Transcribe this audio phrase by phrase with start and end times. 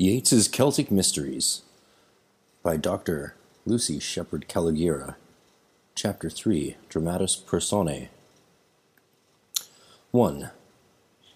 [0.00, 1.62] Yeats's Celtic Mysteries
[2.62, 3.34] by Dr.
[3.66, 5.16] Lucy Shepherd Kalogera.
[5.96, 8.08] Chapter 3 Dramatis Personae
[10.12, 10.50] 1.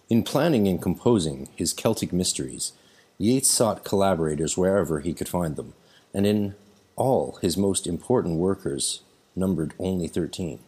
[0.09, 2.73] In planning and composing his Celtic Mysteries,
[3.19, 5.75] Yeats sought collaborators wherever he could find them,
[6.15, 6.55] and in
[6.95, 9.03] all his most important workers
[9.35, 10.61] numbered only thirteen.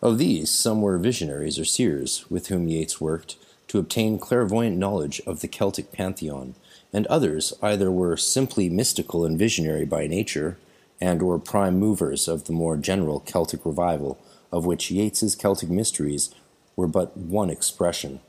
[0.00, 3.36] Of these, some were visionaries or seers with whom Yeats worked
[3.74, 6.54] to obtain clairvoyant knowledge of the Celtic pantheon,
[6.92, 10.56] and others either were simply mystical and visionary by nature,
[11.00, 14.16] and or prime movers of the more general Celtic revival,
[14.52, 16.32] of which Yeats's Celtic Mysteries
[16.76, 18.20] were but one expression.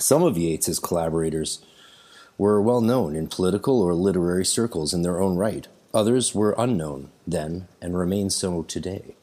[0.00, 1.64] Some of Yeats's collaborators
[2.36, 5.68] were well known in political or literary circles in their own right.
[5.94, 9.14] Others were unknown then and remain so today.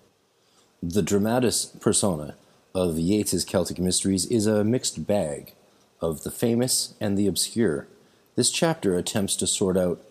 [0.81, 2.35] The dramatis persona
[2.75, 5.53] of Yeats's Celtic Mysteries is a mixed bag
[6.01, 7.87] of the famous and the obscure.
[8.35, 10.01] This chapter attempts to sort out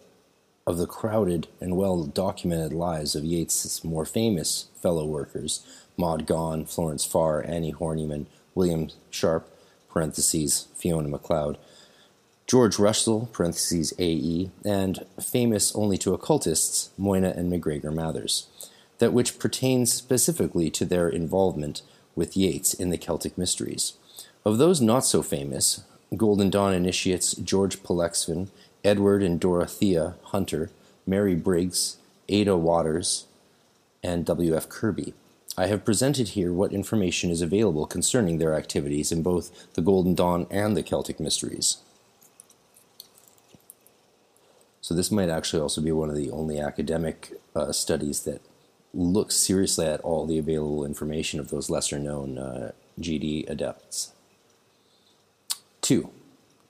[0.67, 5.63] of the crowded and well documented lives of Yeats's more famous fellow workers,
[5.99, 9.47] Maud Gonne, Florence Farr, Annie Horniman, William Sharp,
[9.91, 11.59] parentheses, Fiona Macleod,
[12.47, 18.49] George Russell, parentheses, AE, and famous only to occultists, Moina and MacGregor Mathers,
[19.01, 21.83] that which pertains specifically to their involvement
[22.15, 23.95] with Yeats in the Celtic Mysteries.
[24.45, 25.85] Of those not so famous,
[26.17, 28.49] Golden Dawn initiates George Pollexfen,
[28.85, 30.71] Edward and Dorothea Hunter,
[31.07, 31.97] Mary Briggs,
[32.29, 33.27] Ada Waters,
[34.03, 34.69] and W.F.
[34.69, 35.15] Kirby.
[35.57, 40.15] I have presented here what information is available concerning their activities in both the Golden
[40.15, 41.79] Dawn and the Celtic Mysteries.
[44.81, 48.43] So, this might actually also be one of the only academic uh, studies that
[48.95, 54.13] look seriously at all the available information of those lesser known uh, GD adepts.
[55.83, 56.11] 2.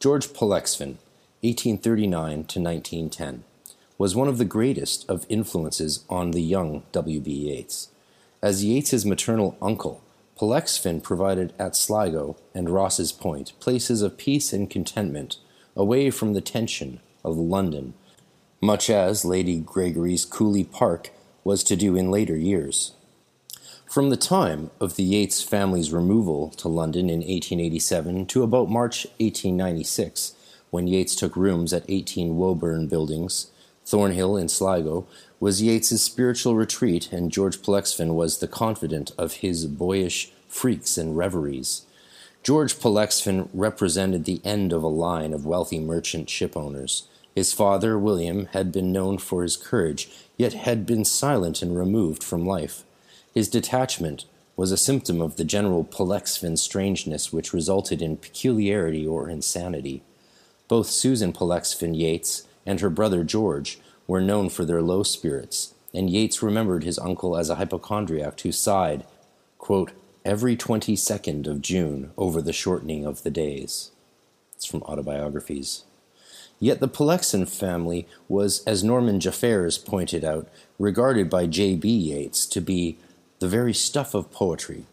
[0.01, 0.97] George Pollexfen,
[1.43, 3.45] 1839 to 1910,
[3.97, 7.31] was one of the greatest of influences on the young W.B.
[7.31, 7.89] Yeats.
[8.43, 10.03] As Yeats's maternal uncle,
[10.39, 15.37] Pollexfen provided at Sligo and Rosses Point places of peace and contentment
[15.77, 17.95] away from the tension of London,
[18.61, 21.11] much as Lady Gregory's Coole Park
[21.45, 22.93] was to do in later years.
[23.89, 29.07] From the time of the Yeats family's removal to London in 1887 to about March
[29.19, 30.35] 1896,
[30.71, 33.53] when Yeats took rooms at 18 Woburn Buildings,
[33.87, 35.07] Thornhill in Sligo,
[35.39, 41.17] was Yeats's spiritual retreat, and George Pollexfen was the confidant of his boyish freaks and
[41.17, 41.83] reveries.
[42.43, 47.09] George Pollexfen represented the end of a line of wealthy merchant ship owners.
[47.35, 52.23] His father, William, had been known for his courage yet had been silent and removed
[52.23, 52.85] from life.
[53.33, 54.25] His detachment
[54.57, 60.03] was a symptom of the general Pollexfen strangeness which resulted in peculiarity or insanity.
[60.69, 66.09] Both Susan Pollexfen Yeats and her brother George were known for their low spirits, and
[66.09, 69.05] Yeats remembered his uncle as a hypochondriac who sighed,
[69.59, 69.93] quote,
[70.25, 73.91] every 22nd of June over the shortening of the days.
[74.55, 75.85] It's from autobiographies.
[76.65, 80.49] Yet the Pollexfen family was, as Norman Jeffares pointed out,
[80.79, 81.87] regarded by J.B.
[81.91, 82.97] Yeats to be
[83.39, 84.87] the very stuff of poetry.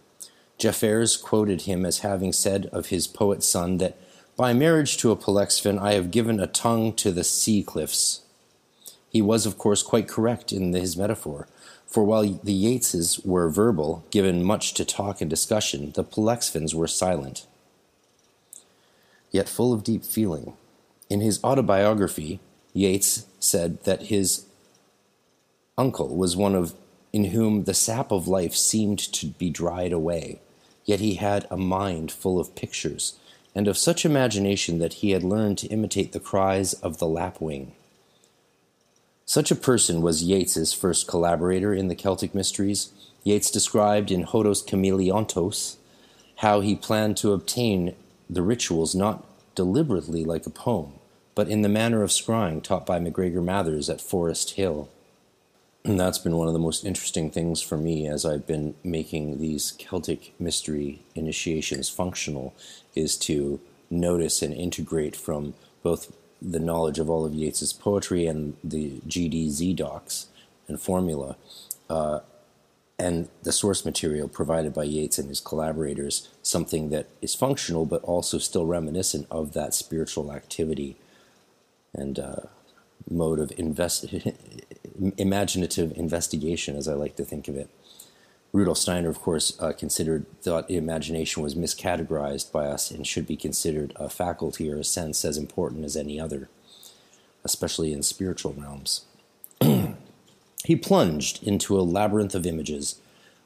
[0.60, 3.96] Jeffares quoted him as having said of his poet son that,
[4.36, 8.20] By marriage to a Pollexfen, I have given a tongue to the sea cliffs.
[9.10, 11.48] He was, of course, quite correct in his metaphor,
[11.88, 16.86] for while the Yeatses were verbal, given much to talk and discussion, the Pollexfens were
[16.86, 17.46] silent,
[19.32, 20.58] yet full of deep feeling.
[21.12, 22.40] In his autobiography,
[22.74, 24.46] Yeats said that his
[25.78, 26.74] uncle was one of
[27.12, 30.40] in whom the sap of life seemed to be dried away,
[30.86, 33.20] yet he had a mind full of pictures,
[33.54, 37.74] and of such imagination that he had learned to imitate the cries of the lapwing.
[39.26, 42.94] Such a person was Yeats's first collaborator in the Celtic Mysteries.
[43.26, 45.76] Yeats described in Hodos Chameleontos
[46.38, 47.96] how he planned to obtain
[48.30, 50.94] the rituals not deliberately like a poem,
[51.36, 54.90] but in the manner of scrying taught by MacGregor Mathers at Forest Hill.
[55.84, 59.40] And that's been one of the most interesting things for me as I've been making
[59.40, 62.54] these Celtic mystery initiations functional
[62.96, 63.60] is to
[63.90, 69.76] notice and integrate from both the knowledge of all of Yeats's poetry and the GDZ
[69.76, 70.28] docs
[70.68, 71.36] and formula,
[71.90, 72.20] uh,
[72.98, 78.04] and the source material provided by Yeats and his collaborators, something that is functional but
[78.04, 80.96] also still reminiscent of that spiritual activity
[81.94, 82.42] and uh,
[83.10, 84.14] mode of invest-
[85.18, 87.70] imaginative investigation, as I like to think of it.
[88.54, 93.38] Rudolf Steiner, of course, uh, considered thought imagination was miscategorized by us and should be
[93.38, 96.50] considered a faculty or a sense as important as any other,
[97.46, 99.06] especially in spiritual realms.
[100.66, 103.00] he plunged into a labyrinth of images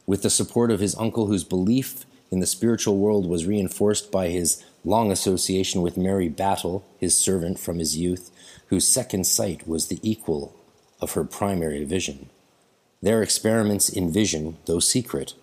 [0.08, 4.30] with the support of his uncle, whose belief in the spiritual world was reinforced by
[4.30, 8.32] his long association with Mary Battle, his servant from his youth,
[8.68, 10.56] whose second sight was the equal
[11.00, 12.30] of her primary vision.
[13.02, 15.34] Their experiments in vision, though secret,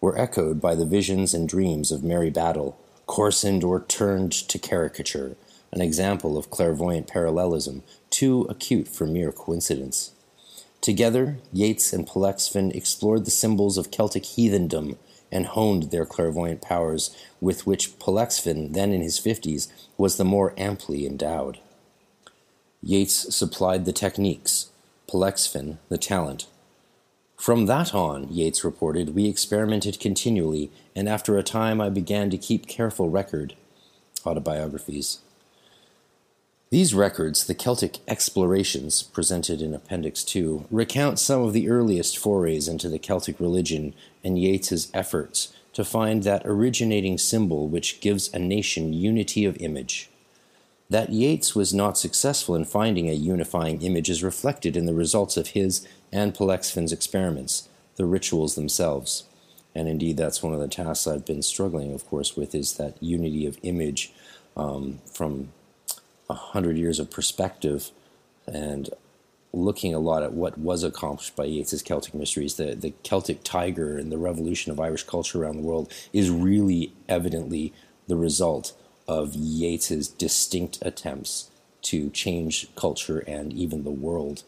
[0.00, 5.36] were echoed by the visions and dreams of Mary Battle, coarsened or turned to caricature,
[5.72, 10.12] an example of clairvoyant parallelism too acute for mere coincidence.
[10.80, 14.96] Together, Yeats and Pollexfen explored the symbols of Celtic heathendom
[15.32, 20.54] and honed their clairvoyant powers, with which Pollexfen, then in his fifties, was the more
[20.56, 21.58] amply endowed.
[22.82, 24.70] Yeats supplied the techniques,
[25.08, 26.46] Pollexfen the talent.
[27.36, 32.38] From that on, Yeats reported, we experimented continually, and after a time I began to
[32.38, 33.54] keep careful record.
[34.26, 35.20] Autobiographies.
[36.70, 42.68] These records, the Celtic Explorations, presented in Appendix 2, recount some of the earliest forays
[42.68, 48.38] into the Celtic religion and Yeats's efforts to find that originating symbol which gives a
[48.38, 50.10] nation unity of image.
[50.88, 55.36] That Yeats was not successful in finding a unifying image is reflected in the results
[55.36, 59.24] of his and Pollexfen's experiments, the rituals themselves.
[59.74, 63.02] And indeed, that's one of the tasks I've been struggling, of course, with is that
[63.02, 64.12] unity of image
[64.56, 65.52] um, from
[66.30, 67.90] a hundred years of perspective
[68.46, 68.90] and
[69.52, 73.98] looking a lot at what was accomplished by Yeats's Celtic Mysteries, the, the Celtic tiger
[73.98, 77.72] and the revolution of Irish culture around the world is really evidently
[78.06, 78.72] the result
[79.08, 81.50] of Yeats's distinct attempts
[81.82, 84.44] to change culture and even the world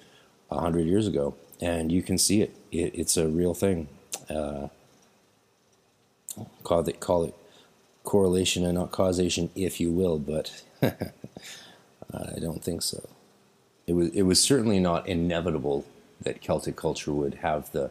[0.50, 1.34] a hundred years ago.
[1.60, 2.54] And you can see it.
[2.70, 3.88] it it's a real thing.
[4.30, 4.68] Uh,
[6.62, 7.34] call it call it
[8.04, 10.62] correlation and not causation, if you will, but
[12.14, 13.08] I don't think so.
[13.86, 15.84] It was it was certainly not inevitable
[16.20, 17.90] that Celtic culture would have the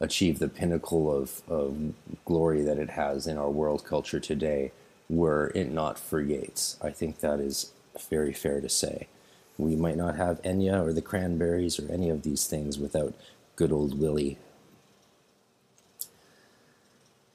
[0.00, 1.92] achieve the pinnacle of, of
[2.24, 4.72] glory that it has in our world culture today
[5.08, 6.76] were it not for Yeats.
[6.82, 7.72] I think that is
[8.10, 9.08] very fair to say.
[9.56, 13.14] We might not have Enya or the Cranberries or any of these things without
[13.56, 14.36] good old Willie.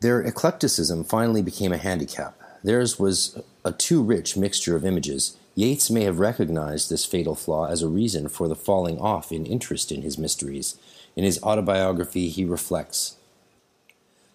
[0.02, 2.40] Their eclecticism finally became a handicap.
[2.64, 7.66] Theirs was a too rich mixture of images, Yeats may have recognized this fatal flaw
[7.66, 10.78] as a reason for the falling off in interest in his mysteries.
[11.16, 13.18] In his autobiography, he reflects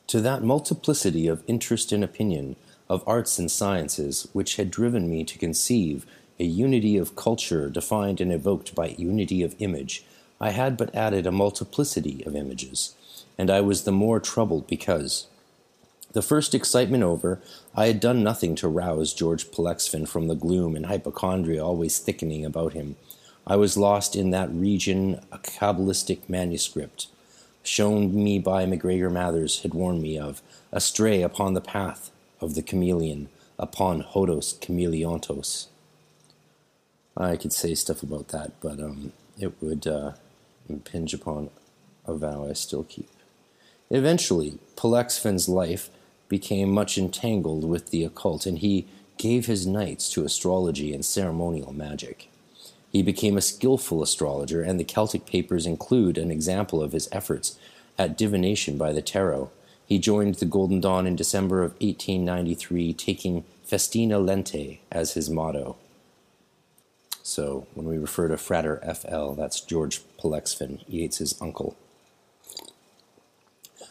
[0.09, 2.57] To that multiplicity of interest and opinion,
[2.89, 6.07] of arts and sciences, which had driven me to conceive
[6.39, 10.05] a unity of culture defined and evoked by unity of image,
[10.39, 12.95] I had but added a multiplicity of images,
[13.39, 15.29] and I was the more troubled because,
[16.13, 17.41] the first excitement over,
[17.79, 22.43] I had done nothing to rouse George Pollexfen from the gloom and hypochondria always thickening
[22.43, 22.97] about him.
[23.47, 27.09] I was lost in that region a cabalistic manuscript,
[27.63, 30.41] shown me by MacGregor Mathers, had warned me of,
[30.73, 33.29] astray upon the path of the chameleon,
[33.59, 35.67] upon hodos chameleontos.
[37.15, 40.13] I could say stuff about that, but um, it would uh,
[40.67, 41.51] impinge upon
[42.07, 43.11] a vow I still keep.
[43.91, 45.91] Eventually, Pollexfen's life
[46.29, 48.87] became much entangled with the occult, and he
[49.19, 52.29] gave his nights to astrology and ceremonial magic.
[52.91, 57.59] He became a skilful astrologer, and the Celtic papers include an example of his efforts
[57.99, 59.51] at divination by the tarot.
[59.87, 65.77] He joined the Golden Dawn in December of 1893, taking Festina Lente as his motto.
[67.23, 71.77] So when we refer to Frater FL, that's George Pollexfen, Yeats's uncle.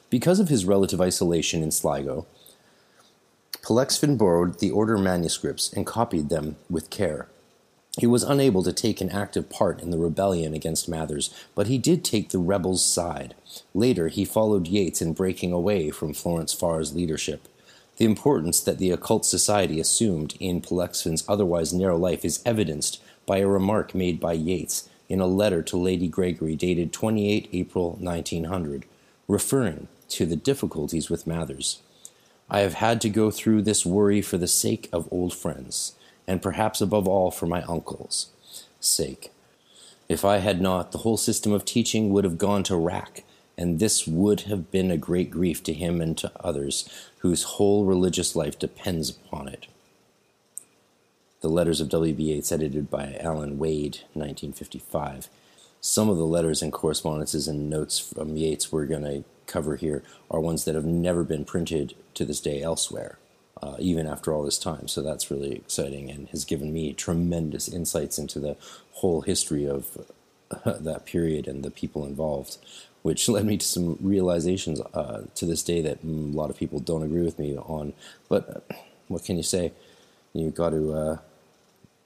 [0.09, 2.25] Because of his relative isolation in Sligo,
[3.63, 7.27] Pollexfen borrowed the order manuscripts and copied them with care.
[7.97, 11.77] He was unable to take an active part in the rebellion against Mathers, but he
[11.77, 13.33] did take the rebels' side.
[13.73, 17.47] Later, he followed Yeats in breaking away from Florence Farr's leadership.
[17.97, 23.37] The importance that the occult society assumed in Pollexfen's otherwise narrow life is evidenced by
[23.37, 28.85] a remark made by Yeats in a letter to Lady Gregory dated 28 April 1900,
[29.27, 31.81] referring to the difficulties with Mathers.
[32.49, 35.93] I have had to go through this worry for the sake of old friends,
[36.27, 38.29] and perhaps above all for my uncle's
[38.79, 39.31] sake.
[40.07, 43.23] If I had not, the whole system of teaching would have gone to rack,
[43.57, 46.87] and this would have been a great grief to him and to others
[47.19, 49.67] whose whole religious life depends upon it.
[51.41, 52.23] The Letters of W.B.
[52.23, 55.29] Yeats, edited by Allan Wade, 1955.
[55.81, 60.03] Some of the letters and correspondences and notes from Yeats we're going to cover here
[60.29, 63.17] are ones that have never been printed to this day elsewhere,
[63.61, 64.87] uh, even after all this time.
[64.87, 68.57] So that's really exciting and has given me tremendous insights into the
[68.93, 69.97] whole history of
[70.51, 72.57] uh, that period and the people involved,
[73.01, 76.79] which led me to some realizations uh, to this day that a lot of people
[76.79, 77.93] don't agree with me on.
[78.29, 78.75] But uh,
[79.07, 79.73] what can you say?
[80.33, 81.17] You've got to uh,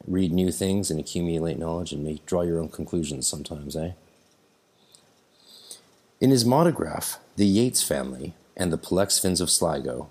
[0.08, 3.91] read new things and accumulate knowledge and make, draw your own conclusions sometimes, eh?
[6.21, 10.09] In his monograph, The Yeats Family and the Pollexfens of Sligo,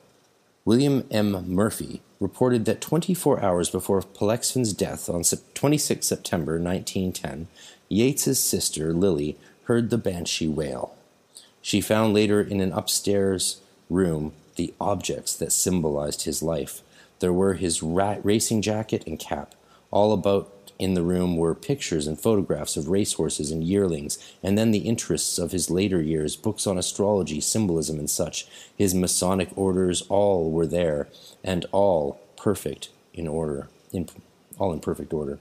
[0.64, 1.44] William M.
[1.54, 7.48] Murphy reported that 24 hours before Pollexfen's death on 26 September 1910,
[7.90, 10.96] Yeats's sister, Lily, heard the banshee wail.
[11.60, 13.60] She found later in an upstairs
[13.90, 16.80] room the objects that symbolized his life.
[17.18, 19.54] There were his racing jacket and cap.
[19.90, 24.70] All about in the room were pictures and photographs of racehorses and yearlings, and then
[24.70, 28.46] the interests of his later years, books on astrology, symbolism, and such.
[28.76, 31.08] His Masonic orders, all were there,
[31.42, 34.08] and all perfect in order, in,
[34.58, 35.38] all in perfect order.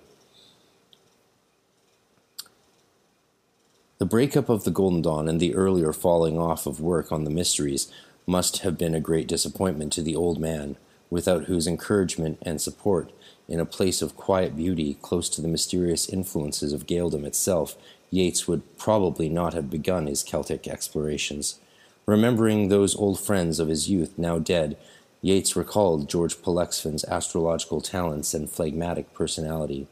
[3.99, 7.31] The breakup of the Golden Dawn and the earlier falling off of work on the
[7.31, 7.91] mysteries
[8.27, 10.77] must have been a great disappointment to the old man,
[11.09, 13.11] without whose encouragement and support
[13.47, 17.75] in a place of quiet beauty close to the mysterious influences of Gaeldom itself,
[18.09, 21.59] Yeats would probably not have begun his Celtic explorations.
[22.05, 24.77] Remembering those old friends of his youth now dead,
[25.21, 29.87] Yeats recalled George Pollexfen's astrological talents and phlegmatic personality.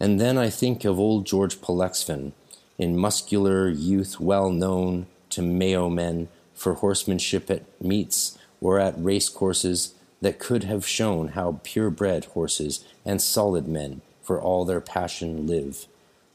[0.00, 2.32] And then I think of old George Pollexfen,
[2.78, 9.28] in muscular youth well known to Mayo men for horsemanship at meets or at race
[9.28, 15.46] courses, that could have shown how purebred horses and solid men for all their passion
[15.46, 15.86] live.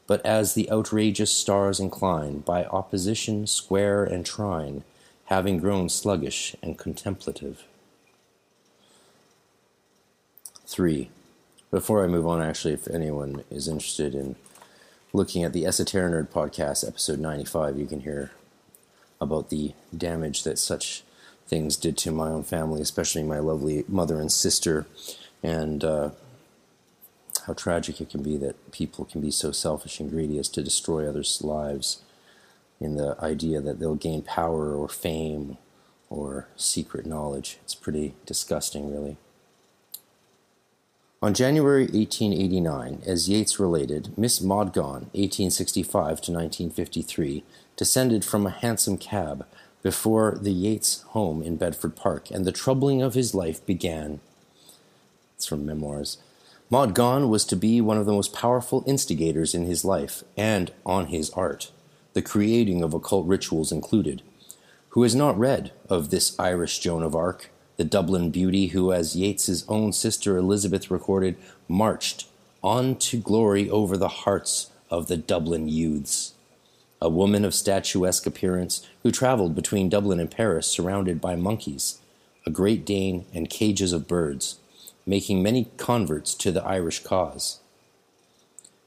[0.06, 4.84] But as the outrageous stars incline, by opposition square and trine,
[5.26, 7.64] having grown sluggish and contemplative.
[10.66, 11.10] 3.
[11.70, 14.36] Before I move on, actually, if anyone is interested in
[15.12, 18.32] looking at the Esoteric Nerd podcast, episode 95, you can hear
[19.20, 21.02] about the damage that such
[21.48, 24.86] things did to my own family, especially my lovely mother and sister,
[25.42, 26.10] and uh,
[27.46, 30.62] how tragic it can be that people can be so selfish and greedy as to
[30.62, 32.02] destroy others' lives
[32.80, 35.56] in the idea that they'll gain power or fame
[36.10, 37.58] or secret knowledge.
[37.64, 39.16] It's pretty disgusting, really.
[41.20, 47.42] On January 1889, as Yeats related, Miss Maud 1865 to 1953,
[47.76, 49.44] descended from a hansom cab
[49.88, 54.20] before the Yeats home in Bedford Park, and the troubling of his life began.
[55.34, 56.18] It's from Memoirs.
[56.68, 60.72] Maud Gonne was to be one of the most powerful instigators in his life and
[60.84, 61.70] on his art,
[62.12, 64.20] the creating of occult rituals included.
[64.90, 69.16] Who has not read of this Irish Joan of Arc, the Dublin beauty who, as
[69.16, 72.26] Yeats's own sister Elizabeth recorded, marched
[72.62, 76.34] on to glory over the hearts of the Dublin youths?
[77.00, 81.98] A woman of statuesque appearance who traveled between Dublin and Paris surrounded by monkeys,
[82.44, 84.58] a Great Dane, and cages of birds,
[85.06, 87.60] making many converts to the Irish cause.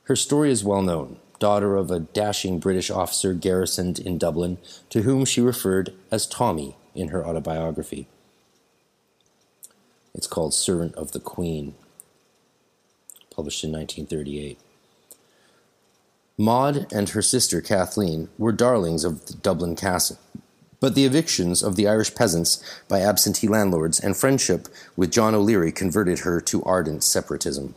[0.04, 4.58] Her story is well known, daughter of a dashing British officer garrisoned in Dublin,
[4.90, 8.08] to whom she referred as Tommy in her autobiography.
[10.14, 11.76] It's called Servant of the Queen,
[13.34, 14.60] published in 1938.
[16.38, 20.18] Maud and her sister Kathleen were darlings of the Dublin Castle.
[20.80, 25.72] But the evictions of the Irish peasants by absentee landlords and friendship with John O'Leary
[25.72, 27.76] converted her to ardent separatism.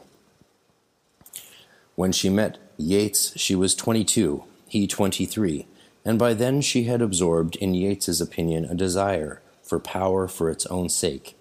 [1.96, 5.66] When she met Yeats, she was 22, he 23,
[6.04, 10.66] and by then she had absorbed, in Yeats's opinion, a desire for power for its
[10.66, 11.36] own sake.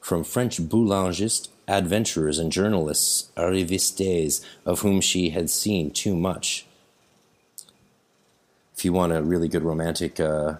[0.00, 6.66] From French boulangistes adventurers and journalists, arrivistes, of whom she had seen too much.
[8.76, 10.54] If you want a really good romantic uh,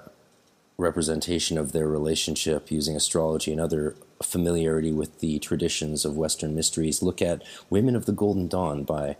[0.79, 7.02] representation of their relationship using astrology and other familiarity with the traditions of Western mysteries,
[7.02, 9.17] look at Women of the Golden Dawn by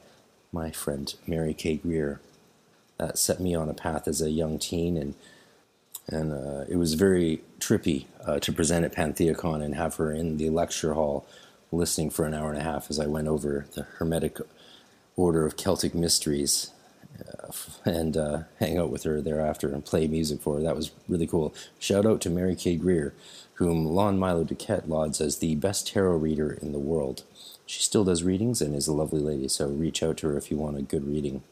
[0.53, 1.77] my friend Mary K.
[1.77, 2.21] Greer.
[2.99, 5.15] That set me on a path as a young teen, and
[6.07, 10.37] and uh, it was very trippy uh, to present at Pantheacon and have her in
[10.37, 11.27] the lecture hall
[11.73, 14.39] listening for an hour and a half as I went over the Hermetic
[15.17, 16.71] Order of Celtic Mysteries
[17.19, 17.53] uh,
[17.85, 20.63] and uh, hang out with her thereafter and play music for her.
[20.63, 21.55] That was really cool.
[21.79, 22.77] Shout out to Mary K.
[22.77, 23.15] Greer,
[23.55, 27.25] whom Lon Milo Duquette lauds as the best tarot reader in the world.
[27.67, 30.51] She still does readings and is a lovely lady, so reach out to her if
[30.51, 31.43] you want a good reading.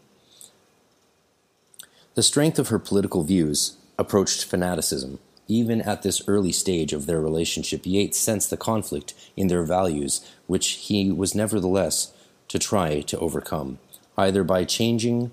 [2.14, 5.20] The strength of her political views approached fanaticism.
[5.48, 10.20] Even at this early stage of their relationship, Yeats sensed the conflict in their values,
[10.46, 12.12] which he was nevertheless
[12.48, 13.78] to try to overcome,
[14.16, 15.30] either by changing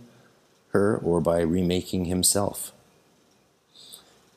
[0.70, 2.72] her or by remaking himself.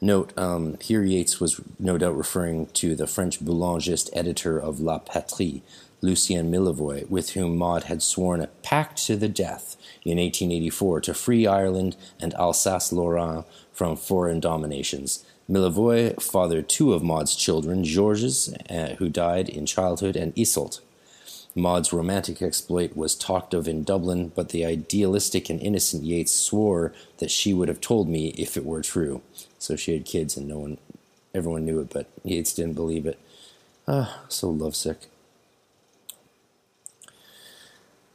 [0.01, 4.99] Note, um, here Yeats was no doubt referring to the French boulangist editor of La
[4.99, 5.63] Patrie,
[6.01, 11.15] Lucien Millevoye, with whom Maud had sworn a pact to the death in 1884 to
[11.15, 15.25] free Ireland and Alsace-Lorraine from foreign dominations.
[15.51, 20.81] Millevoye fathered two of Maud's children, Georges, uh, who died in childhood, and Iseult.
[21.55, 26.93] Maud's romantic exploit was talked of in Dublin, but the idealistic and innocent Yeats swore
[27.19, 29.23] that she would have told me if it were true.
[29.59, 30.79] So she had kids and no one,
[31.35, 33.19] everyone knew it, but Yeats didn't believe it.
[33.89, 35.07] Ah, so lovesick.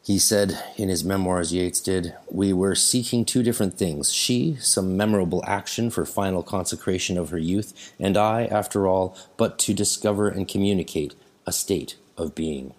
[0.04, 4.12] He said in his memoirs, Yeats did, We were seeking two different things.
[4.12, 9.58] She, some memorable action for final consecration of her youth, and I, after all, but
[9.60, 11.16] to discover and communicate
[11.48, 12.74] a state of being.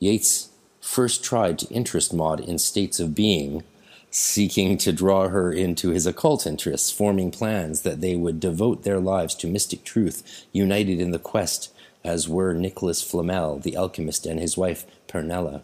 [0.00, 0.48] Yeats
[0.80, 3.62] first tried to interest Maud in states of being,
[4.10, 8.98] seeking to draw her into his occult interests, forming plans that they would devote their
[8.98, 11.72] lives to mystic truth, united in the quest
[12.04, 15.62] as were Nicholas Flamel, the alchemist, and his wife Pernella.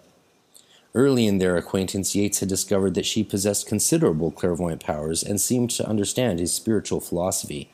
[0.94, 5.70] Early in their acquaintance, Yeats had discovered that she possessed considerable clairvoyant powers and seemed
[5.70, 7.70] to understand his spiritual philosophy.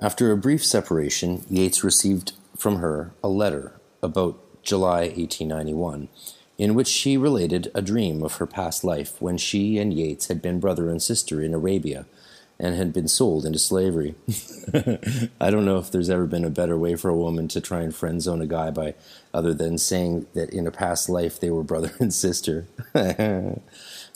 [0.00, 6.08] After a brief separation, Yeats received from her a letter about July 1891,
[6.58, 10.42] in which she related a dream of her past life when she and Yeats had
[10.42, 12.06] been brother and sister in Arabia
[12.58, 14.14] and had been sold into slavery.
[15.40, 17.82] I don't know if there's ever been a better way for a woman to try
[17.82, 18.94] and friend zone a guy by
[19.34, 22.66] other than saying that in a past life they were brother and sister.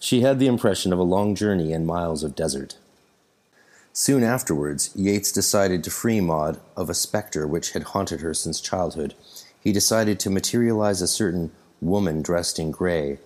[0.00, 2.76] she had the impression of a long journey and miles of desert.
[3.92, 8.60] Soon afterwards, Yeats decided to free Maud of a spectre which had haunted her since
[8.60, 9.14] childhood.
[9.62, 13.18] He decided to materialize a certain woman dressed in gray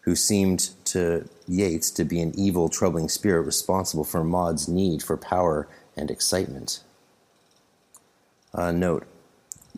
[0.00, 5.16] who seemed to Yeats to be an evil, troubling spirit responsible for Maud's need for
[5.16, 6.80] power and excitement.
[8.54, 9.06] Uh, note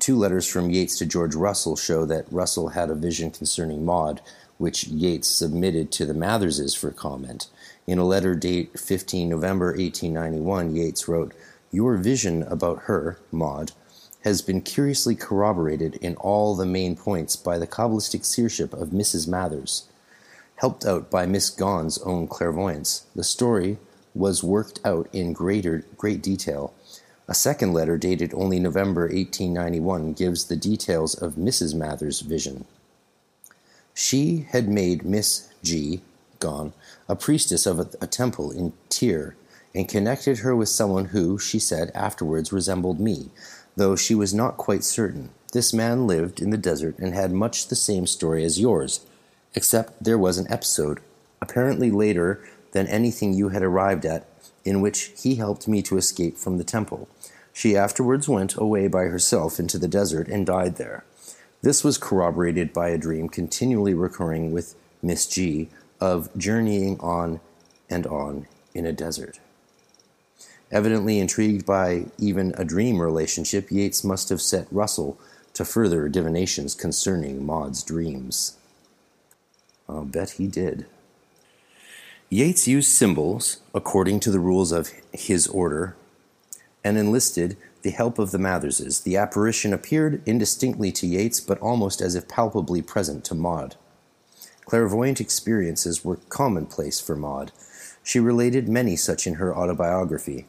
[0.00, 4.22] Two letters from Yeats to George Russell show that Russell had a vision concerning Maud,
[4.56, 7.48] which Yeats submitted to the Matherses for comment.
[7.86, 11.34] In a letter dated 15 November 1891, Yeats wrote,
[11.70, 13.72] Your vision about her, Maud,
[14.24, 19.28] has been curiously corroborated in all the main points by the Kabbalistic seership of Mrs.
[19.28, 19.86] Mathers.
[20.60, 23.78] Helped out by Miss Gonne's own clairvoyance, the story
[24.14, 26.74] was worked out in greater, great detail.
[27.26, 31.74] A second letter, dated only November 1891, gives the details of Mrs.
[31.74, 32.66] Mather's vision.
[33.94, 36.02] She had made Miss G.
[36.40, 36.74] Gonne
[37.08, 39.36] a priestess of a, a temple in Tyre,
[39.74, 43.30] and connected her with someone who, she said, afterwards resembled me,
[43.76, 45.30] though she was not quite certain.
[45.54, 49.00] This man lived in the desert and had much the same story as yours,
[49.54, 51.00] except there was an episode,
[51.40, 54.26] apparently later than anything you had arrived at,
[54.64, 57.08] in which he helped me to escape from the temple.
[57.52, 61.04] She afterwards went away by herself into the desert and died there.
[61.62, 65.68] This was corroborated by a dream continually recurring with Miss G
[66.00, 67.40] of journeying on
[67.88, 69.40] and on in a desert.
[70.70, 75.18] Evidently intrigued by even a dream relationship, Yeats must have set Russell
[75.54, 78.56] to further divinations concerning Maud's dreams.
[79.90, 80.86] I'll bet he did.
[82.28, 85.96] Yeats used symbols according to the rules of his order
[86.84, 89.02] and enlisted the help of the Matherses.
[89.02, 93.76] The apparition appeared indistinctly to Yeats, but almost as if palpably present to Maud.
[94.64, 97.50] Clairvoyant experiences were commonplace for Maud.
[98.04, 100.46] She related many such in her autobiography.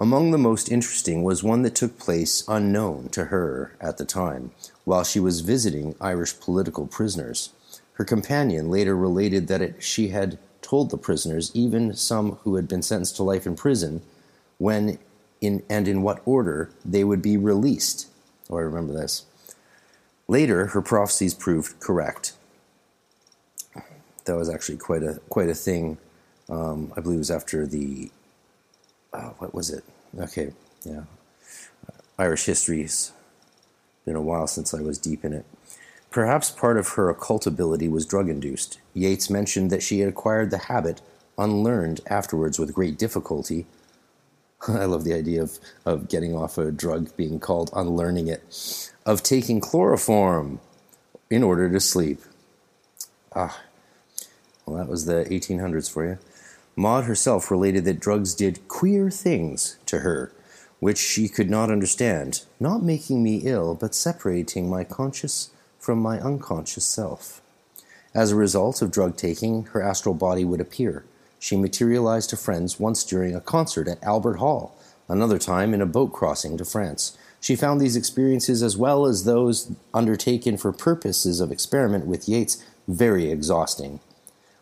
[0.00, 4.50] Among the most interesting was one that took place unknown to her at the time
[4.84, 7.50] while she was visiting Irish political prisoners.
[7.92, 12.66] Her companion later related that it, she had told the prisoners, even some who had
[12.66, 14.00] been sentenced to life in prison,
[14.56, 14.98] when
[15.42, 18.08] in, and in what order they would be released.
[18.48, 19.26] Oh, I remember this.
[20.28, 22.32] Later, her prophecies proved correct.
[24.24, 25.98] That was actually quite a quite a thing.
[26.48, 28.10] Um, I believe it was after the
[29.12, 29.84] uh, what was it?
[30.18, 30.52] Okay,
[30.84, 31.02] yeah,
[32.18, 33.12] Irish histories
[34.04, 35.44] been a while since I was deep in it.
[36.10, 38.80] Perhaps part of her occult ability was drug induced.
[38.94, 41.00] Yeats mentioned that she had acquired the habit,
[41.38, 43.66] unlearned afterwards with great difficulty.
[44.68, 49.22] I love the idea of, of getting off a drug being called unlearning it, of
[49.22, 50.60] taking chloroform
[51.30, 52.20] in order to sleep.
[53.34, 53.60] Ah,
[54.66, 56.18] Well, that was the 1800s for you.
[56.76, 60.32] Maud herself related that drugs did queer things to her,
[60.78, 66.20] which she could not understand, not making me ill, but separating my conscious from my
[66.20, 67.42] unconscious self.
[68.14, 71.04] As a result of drug taking, her astral body would appear.
[71.38, 74.76] She materialized to friends once during a concert at Albert Hall,
[75.08, 77.16] another time in a boat crossing to France.
[77.40, 82.62] She found these experiences, as well as those undertaken for purposes of experiment with Yeats,
[82.86, 84.00] very exhausting,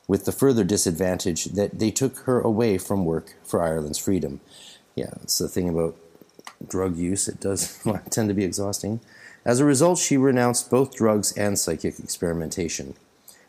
[0.08, 4.40] with the further disadvantage that they took her away from work for Ireland's freedom.
[4.96, 5.94] Yeah, it's the thing about
[6.66, 7.78] drug use, it does
[8.10, 9.00] tend to be exhausting.
[9.44, 12.94] As a result, she renounced both drugs and psychic experimentation.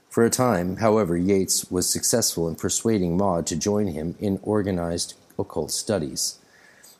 [0.09, 5.15] For a time, however, Yeats was successful in persuading Maud to join him in organized
[5.37, 6.39] occult studies.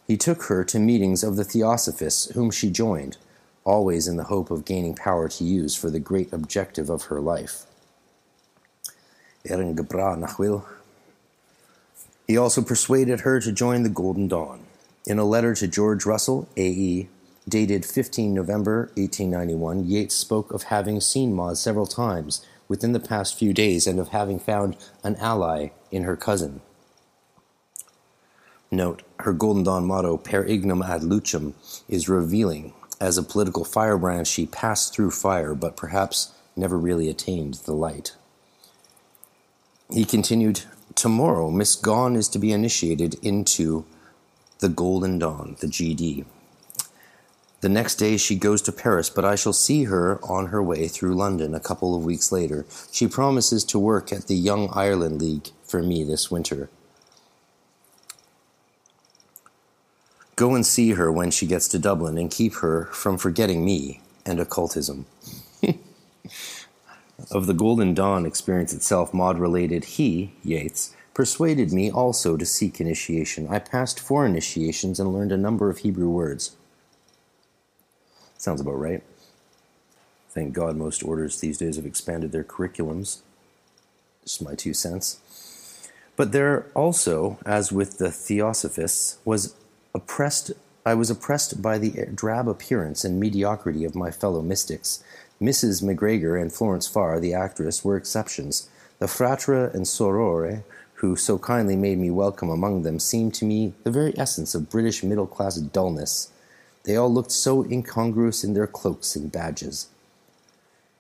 [0.08, 3.18] He took her to meetings of the Theosophists, whom she joined,
[3.64, 7.20] always in the hope of gaining power to use for the great objective of her
[7.20, 7.66] life.
[12.28, 14.66] He also persuaded her to join the Golden Dawn.
[15.06, 17.08] In a letter to George Russell, A.E.,
[17.48, 23.38] dated 15 November 1891, Yeats spoke of having seen Maud several times within the past
[23.38, 26.62] few days and of having found an ally in her cousin.
[28.70, 31.54] Note, her Golden Dawn motto, Per ignem ad lucem,
[31.88, 32.74] is revealing.
[33.02, 38.14] As a political firebrand, she passed through fire, but perhaps never really attained the light.
[39.92, 40.62] He continued,
[40.94, 43.86] Tomorrow, Miss Gonne is to be initiated into
[44.60, 46.26] the Golden Dawn, the GD.
[47.62, 50.88] The next day she goes to Paris, but I shall see her on her way
[50.88, 52.66] through London a couple of weeks later.
[52.92, 56.70] She promises to work at the Young Ireland League for me this winter.
[60.36, 64.02] Go and see her when she gets to Dublin and keep her from forgetting me
[64.26, 65.06] and occultism.
[67.32, 72.80] Of the Golden Dawn experience itself, Maud related, he, Yeats, persuaded me also to seek
[72.80, 73.48] initiation.
[73.50, 76.56] I passed four initiations and learned a number of Hebrew words.
[78.38, 79.04] Sounds about right.
[80.30, 83.20] Thank God most orders these days have expanded their curriculums.
[84.24, 85.20] Just my two cents.
[86.16, 89.56] But there also, as with the Theosophists, was
[89.94, 90.52] oppressed
[90.86, 95.04] I was oppressed by the drab appearance and mediocrity of my fellow mystics.
[95.42, 95.82] Mrs.
[95.82, 98.70] McGregor and Florence Farr, the actress, were exceptions.
[99.00, 100.64] The fratre and sorore,
[100.96, 104.70] who so kindly made me welcome among them, seemed to me the very essence of
[104.70, 106.32] British middle class dullness.
[106.84, 109.88] They all looked so incongruous in their cloaks and badges.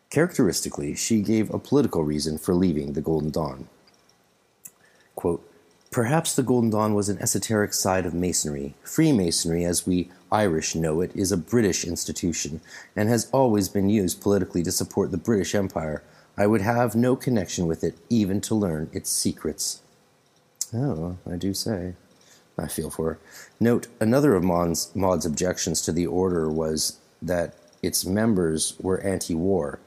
[0.10, 3.68] Characteristically, she gave a political reason for leaving the Golden Dawn.
[5.16, 5.46] Quote,
[5.92, 8.76] Perhaps the Golden Dawn was an esoteric side of Masonry.
[8.84, 12.62] Freemasonry, as we Irish know it, is a British institution,
[12.96, 16.04] and has always been used politically to support the British Empire.
[16.38, 19.82] I would have no connection with it, even to learn its secrets.
[20.74, 21.96] Oh, I do say.
[22.58, 23.20] I feel for her.
[23.60, 29.36] Note, another of Maud's, Maud's objections to the order was that its members were anti
[29.36, 29.80] war,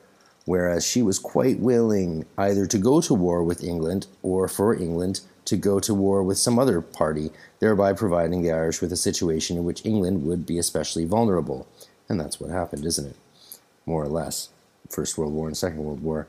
[0.45, 5.21] whereas she was quite willing either to go to war with England or for England
[5.45, 9.57] to go to war with some other party, thereby providing the Irish with a situation
[9.57, 11.67] in which England would be especially vulnerable.
[12.09, 13.17] And that's what happened, isn't it?
[13.87, 14.51] More or less.
[14.91, 16.27] First World War and Second World War.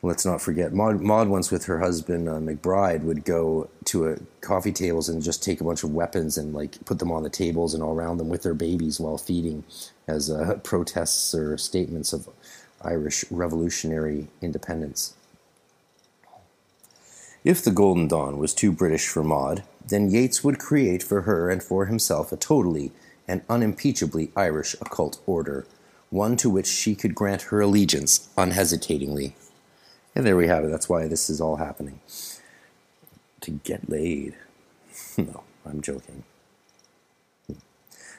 [0.00, 4.18] Let's not forget, Maud, Maud once with her husband uh, MacBride would go to a
[4.40, 7.30] coffee tables and just take a bunch of weapons and like put them on the
[7.30, 9.64] tables and all around them with their babies while feeding
[10.06, 12.28] as uh, protests or statements of
[12.82, 15.14] Irish revolutionary independence.
[17.48, 21.48] If the Golden Dawn was too British for Maud, then Yeats would create for her
[21.48, 22.92] and for himself a totally
[23.26, 25.66] and unimpeachably Irish occult order,
[26.10, 29.34] one to which she could grant her allegiance unhesitatingly.
[30.14, 30.68] And there we have it.
[30.68, 32.00] That's why this is all happening.
[33.40, 34.34] To get laid.
[35.16, 36.24] no, I'm joking.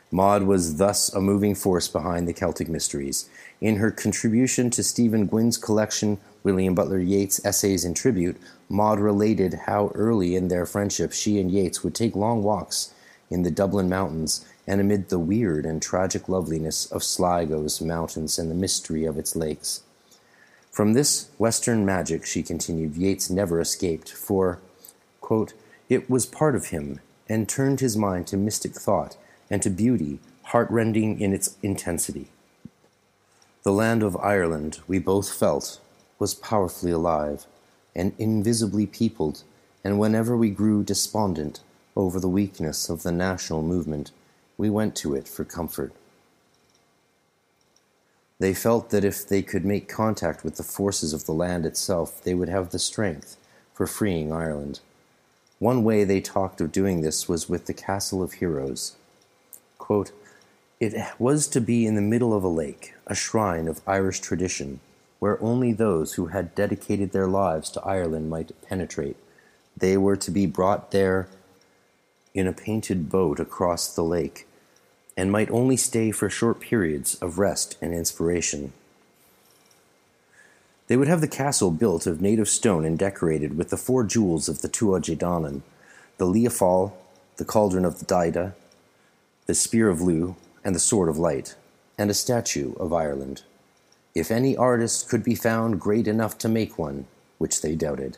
[0.09, 3.29] Maud was thus a moving force behind the Celtic Mysteries.
[3.61, 8.37] In her contribution to Stephen Gwynn's collection, William Butler Yeats' Essays in Tribute,
[8.69, 12.93] Maud related how early in their friendship she and Yeats would take long walks
[13.29, 18.49] in the Dublin mountains and amid the weird and tragic loveliness of Sligo's mountains and
[18.49, 19.81] the mystery of its lakes.
[20.71, 24.59] From this Western magic, she continued, Yeats never escaped, for,
[25.19, 25.53] quote,
[25.89, 29.17] it was part of him and turned his mind to mystic thought
[29.49, 32.27] and to beauty, heartrending in its intensity.
[33.63, 35.79] The land of Ireland, we both felt,
[36.19, 37.47] was powerfully alive
[37.95, 39.43] and invisibly peopled,
[39.83, 41.61] and whenever we grew despondent
[41.95, 44.11] over the weakness of the national movement,
[44.57, 45.93] we went to it for comfort.
[48.39, 52.23] They felt that if they could make contact with the forces of the land itself,
[52.23, 53.35] they would have the strength
[53.73, 54.79] for freeing Ireland.
[55.59, 58.95] One way they talked of doing this was with the Castle of Heroes.
[59.77, 60.11] Quote,
[60.79, 64.79] it was to be in the middle of a lake, a shrine of Irish tradition,
[65.19, 69.17] where only those who had dedicated their lives to Ireland might penetrate.
[69.75, 71.27] They were to be brought there
[72.33, 74.47] in a painted boat across the lake,
[75.17, 78.71] and might only stay for short periods of rest and inspiration.
[80.87, 84.49] They would have the castle built of native stone and decorated with the four jewels
[84.49, 85.61] of the Tuatha Dé Danann,
[86.17, 86.93] the Lia Fáil,
[87.37, 88.53] the cauldron of the
[89.45, 91.55] the spear of Lugh, and the sword of light,
[91.97, 93.43] and a statue of Ireland.
[94.15, 97.05] If any artist could be found great enough to make one,
[97.37, 98.17] which they doubted.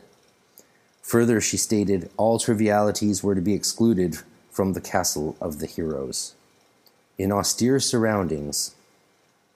[1.02, 4.18] Further, she stated, all trivialities were to be excluded
[4.50, 6.34] from the castle of the heroes.
[7.18, 8.74] In austere surroundings,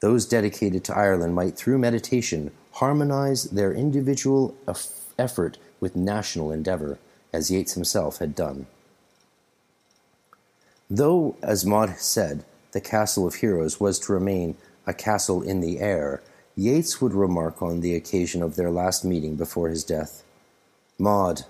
[0.01, 4.55] those dedicated to Ireland might, through meditation, harmonize their individual
[5.19, 6.99] effort with national endeavor,
[7.33, 8.67] as Yeats himself had done.
[10.89, 15.81] Though, as Maud said, the Castle of Heroes was to remain a castle in the
[15.81, 16.23] air,
[16.57, 20.23] Yeats would remark on the occasion of their last meeting before his death
[20.99, 21.43] Maud,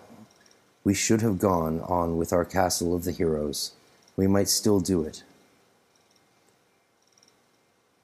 [0.82, 3.72] we should have gone on with our Castle of the Heroes.
[4.16, 5.22] We might still do it.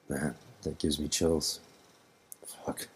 [0.09, 1.59] Man, that gives me chills.
[2.47, 2.87] Fuck.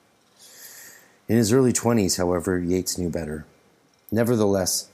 [1.29, 3.47] In his early 20s, however, Yeats knew better.
[4.13, 4.89] Nevertheless,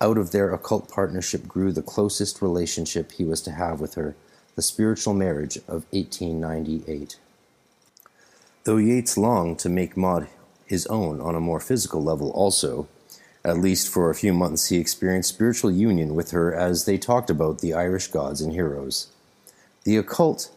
[0.00, 4.16] out of their occult partnership grew the closest relationship he was to have with her,
[4.58, 7.16] the spiritual marriage of 1898.
[8.64, 10.26] Though Yeats longed to make Maud
[10.66, 12.88] his own on a more physical level also,
[13.44, 17.30] at least for a few months he experienced spiritual union with her as they talked
[17.30, 19.12] about the Irish gods and heroes.
[19.84, 20.50] The occult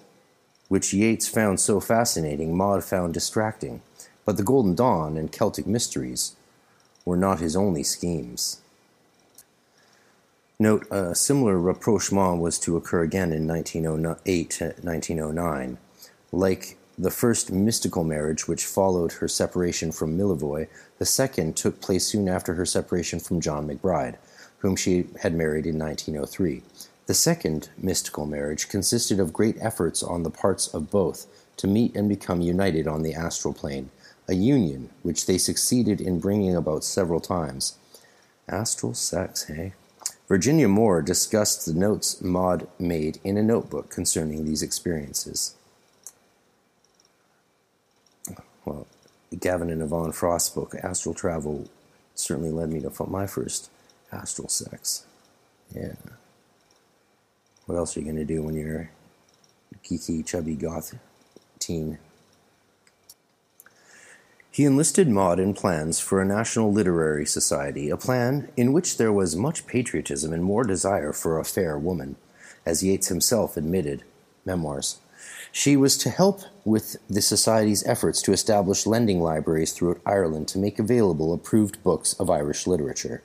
[0.68, 3.84] which Yeats found so fascinating, Maud found distracting,
[4.26, 6.36] but the Golden Dawn and Celtic mysteries
[7.06, 8.61] were not his only schemes.
[10.62, 15.78] Note, a similar rapprochement was to occur again in 1908 1909.
[16.32, 20.68] Like the first mystical marriage, which followed her separation from Millevoye,
[21.00, 24.18] the second took place soon after her separation from John MacBride,
[24.60, 26.62] whom she had married in 1903.
[27.08, 31.26] The second mystical marriage consisted of great efforts on the parts of both
[31.58, 33.90] to meet and become united on the astral plane,
[34.28, 37.80] a union which they succeeded in bringing about several times.
[38.48, 39.74] Astral sex, hey?
[40.32, 45.56] Virginia Moore discussed the notes Maud made in a notebook concerning these experiences.
[48.64, 48.88] Well,
[49.38, 51.68] Gavin and Yvonne Frost's book, Astral Travel,
[52.16, 53.70] certainly led me to my first
[54.10, 55.06] astral sex.
[55.76, 55.96] Yeah.
[57.66, 58.90] What else are you going to do when you're
[59.84, 60.98] geeky, chubby goth
[61.60, 61.98] teen?
[64.54, 69.14] He enlisted Maud in plans for a national literary society, a plan in which there
[69.14, 72.18] was much patriotism and more desire for a fair woman,
[72.66, 74.04] as Yeats himself admitted,
[74.44, 75.00] memoirs.
[75.54, 80.60] She was to help with the Society's efforts to establish lending libraries throughout Ireland to
[80.60, 83.24] make available approved books of Irish literature.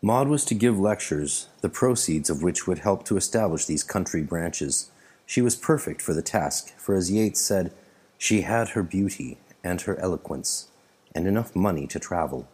[0.00, 4.22] Maud was to give lectures, the proceeds of which would help to establish these country
[4.22, 4.88] branches.
[5.26, 7.72] She was perfect for the task, for as Yeats said,
[8.18, 10.68] she had her beauty and her eloquence,
[11.14, 12.48] and enough money to travel.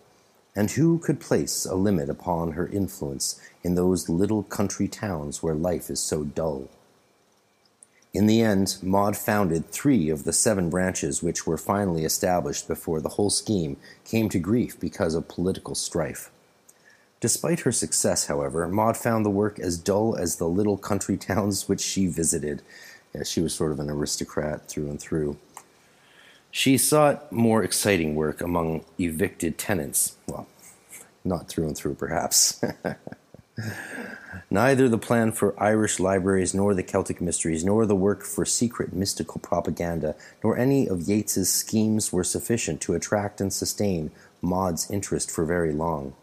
[0.55, 5.55] And who could place a limit upon her influence in those little country towns where
[5.55, 6.69] life is so dull?
[8.15, 13.01] In the end, Maud founded three of the seven branches which were finally established before
[13.01, 16.31] the whole scheme came to grief because of political strife.
[17.21, 21.69] Despite her success, however, Maud found the work as dull as the little country towns
[21.69, 22.63] which she visited.
[23.15, 25.37] Yeah, she was sort of an aristocrat through and through.
[26.51, 30.17] She sought more exciting work among evicted tenants.
[30.27, 30.47] Well,
[31.25, 32.61] not through and through, perhaps.
[34.51, 38.93] Neither the plan for Irish libraries, nor the Celtic mysteries, nor the work for secret
[38.93, 45.31] mystical propaganda, nor any of Yeats's schemes were sufficient to attract and sustain Maud's interest
[45.31, 46.15] for very long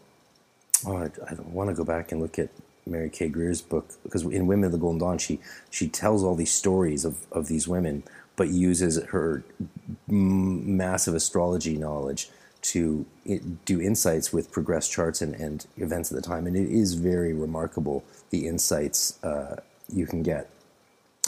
[0.84, 2.50] oh, I, I want to go back and look at
[2.86, 3.28] Mary K.
[3.28, 7.04] Greer's book because in Women of the Golden Dawn, she she tells all these stories
[7.04, 8.02] of, of these women,
[8.36, 9.42] but uses her
[10.08, 12.30] massive astrology knowledge
[12.62, 13.06] to
[13.64, 17.32] do insights with progress charts and, and events at the time, and it is very
[17.32, 19.56] remarkable the insights uh,
[19.92, 20.50] you can get,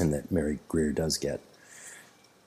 [0.01, 1.41] and that Mary Greer does get.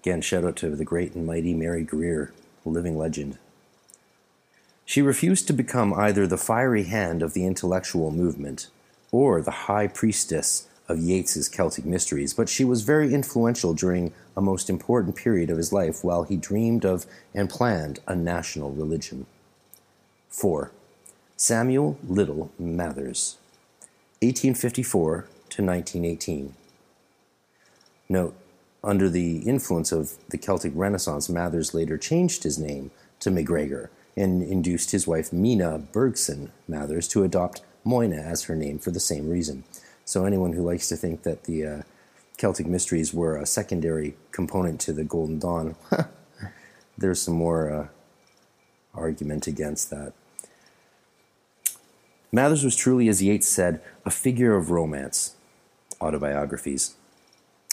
[0.02, 2.34] Again, shout out to the great and mighty Mary Greer,
[2.65, 3.38] living legend.
[4.84, 8.67] She refused to become either the fiery hand of the intellectual movement
[9.12, 14.41] or the high priestess of Yeats's Celtic mysteries, but she was very influential during a
[14.41, 19.25] most important period of his life while he dreamed of and planned a national religion.
[20.30, 20.71] 4.
[21.36, 23.38] Samuel Liddell Mathers,
[24.21, 26.54] 1854 to 1918.
[28.08, 28.36] Note,
[28.84, 34.43] under the influence of the Celtic Renaissance, Mathers later changed his name to MacGregor and
[34.43, 39.30] induced his wife Mina Bergson Mathers to adopt Moina as her name for the same
[39.30, 39.63] reason.
[40.06, 41.82] So anyone who likes to think that the uh,
[42.38, 45.76] Celtic mysteries were a secondary component to the Golden Dawn,
[46.98, 47.88] there's some more uh,
[48.94, 50.14] argument against that.
[52.32, 55.36] Mathers was truly, as Yeats said, a figure of romance.
[56.00, 56.96] Autobiographies.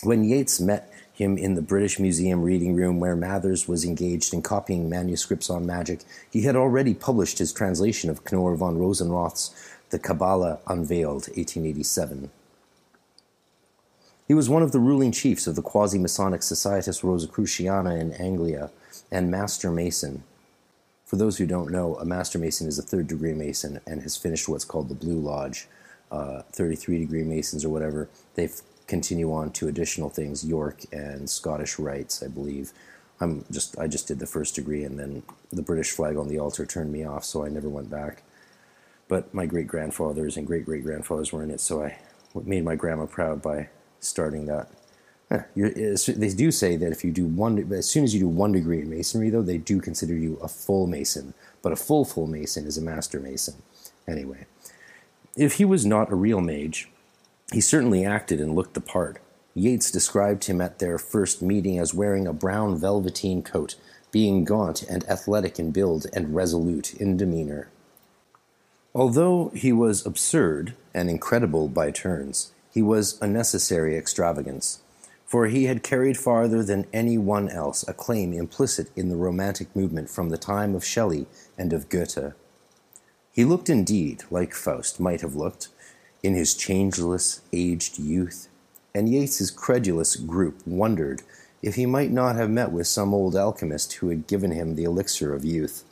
[0.03, 4.43] When Yeats met him in the British Museum reading room where Mathers was engaged in
[4.43, 9.55] copying manuscripts on magic, he had already published his translation of Knorr von Rosenroth's
[9.91, 12.31] The Kabbalah Unveiled, 1887.
[14.27, 18.71] He was one of the ruling chiefs of the quasi Masonic Societas Rosicruciana in Anglia
[19.11, 20.23] and Master Mason
[21.09, 24.19] for those who don't know, a Master Mason is a third degree Mason and has
[24.19, 25.67] finished what's called the Blue Lodge.
[26.11, 28.51] Uh, 33 degree Masons or whatever, they
[28.87, 32.73] continue on to additional things, York and Scottish Rites, I believe.
[33.21, 36.39] I'm just I just did the first degree and then the British flag on the
[36.39, 38.23] altar turned me off, so I never went back.
[39.09, 41.99] But my great grandfathers and great great grandfathers were in it, so I
[42.35, 44.71] made my grandma proud by starting that
[45.29, 48.81] they do say that if you do one, as soon as you do one degree
[48.81, 51.35] in masonry, though, they do consider you a full mason.
[51.61, 53.63] But a full full mason is a master mason.
[54.07, 54.47] Anyway,
[55.37, 56.89] if he was not a real mage,
[57.53, 59.21] he certainly acted and looked the part.
[59.55, 63.75] Yeats described him at their first meeting as wearing a brown velveteen coat,
[64.11, 67.69] being gaunt and athletic in build and resolute in demeanor.
[68.95, 74.81] Although he was absurd and incredible by turns, he was a necessary extravagance
[75.29, 79.77] for he had carried farther than any one else a claim implicit in the Romantic
[79.77, 81.27] movement from the time of Shelley
[81.59, 82.33] and of Goethe.
[83.31, 85.69] He looked indeed like Faust might have looked
[86.23, 88.49] in his changeless, aged youth,
[88.95, 91.21] and Yeats's credulous group wondered
[91.63, 94.85] if he might not have met with some old alchemist who had given him the
[94.85, 95.85] elixir of youth.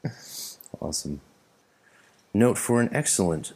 [0.80, 1.20] awesome.
[2.34, 3.52] Note for an excellent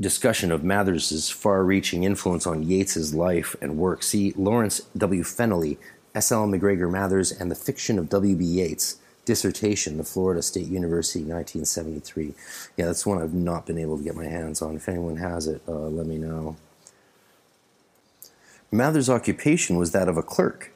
[0.00, 5.22] discussion of Mathers's far-reaching influence on Yeats's life and work, see Lawrence W.
[5.22, 5.76] Fennelly,
[6.14, 6.46] S.L.
[6.46, 8.42] MacGregor Mathers, and the Fiction of W.B.
[8.42, 12.34] Yeats, dissertation, the Florida State University, 1973.
[12.76, 14.76] Yeah, that's one I've not been able to get my hands on.
[14.76, 16.56] If anyone has it, uh, let me know.
[18.72, 20.72] Mather's occupation was that of a clerk,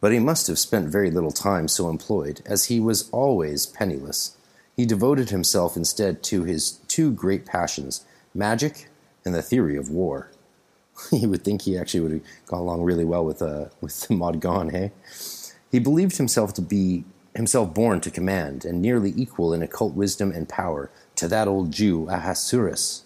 [0.00, 4.36] but he must have spent very little time so employed, as he was always penniless.
[4.76, 8.04] He devoted himself instead to his two great passions
[8.34, 8.88] magic
[9.24, 10.30] and the theory of war.
[11.12, 14.40] you would think he actually would have gone along really well with uh, with Maud
[14.40, 14.92] Gonne, hey?
[15.70, 17.04] He believed himself to be
[17.34, 21.70] himself born to command and nearly equal in occult wisdom and power to that old
[21.70, 23.04] Jew Ahasuerus.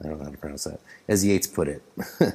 [0.00, 0.80] I don't know how to pronounce that.
[1.08, 1.82] As Yeats put it.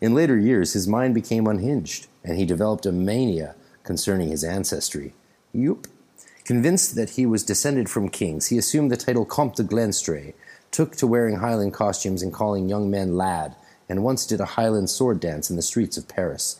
[0.00, 5.14] in later years, his mind became unhinged, and he developed a mania concerning his ancestry.
[5.52, 5.86] Yup.
[6.48, 10.32] Convinced that he was descended from kings, he assumed the title Comte de Glenstrae
[10.70, 13.54] took to wearing Highland costumes and calling young men lad,
[13.86, 16.58] and once did a Highland sword dance in the streets of Paris.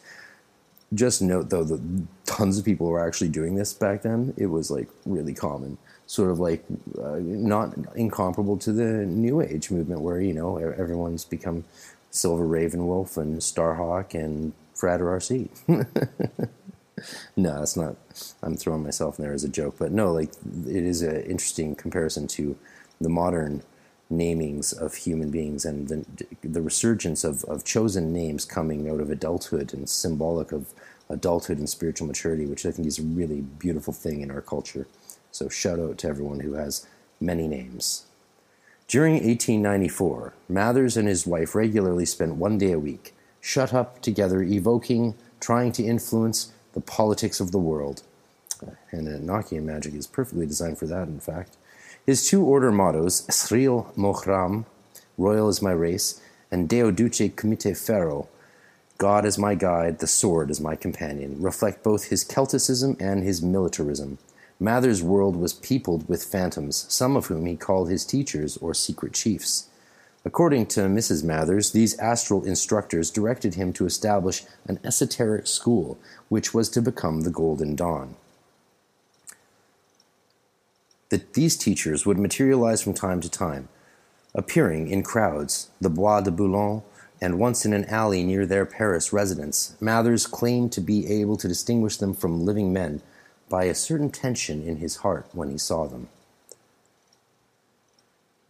[0.92, 4.34] Just note, though, that tons of people were actually doing this back then.
[4.36, 6.66] It was like really common, sort of like
[7.02, 11.64] uh, not incomparable to the New Age movement, where you know everyone's become
[12.10, 16.50] Silver Raven Wolf and Starhawk and Frater RC.
[17.36, 17.96] no, that's not.
[18.42, 20.32] I'm throwing myself in there as a joke, but no, like
[20.66, 22.56] it is an interesting comparison to
[23.00, 23.62] the modern
[24.10, 26.04] namings of human beings and the,
[26.42, 30.72] the resurgence of, of chosen names coming out of adulthood and symbolic of
[31.10, 34.86] adulthood and spiritual maturity, which I think is a really beautiful thing in our culture.
[35.30, 36.86] So, shout out to everyone who has
[37.20, 38.06] many names.
[38.86, 44.42] During 1894, Mathers and his wife regularly spent one day a week, shut up together,
[44.42, 48.02] evoking, trying to influence the politics of the world.
[48.92, 51.56] And Enochian magic is perfectly designed for that, in fact.
[52.06, 54.64] His two order mottos, Sril Mohram,
[55.16, 56.20] Royal is my race,
[56.52, 58.28] and Deo Duce Comite Ferro,
[58.96, 63.42] God is my guide, the sword is my companion, reflect both his Celticism and his
[63.42, 64.18] militarism.
[64.60, 69.14] Mather's world was peopled with phantoms, some of whom he called his teachers or secret
[69.14, 69.68] chiefs.
[70.24, 71.24] According to Mrs.
[71.24, 75.98] Mathers, these astral instructors directed him to establish an esoteric school,
[76.28, 78.16] which was to become the Golden Dawn
[81.08, 83.68] that these teachers would materialize from time to time,
[84.34, 86.82] appearing in crowds, the Bois de Boulogne,
[87.20, 91.48] and once in an alley near their Paris residence, Mathers claimed to be able to
[91.48, 93.02] distinguish them from living men
[93.48, 96.08] by a certain tension in his heart when he saw them.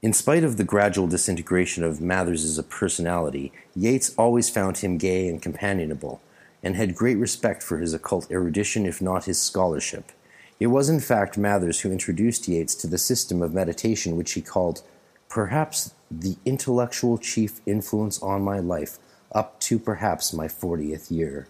[0.01, 5.43] In spite of the gradual disintegration of Mathers's personality, Yeats always found him gay and
[5.43, 6.21] companionable,
[6.63, 10.13] and had great respect for his occult erudition, if not his scholarship.
[10.61, 14.41] It was, in fact, Mathers who introduced Yeats to the system of meditation which he
[14.41, 14.83] called,
[15.29, 18.99] perhaps, the intellectual chief influence on my life
[19.33, 21.49] up to perhaps my fortieth year.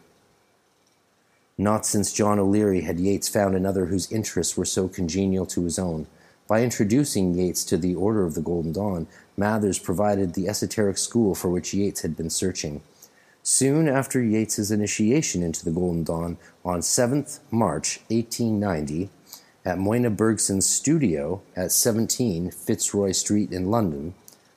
[1.58, 5.78] Not since John O'Leary had Yeats found another whose interests were so congenial to his
[5.78, 6.06] own.
[6.48, 11.34] By introducing Yeats to the Order of the Golden Dawn, Mathers provided the esoteric school
[11.34, 12.80] for which Yeats had been searching.
[13.42, 19.10] Soon after Yeats's initiation into the Golden Dawn, on 7th March 1890,
[19.66, 24.14] at Moina Bergson's studio at 17 Fitzroy Street in London,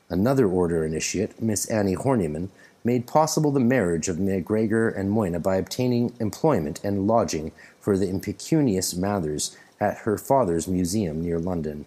[0.10, 2.48] another order initiate, Miss Annie Horniman,
[2.86, 8.10] made possible the marriage of MacGregor and Moina by obtaining employment and lodging for the
[8.10, 11.86] impecunious Mathers at her father's museum near London.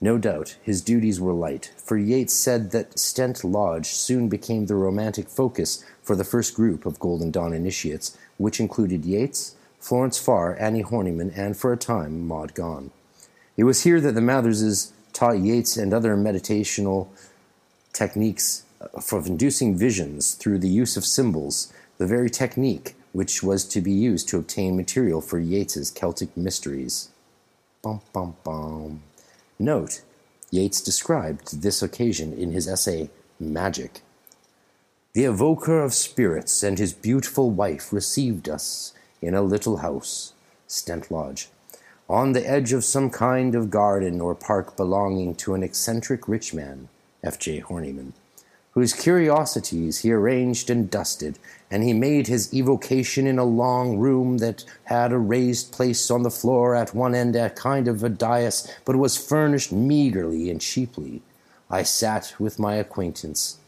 [0.00, 4.74] No doubt his duties were light, for Yeats said that Stent Lodge soon became the
[4.74, 10.56] romantic focus for the first group of Golden Dawn initiates, which included Yeats, Florence Farr,
[10.58, 12.90] Annie Horniman, and for a time Maud Gonne.
[13.56, 17.08] It was here that the Matherses taught Yeats and other meditational
[17.92, 23.80] techniques of inducing visions through the use of symbols, the very technique which was to
[23.80, 27.10] be used to obtain material for Yeats's Celtic Mysteries.
[27.82, 29.02] Bum, bum, bum.
[29.58, 30.02] Note,
[30.50, 33.10] Yeats described this occasion in his essay
[33.40, 34.02] Magic.
[35.14, 40.32] The evoker of spirits and his beautiful wife received us in a little house,
[40.66, 41.48] Stent Lodge,
[42.08, 46.52] on the edge of some kind of garden or park belonging to an eccentric rich
[46.54, 46.88] man,
[47.22, 47.38] F.
[47.38, 47.60] J.
[47.60, 48.12] Horniman,
[48.72, 51.38] whose curiosities he arranged and dusted,
[51.70, 56.22] and he made his evocation in a long room that had a raised place on
[56.22, 60.60] the floor at one end, a kind of a dais, but was furnished meagerly and
[60.60, 61.22] cheaply.
[61.70, 63.58] I sat with my acquaintance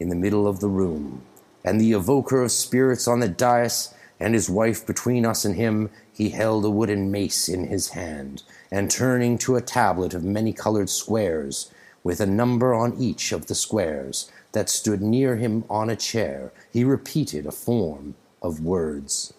[0.00, 1.22] in the middle of the room,
[1.64, 5.90] and the evoker of spirits on the dais, and his wife between us and him,
[6.12, 10.52] he held a wooden mace in his hand, and turning to a tablet of many
[10.52, 11.71] colored squares,
[12.04, 16.52] with a number on each of the squares, that stood near him on a chair,
[16.70, 19.32] he repeated a form of words.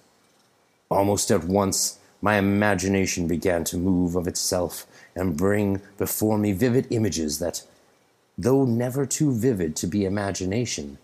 [0.90, 4.86] Almost at once my imagination began to move of itself
[5.16, 7.64] and bring before me vivid images that,
[8.38, 10.98] though never too vivid to be imagination,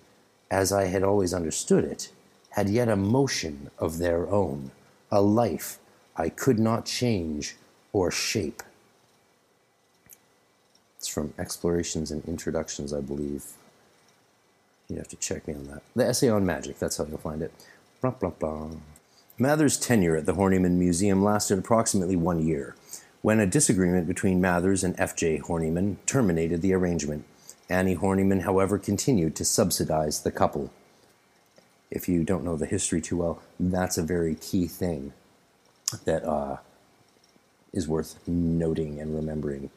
[0.50, 2.12] as I had always understood it,
[2.52, 4.72] had yet a motion of their own,
[5.12, 5.78] a life
[6.16, 7.56] I could not change
[7.94, 8.64] or shape.
[11.00, 13.46] It's from Explorations and Introductions, I believe.
[14.90, 15.82] You have to check me on that.
[15.96, 17.54] The essay on magic, that's how you'll find it.
[18.02, 18.72] Blah, blah, blah.
[19.38, 22.76] Mather's tenure at the Horniman Museum lasted approximately one year,
[23.22, 25.40] when a disagreement between Mathers and F.J.
[25.40, 27.24] Horniman terminated the arrangement.
[27.70, 30.72] Annie Horniman, however, continued to subsidize the couple
[31.92, 35.14] if you don't know the history too well, that's a very key thing
[36.06, 36.58] that uh,
[37.74, 39.72] is worth noting and remembering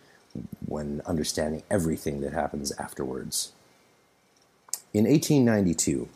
[0.66, 3.53] when understanding everything that happens afterwards.
[4.95, 6.09] In 1892,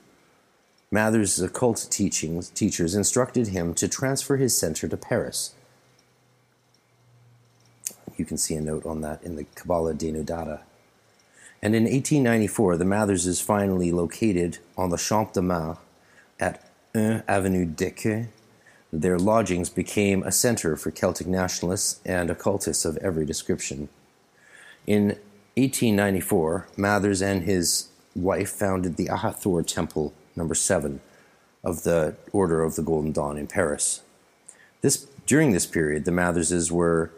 [0.90, 5.54] Mather's occult teachings, teachers instructed him to transfer his center to Paris.
[8.16, 10.60] You can see a note on that in the Kabbalah Denudata.
[11.62, 15.78] And in 1894, the Matherses finally located on the Champ de Mars
[16.38, 16.62] at
[16.92, 18.28] 1 Avenue d'Écu,
[18.92, 23.88] their lodgings became a center for Celtic nationalists and occultists of every description.
[24.86, 25.18] In
[25.56, 31.00] 1894, Mathers and his wife founded the Ahathoor Temple, number 7,
[31.64, 34.02] of the Order of the Golden Dawn in Paris.
[34.82, 37.10] This, during this period, the Matherses were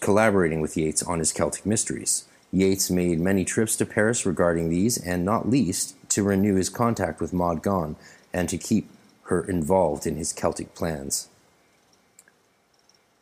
[0.00, 2.26] collaborating with Yeats on his Celtic mysteries.
[2.52, 7.20] Yeats made many trips to Paris regarding these, and not least to renew his contact
[7.20, 7.96] with Maud Gonne
[8.32, 8.90] and to keep
[9.24, 11.28] her involved in his Celtic plans.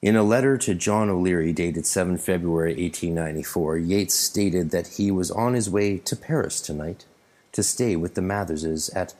[0.02, 5.30] In a letter to John O'Leary dated 7 February 1894, Yeats stated that he was
[5.30, 7.06] on his way to Paris tonight
[7.52, 9.14] to stay with the Matherses at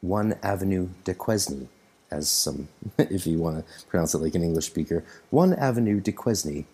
[0.00, 1.68] 1 Avenue de Quesnay,
[2.10, 6.10] as some, if you want to pronounce it like an English speaker, 1 Avenue de
[6.10, 6.64] Quesnay.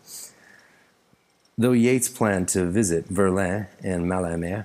[1.59, 4.65] Though Yeats planned to visit Verlaine and Mallarmé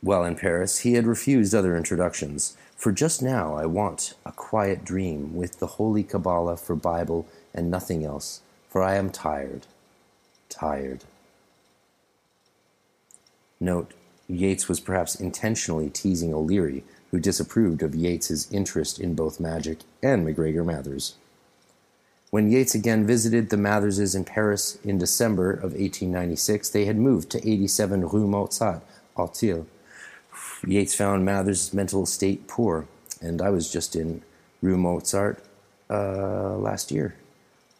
[0.00, 2.56] while in Paris, he had refused other introductions.
[2.76, 7.70] For just now I want a quiet dream with the Holy Kabbalah for Bible and
[7.70, 9.66] nothing else, for I am tired,
[10.48, 11.04] tired.
[13.60, 13.92] Note,
[14.28, 20.24] Yeats was perhaps intentionally teasing O'Leary, who disapproved of Yeats's interest in both magic and
[20.24, 21.14] MacGregor Mathers.
[22.30, 27.30] When Yeats again visited the Matherses in Paris in December of 1896, they had moved
[27.30, 28.82] to 87 Rue Mozart,
[29.16, 29.66] Auteuil.
[30.66, 32.86] Yeats found Mathers' mental state poor,
[33.20, 34.22] and I was just in
[34.62, 35.44] Rue Mozart
[35.90, 37.16] uh, last year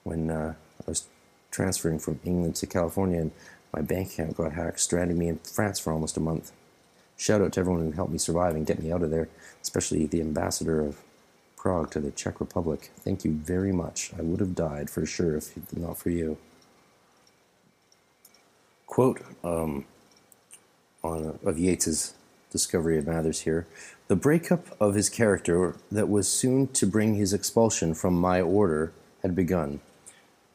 [0.05, 1.07] when uh, I was
[1.51, 3.33] transferring from England to California, and
[3.73, 6.53] my bank account got hacked, stranding me in France for almost a month.
[7.17, 9.29] Shout out to everyone who helped me survive and get me out of there,
[9.63, 10.99] especially the ambassador of
[11.57, 12.91] Prague to the Czech Republic.
[12.97, 14.11] Thank you very much.
[14.19, 16.39] I would have died for sure if not for you.
[18.87, 19.85] Quote um,
[21.05, 22.15] on, of Yeats's
[22.51, 23.67] discovery of Mathers here
[24.13, 28.93] the breakup of his character that was soon to bring his expulsion from my order
[29.23, 29.81] had begun.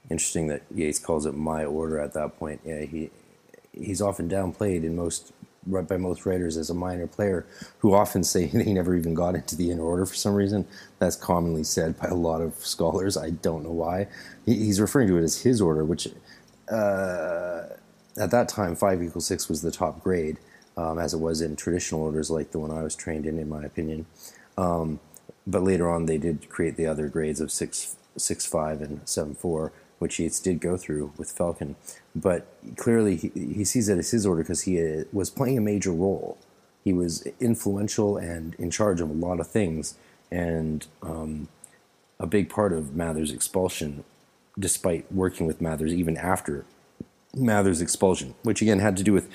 [0.09, 2.61] Interesting that Yeats calls it my order at that point.
[2.65, 3.09] Yeah, he
[3.73, 5.33] he's often downplayed in most
[5.65, 7.45] by most writers as a minor player,
[7.79, 10.65] who often say he never even got into the inner order for some reason.
[10.99, 13.17] That's commonly said by a lot of scholars.
[13.17, 14.07] I don't know why.
[14.45, 16.07] He's referring to it as his order, which
[16.71, 17.63] uh,
[18.17, 20.37] at that time five equals six was the top grade,
[20.77, 23.49] um, as it was in traditional orders like the one I was trained in, in
[23.49, 24.05] my opinion.
[24.57, 24.99] Um,
[25.45, 29.35] but later on, they did create the other grades of six, six five, and seven
[29.35, 31.75] four which Yeats did go through with Falcon.
[32.15, 35.61] But clearly, he, he sees it as his order because he uh, was playing a
[35.61, 36.37] major role.
[36.83, 39.95] He was influential and in charge of a lot of things,
[40.31, 41.47] and um,
[42.19, 44.03] a big part of Mather's expulsion,
[44.57, 46.65] despite working with Mathers even after
[47.35, 49.29] Mather's expulsion, which again had to do with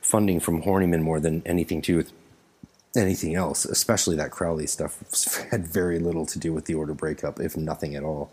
[0.00, 2.12] funding from Horniman more than anything to do with
[2.96, 7.40] anything else, especially that Crowley stuff had very little to do with the order breakup,
[7.40, 8.30] if nothing at all.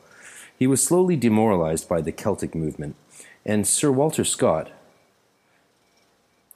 [0.58, 2.96] He was slowly demoralized by the Celtic movement,
[3.46, 4.72] and Sir Walter Scott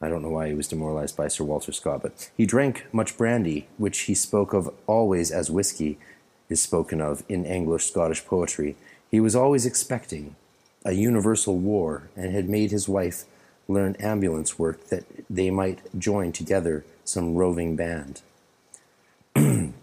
[0.01, 3.17] I don't know why he was demoralized by Sir Walter Scott, but he drank much
[3.17, 5.97] brandy, which he spoke of always as whiskey
[6.47, 8.77] is spoken of in English Scottish poetry.
[9.11, 10.35] He was always expecting
[10.85, 13.25] a universal war and had made his wife
[13.67, 18.21] learn ambulance work that they might join together some roving band.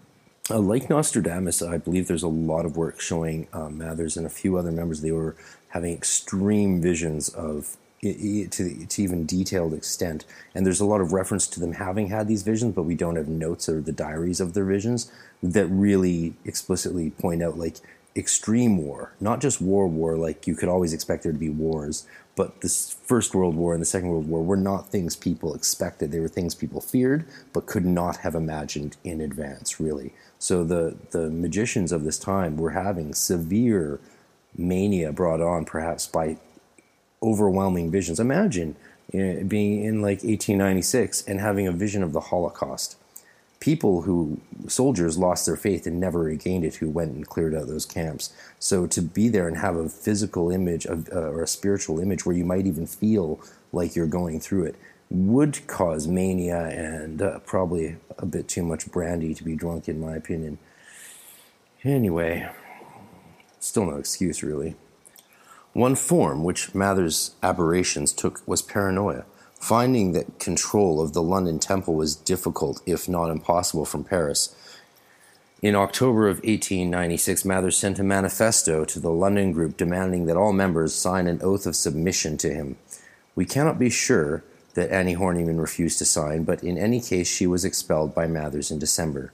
[0.49, 4.29] Uh, like Nostradamus, I believe there's a lot of work showing uh, Mathers and a
[4.29, 5.35] few other members they were
[5.69, 10.23] having extreme visions of to, to even detailed extent.
[10.53, 13.15] And there's a lot of reference to them having had these visions, but we don't
[13.15, 17.77] have notes or the diaries of their visions that really explicitly point out like
[18.15, 22.07] extreme war, not just war war, like you could always expect there to be wars,
[22.37, 26.11] but this First World War and the Second World War were not things people expected.
[26.11, 30.13] They were things people feared, but could not have imagined in advance, really.
[30.37, 33.99] So the, the magicians of this time were having severe
[34.55, 36.37] mania brought on perhaps by
[37.23, 38.19] overwhelming visions.
[38.19, 38.75] Imagine
[39.11, 42.97] you know, being in like 1896 and having a vision of the Holocaust
[43.59, 47.67] people who soldiers lost their faith and never regained it who went and cleared out
[47.67, 48.33] those camps.
[48.59, 52.25] So to be there and have a physical image of, uh, or a spiritual image
[52.25, 53.39] where you might even feel
[53.71, 54.75] like you're going through it
[55.09, 59.99] would cause mania and uh, probably a bit too much brandy to be drunk in
[59.99, 60.57] my opinion.
[61.83, 62.49] Anyway
[63.59, 64.75] still no excuse really.
[65.73, 69.25] One form which mather's aberrations took was paranoia
[69.59, 74.55] Finding that control of the London Temple was difficult, if not impossible, from Paris,
[75.59, 80.53] in October of 1896, Mather sent a manifesto to the London group demanding that all
[80.53, 82.77] members sign an oath of submission to him.
[83.33, 84.43] We cannot be sure
[84.75, 88.69] that Annie Horniman refused to sign, but in any case, she was expelled by Mathers
[88.69, 89.33] in December.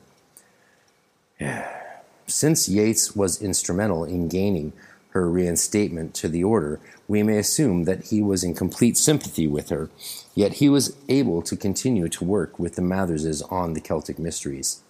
[2.27, 4.71] Since Yeats was instrumental in gaining
[5.09, 9.69] her reinstatement to the order, we may assume that he was in complete sympathy with
[9.69, 9.89] her,
[10.35, 14.81] yet he was able to continue to work with the Matherses on the Celtic mysteries.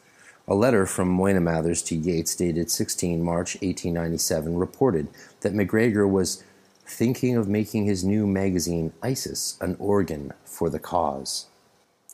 [0.48, 5.08] A letter from Moina Mathers to Yeats dated 16 March 1897 reported
[5.42, 6.44] that MacGregor was
[6.86, 11.48] thinking of making his new magazine Isis an organ for the cause.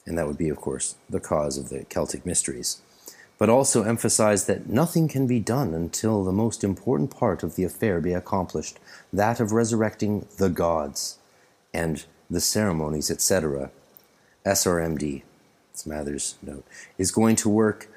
[0.06, 2.82] And that would be, of course, the cause of the Celtic mysteries
[3.39, 7.63] but also emphasized that nothing can be done until the most important part of the
[7.63, 8.77] affair be accomplished,
[9.13, 11.17] that of resurrecting the gods
[11.73, 13.71] and the ceremonies, etc.
[14.45, 15.23] SRMD,
[15.71, 16.65] it's Mather's note,
[16.97, 17.89] is going to work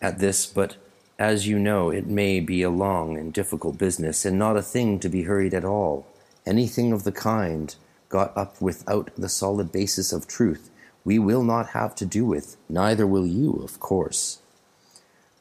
[0.00, 0.76] at this, but
[1.18, 4.98] as you know, it may be a long and difficult business, and not a thing
[4.98, 6.06] to be hurried at all.
[6.46, 7.76] Anything of the kind
[8.08, 10.70] got up without the solid basis of truth,
[11.04, 14.39] we will not have to do with, neither will you, of course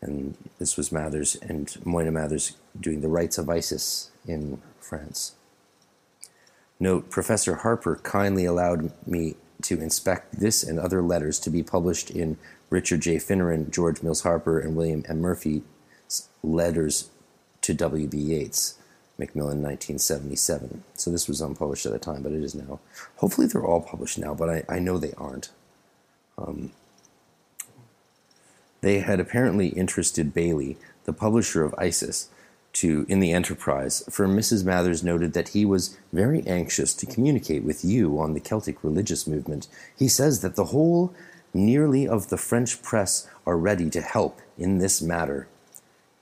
[0.02, 5.36] and this was Mathers and Moina Mathers doing the rites of Isis in France.
[6.80, 12.10] Note, Professor Harper kindly allowed me to inspect this and other letters to be published
[12.10, 12.38] in
[12.70, 13.18] Richard J.
[13.18, 15.20] Finneran, George Mills Harper, and William M.
[15.20, 15.62] Murphy's
[16.41, 17.10] Letters
[17.62, 18.18] to W.B.
[18.18, 18.76] Yeats,
[19.18, 20.84] Macmillan, 1977.
[20.93, 22.80] So this was unpublished at the time, but it is now.
[23.18, 25.50] Hopefully they're all published now, but I, I know they aren't.
[26.38, 26.72] Um,
[28.82, 32.30] they had apparently interested Bailey, the publisher of Isis,
[32.71, 34.63] to in the enterprise, for Mrs.
[34.63, 39.25] Mathers noted that he was very anxious to communicate with you on the Celtic religious
[39.25, 39.67] movement.
[39.97, 41.13] He says that the whole
[41.53, 45.47] nearly of the French press are ready to help in this matter.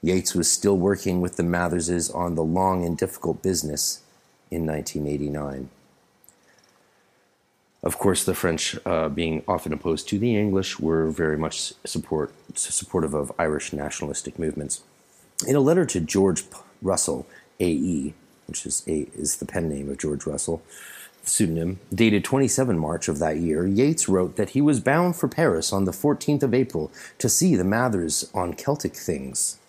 [0.01, 4.03] Yeats was still working with the Matherses on the long and difficult business
[4.49, 5.70] in 1989.
[7.84, 12.34] Of course, the French, uh, being often opposed to the English, were very much support,
[12.56, 14.82] supportive of Irish nationalistic movements.
[15.48, 16.44] In a letter to George
[16.82, 17.28] Russell,
[17.60, 18.14] A.E.,
[18.48, 20.64] which is, a, is the pen name of George Russell,
[21.24, 25.72] pseudonym, dated 27 March of that year, Yeats wrote that he was bound for Paris
[25.72, 29.60] on the 14th of April to see the Mathers on Celtic things.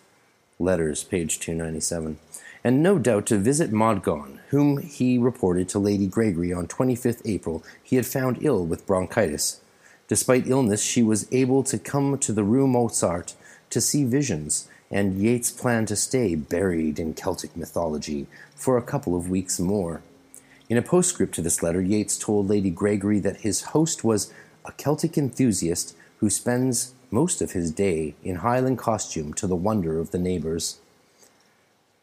[0.58, 2.18] Letters, page 297.
[2.68, 4.04] And no doubt to visit Maud
[4.48, 9.62] whom he reported to Lady Gregory on 25th April he had found ill with bronchitis.
[10.06, 13.34] Despite illness, she was able to come to the Rue Mozart
[13.70, 19.16] to see visions and Yeats planned to stay buried in Celtic mythology for a couple
[19.16, 20.02] of weeks more.
[20.68, 24.30] In a postscript to this letter, Yeats told Lady Gregory that his host was
[24.66, 29.98] a Celtic enthusiast who spends most of his day in Highland costume to the wonder
[29.98, 30.80] of the neighbors.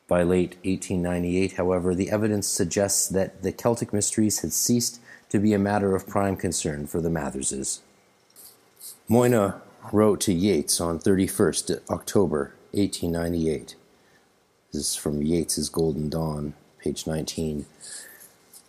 [0.08, 5.00] By late 1898, however, the evidence suggests that the Celtic mysteries had ceased
[5.30, 7.80] to be a matter of prime concern for the Matherses.
[9.10, 13.76] Moina wrote to Yeats on 31st October 1898.
[14.72, 17.66] This is from Yeats's Golden Dawn, page 19.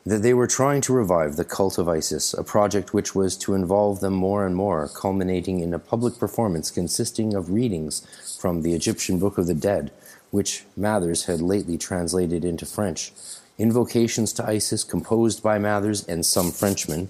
[0.07, 3.55] That they were trying to revive the cult of Isis, a project which was to
[3.55, 8.07] involve them more and more, culminating in a public performance consisting of readings
[8.41, 9.91] from the Egyptian Book of the Dead,
[10.37, 13.11] which Mathers had lately translated into French,
[13.57, 17.09] invocations to Isis composed by Mathers and some Frenchmen,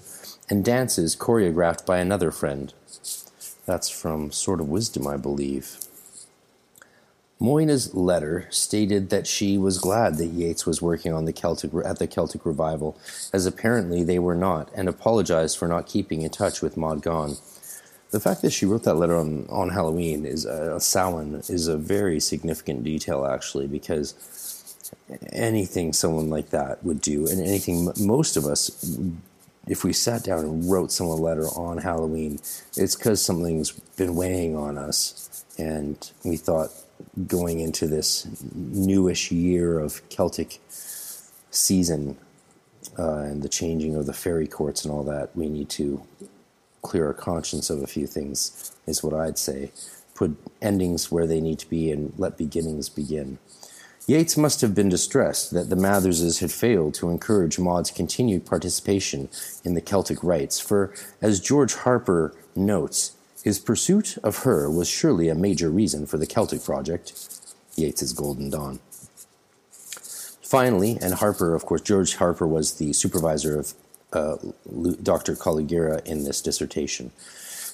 [0.49, 2.73] and dances choreographed by another friend.
[3.65, 5.77] That's from Sword of Wisdom, I believe.
[7.37, 11.99] Moina's letter stated that she was glad that Yeats was working on the Celtic at
[11.99, 12.97] the Celtic revival,
[13.33, 17.35] as apparently they were not, and apologized for not keeping in touch with Maud Gonne.
[18.11, 21.77] The fact that she wrote that letter on, on Halloween is uh, Samhain is a
[21.77, 24.15] very significant detail actually because
[25.33, 28.97] anything someone like that would do and anything most of us
[29.67, 32.39] if we sat down and wrote someone a letter on Halloween
[32.77, 36.71] it's because something's been weighing on us and we thought
[37.27, 40.59] going into this newish year of Celtic
[41.51, 42.17] season
[42.97, 46.03] uh, and the changing of the fairy courts and all that, we need to
[46.87, 49.71] clear our conscience of a few things, is what I'd say.
[50.15, 53.37] Put endings where they need to be and let beginnings begin.
[54.07, 59.27] Yeats must have been distressed that the Matherses had failed to encourage Maud's continued participation
[59.65, 65.27] in the Celtic rites, for, as George Harper notes, his pursuit of her was surely
[65.27, 67.13] a major reason for the Celtic project,
[67.75, 68.79] Yeats's Golden Dawn.
[70.41, 73.73] Finally, and Harper, of course, George Harper was the supervisor of
[74.17, 74.37] uh,
[75.03, 75.35] Dr.
[75.35, 77.11] Kalogera in this dissertation.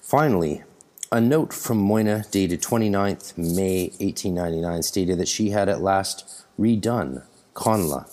[0.01, 0.63] Finally,
[1.11, 7.23] a note from Moina dated 29th May 1899 stated that she had at last redone
[7.53, 8.09] Connla.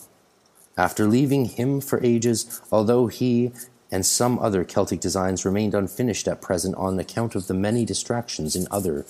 [0.76, 3.52] After leaving him for ages, although he
[3.90, 8.54] and some other Celtic designs remained unfinished at present on account of the many distractions
[8.54, 9.04] in other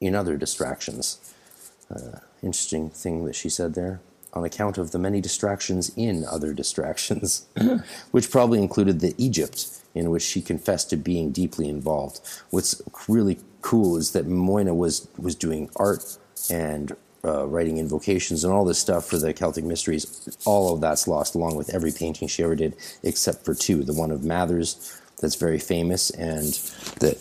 [0.00, 1.18] in other distractions.
[1.90, 4.00] Uh, interesting thing that she said there.
[4.34, 7.46] On account of the many distractions in other distractions,
[8.10, 12.20] which probably included the Egypt in which she confessed to being deeply involved.
[12.50, 16.18] What's really cool is that Moina was was doing art
[16.50, 21.08] and uh, writing invocations and all this stuff for the Celtic mysteries, all of that's
[21.08, 23.82] lost along with every painting she ever did, except for two.
[23.82, 26.46] The one of Mathers, that's very famous, and
[27.00, 27.16] that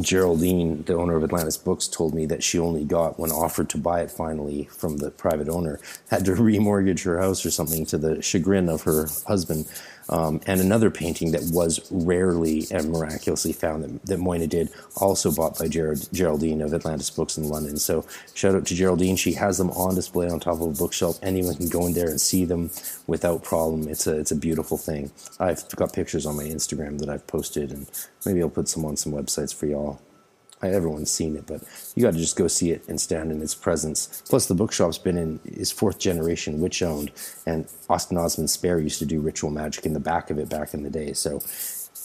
[0.00, 3.78] Geraldine, the owner of Atlantis Books, told me that she only got when offered to
[3.78, 5.80] buy it finally from the private owner,
[6.10, 9.66] had to remortgage her house or something to the chagrin of her husband
[10.08, 15.30] um, and another painting that was rarely and miraculously found that, that Moina did, also
[15.30, 17.76] bought by Geraldine of Atlantis Books in London.
[17.76, 19.16] So shout out to Geraldine.
[19.16, 21.18] She has them on display on top of a bookshelf.
[21.22, 22.70] Anyone can go in there and see them
[23.06, 23.88] without problem.
[23.88, 25.10] It's a it's a beautiful thing.
[25.38, 27.88] I've got pictures on my Instagram that I've posted, and
[28.24, 30.00] maybe I'll put some on some websites for y'all.
[30.62, 31.62] Everyone's seen it, but
[31.94, 34.22] you got to just go see it and stand in its presence.
[34.28, 37.10] Plus, the bookshop's been in is fourth generation witch owned,
[37.46, 40.74] and Austin Osman Spare used to do ritual magic in the back of it back
[40.74, 41.12] in the day.
[41.12, 41.40] So,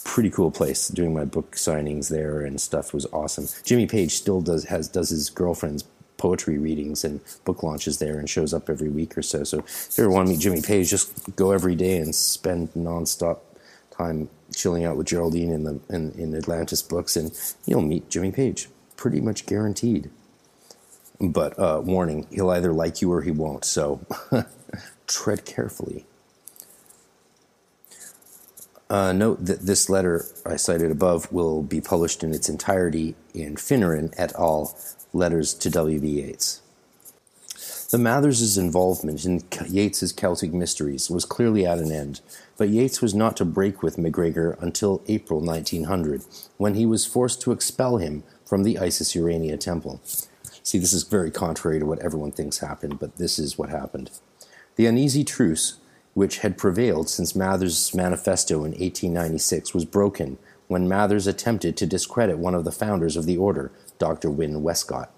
[0.05, 0.89] pretty cool place.
[0.89, 3.47] Doing my book signings there and stuff was awesome.
[3.63, 5.85] Jimmy Page still does has does his girlfriend's
[6.17, 9.43] poetry readings and book launches there and shows up every week or so.
[9.43, 12.71] So, if you ever want to meet Jimmy Page, just go every day and spend
[12.73, 13.39] nonstop
[13.95, 17.31] time chilling out with Geraldine in the in, in Atlantis books, and
[17.65, 20.09] you'll meet Jimmy Page, pretty much guaranteed.
[21.19, 23.65] But uh, warning, he'll either like you or he won't.
[23.65, 24.05] So
[25.07, 26.05] tread carefully.
[28.89, 33.55] Uh, note that this letter I cited above will be published in its entirety in
[33.55, 34.77] Finneran et al.
[35.15, 36.07] Letters to W.B.
[36.07, 36.61] Yeats.
[37.91, 42.21] The Mathers' involvement in Yeats's Celtic Mysteries was clearly at an end,
[42.57, 46.23] but Yeats was not to break with MacGregor until April 1900,
[46.57, 50.01] when he was forced to expel him from the Isis Urania temple.
[50.61, 54.11] See, this is very contrary to what everyone thinks happened, but this is what happened.
[54.75, 55.77] The uneasy truce,
[56.13, 60.37] which had prevailed since Mathers' manifesto in 1896, was broken
[60.67, 64.29] when Mathers attempted to discredit one of the founders of the order, Dr.
[64.29, 65.11] Wynn Westcott.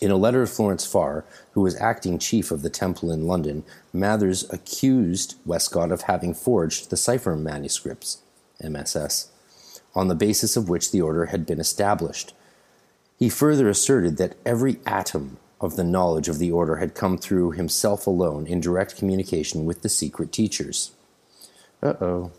[0.00, 3.64] In a letter to Florence Farr, who was acting chief of the temple in London,
[3.92, 8.18] Mathers accused Westcott of having forged the cipher manuscripts,
[8.62, 9.30] MSS,
[9.94, 12.34] on the basis of which the order had been established.
[13.18, 17.52] He further asserted that every atom of the knowledge of the order had come through
[17.52, 20.90] himself alone in direct communication with the secret teachers.
[21.82, 22.32] Uh oh.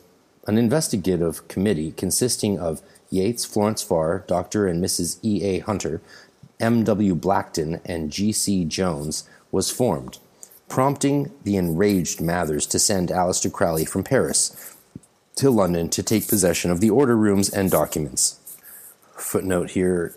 [0.46, 4.68] An investigative committee consisting of Yeats, Florence Farr, Dr.
[4.68, 5.18] and Mrs.
[5.22, 5.44] E.
[5.44, 5.60] A.
[5.60, 6.02] Hunter,
[6.60, 6.84] M.
[6.84, 7.16] W.
[7.16, 8.32] Blackden, and G.
[8.32, 8.66] C.
[8.66, 10.20] Jones was formed,
[10.68, 14.76] prompting the enraged Mathers to send Aleister Crowley from Paris
[15.36, 18.40] to London to take possession of the order rooms and documents.
[19.16, 20.16] Footnote here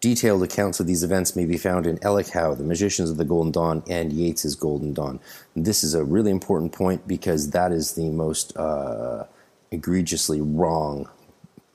[0.00, 3.24] Detailed accounts of these events may be found in Ellic Howe, The Magicians of the
[3.24, 5.18] Golden Dawn, and Yeats's Golden Dawn.
[5.56, 9.24] This is a really important point because that is the most uh,
[9.70, 11.08] egregiously wrong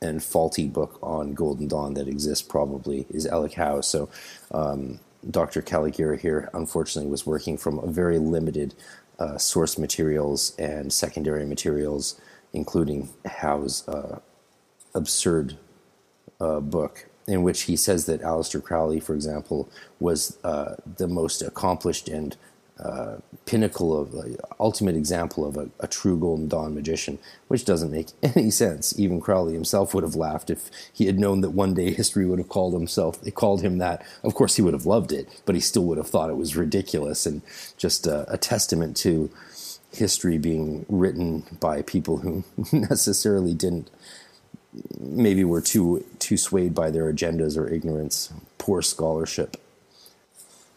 [0.02, 3.82] and faulty book on Golden Dawn that exists probably is Ellic Howe.
[3.82, 4.10] So
[4.52, 4.99] um,
[5.30, 5.62] Dr.
[5.62, 8.74] Kalogera here, unfortunately, was working from a very limited
[9.20, 12.20] uh, source materials and secondary materials,
[12.54, 14.20] including Howe's uh,
[14.95, 15.58] absurd
[16.39, 21.43] uh, book in which he says that Aleister Crowley, for example, was uh, the most
[21.43, 22.36] accomplished and
[22.82, 24.23] uh, pinnacle of uh,
[24.59, 28.97] ultimate example of a, a, true Golden Dawn magician, which doesn't make any sense.
[28.99, 32.39] Even Crowley himself would have laughed if he had known that one day history would
[32.39, 33.21] have called himself.
[33.21, 34.05] They called him that.
[34.23, 36.55] Of course, he would have loved it, but he still would have thought it was
[36.55, 37.41] ridiculous and
[37.77, 39.29] just a testament to
[39.91, 43.89] history being written by people who necessarily didn't
[44.99, 49.57] maybe were too too swayed by their agendas or ignorance, poor scholarship.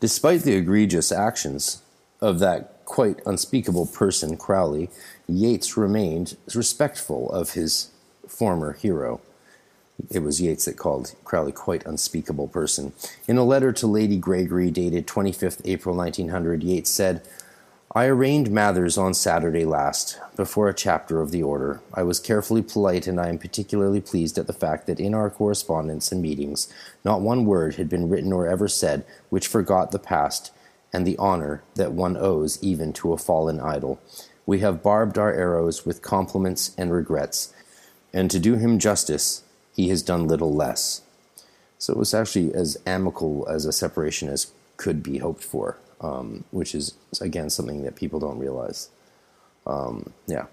[0.00, 1.80] Despite the egregious actions
[2.24, 4.90] of that quite unspeakable person, Crowley,
[5.28, 7.90] Yeats remained respectful of his
[8.26, 9.20] former hero.
[10.10, 12.94] It was Yeats that called Crowley quite unspeakable person.
[13.28, 17.22] In a letter to Lady Gregory dated 25th April 1900, Yeats said,
[17.94, 21.80] I arraigned Mathers on Saturday last, before a chapter of the order.
[21.92, 25.30] I was carefully polite, and I am particularly pleased at the fact that in our
[25.30, 26.72] correspondence and meetings,
[27.04, 30.50] not one word had been written or ever said which forgot the past
[30.94, 34.00] and the honor that one owes even to a fallen idol.
[34.46, 37.52] We have barbed our arrows with compliments and regrets,
[38.12, 39.42] and to do him justice,
[39.74, 41.02] he has done little less.
[41.78, 46.44] So it was actually as amicable as a separation as could be hoped for um,
[46.50, 48.90] which is again something that people don't realize.
[49.66, 50.46] Um, yeah.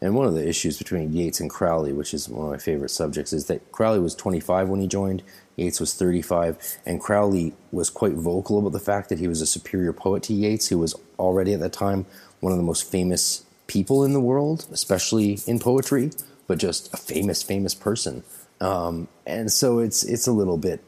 [0.00, 2.90] And one of the issues between Yeats and Crowley, which is one of my favorite
[2.90, 5.22] subjects, is that Crowley was 25 when he joined,
[5.56, 9.46] Yeats was 35, and Crowley was quite vocal about the fact that he was a
[9.46, 12.06] superior poet to Yeats, who was already at that time
[12.40, 16.10] one of the most famous people in the world, especially in poetry,
[16.46, 18.24] but just a famous, famous person.
[18.60, 20.82] Um, and so it's it's a little bit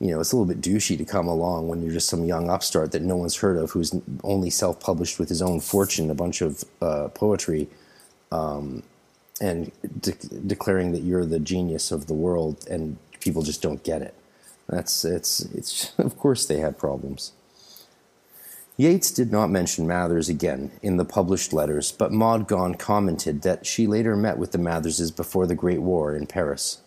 [0.00, 2.50] you know, it's a little bit douchey to come along when you're just some young
[2.50, 6.40] upstart that no one's heard of, who's only self-published with his own fortune, a bunch
[6.40, 7.68] of uh, poetry,
[8.32, 8.82] um,
[9.40, 10.12] and de-
[10.46, 14.14] declaring that you're the genius of the world, and people just don't get it.
[14.68, 15.92] That's it's it's.
[15.98, 17.32] Of course, they had problems.
[18.76, 23.66] Yeats did not mention Mathers again in the published letters, but Maud Gonne commented that
[23.66, 26.80] she later met with the Matherses before the Great War in Paris.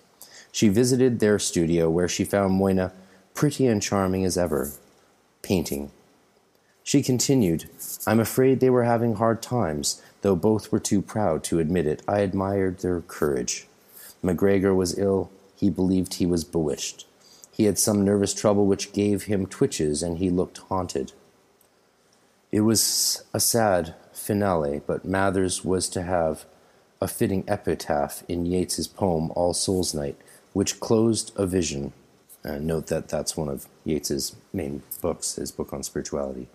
[0.51, 2.91] She visited their studio where she found Moina
[3.33, 4.71] pretty and charming as ever,
[5.41, 5.91] painting.
[6.83, 7.69] She continued,
[8.05, 12.01] I'm afraid they were having hard times, though both were too proud to admit it.
[12.07, 13.67] I admired their courage.
[14.21, 15.29] MacGregor was ill.
[15.57, 17.05] He believed he was bewitched.
[17.51, 21.13] He had some nervous trouble which gave him twitches, and he looked haunted.
[22.51, 26.45] It was a sad finale, but Mathers was to have
[27.01, 30.17] a fitting epitaph in Yeats's poem All Souls' Night,
[30.53, 31.93] which closed a vision.
[32.45, 36.47] Uh, note that that's one of Yeats's main books, his book on spirituality.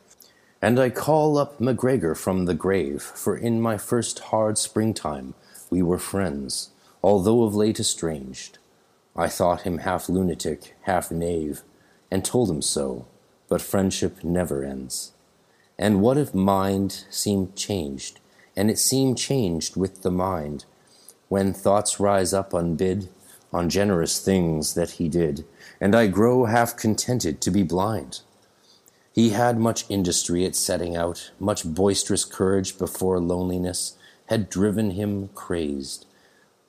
[0.63, 5.35] And I call up MacGregor from the grave, for in my first hard springtime
[5.69, 6.71] we were friends,
[7.03, 8.59] although of late estranged.
[9.15, 11.63] I thought him half lunatic, half knave,
[12.11, 13.07] and told him so,
[13.49, 15.13] but friendship never ends.
[15.79, 18.21] And what if mind seemed changed,
[18.57, 20.65] and it seemed changed with the mind,
[21.29, 23.09] when thoughts rise up unbid
[23.53, 25.45] on generous things that he did,
[25.81, 28.21] and I grow half contented to be blind?
[29.13, 35.29] He had much industry at setting out, much boisterous courage before loneliness had driven him
[35.35, 36.07] crazed.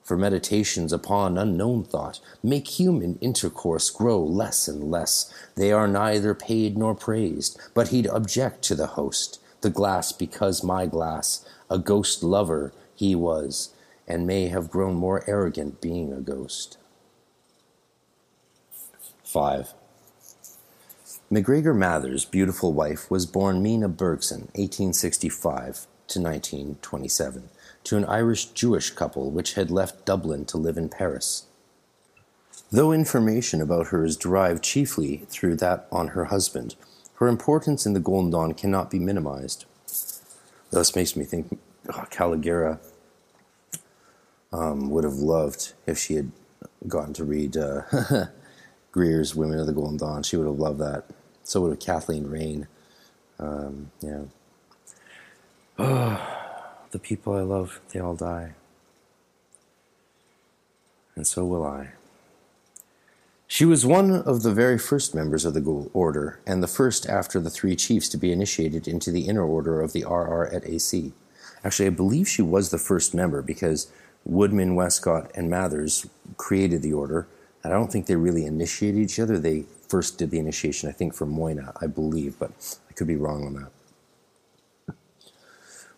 [0.04, 5.32] For meditations upon unknown thought make human intercourse grow less and less.
[5.56, 10.62] They are neither paid nor praised, but he'd object to the host, the glass because
[10.62, 13.70] my glass, a ghost lover he was,
[14.06, 16.76] and may have grown more arrogant being a ghost.
[19.24, 19.72] 5.
[21.30, 27.48] MacGregor Mathers' beautiful wife was born Mina Bergson, 1865 to 1927,
[27.84, 31.46] to an Irish Jewish couple which had left Dublin to live in Paris.
[32.72, 36.74] Though information about her is derived chiefly through that on her husband,
[37.16, 39.66] her importance in the Golden Dawn cannot be minimized.
[40.70, 41.60] Thus makes me think
[41.92, 42.78] oh,
[44.52, 46.32] um, would have loved if she had
[46.88, 47.82] gotten to read uh,
[48.92, 50.22] Greer's Women of the Golden Dawn.
[50.22, 51.04] She would have loved that.
[51.44, 52.66] So would have Kathleen Raine.
[53.38, 54.24] Um, yeah.
[56.94, 58.52] The people I love, they all die.
[61.16, 61.88] And so will I.
[63.48, 67.40] She was one of the very first members of the Order, and the first after
[67.40, 71.12] the three chiefs to be initiated into the inner order of the RR at AC.
[71.64, 73.90] Actually, I believe she was the first member because
[74.24, 77.26] Woodman, Westcott, and Mathers created the order.
[77.64, 79.36] And I don't think they really initiated each other.
[79.36, 83.16] They first did the initiation, I think, for Moina, I believe, but I could be
[83.16, 83.73] wrong on that.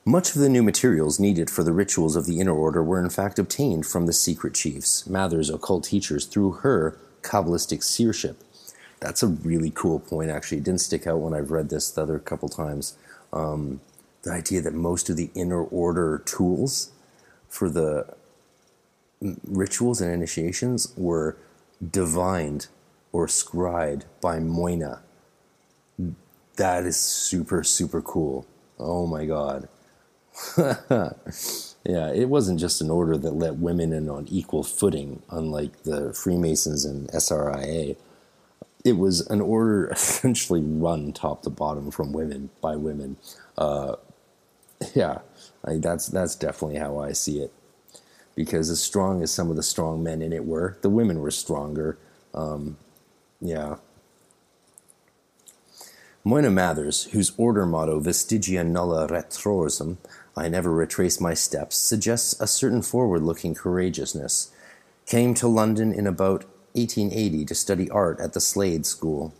[0.08, 3.10] Much of the new materials needed for the rituals of the inner order were in
[3.10, 8.40] fact obtained from the secret chiefs, Mather's occult teachers, through her Kabbalistic seership.
[9.00, 10.58] That's a really cool point, actually.
[10.58, 12.96] It didn't stick out when I've read this the other couple times.
[13.32, 13.80] Um,
[14.22, 16.92] the idea that most of the inner order tools
[17.48, 18.14] for the
[19.20, 21.36] rituals and initiations were
[21.90, 22.68] divined
[23.10, 25.00] or scried by Moina.
[26.54, 28.46] That is super, super cool.
[28.78, 29.68] Oh my God.
[30.58, 36.12] yeah, it wasn't just an order that let women in on equal footing, unlike the
[36.12, 37.96] Freemasons and SRIA.
[38.84, 43.16] It was an order essentially run top to bottom from women by women.
[43.56, 43.96] Uh,
[44.94, 45.20] yeah,
[45.64, 47.52] I, that's that's definitely how I see it.
[48.34, 51.30] Because as strong as some of the strong men in it were, the women were
[51.30, 51.96] stronger.
[52.34, 52.76] Um,
[53.40, 53.76] yeah.
[56.26, 59.96] Moina Mathers, whose order motto, Vestigia nulla retrorsum,
[60.36, 64.52] I never retrace my steps, suggests a certain forward looking courageousness,
[65.06, 69.32] came to London in about 1880 to study art at the Slade School.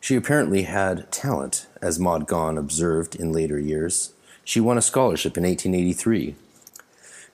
[0.00, 4.12] She apparently had talent, as Maud Gonne observed in later years.
[4.44, 6.36] She won a scholarship in 1883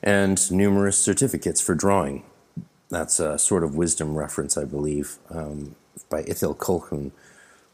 [0.02, 2.24] and numerous certificates for drawing.
[2.88, 5.74] That's a Sword of Wisdom reference, I believe, um,
[6.08, 7.10] by Ithell Colquhoun.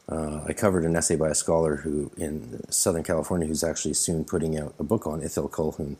[0.09, 4.25] Uh, I covered an essay by a scholar who in Southern California who's actually soon
[4.25, 5.97] putting out a book on Ithell Colquhoun.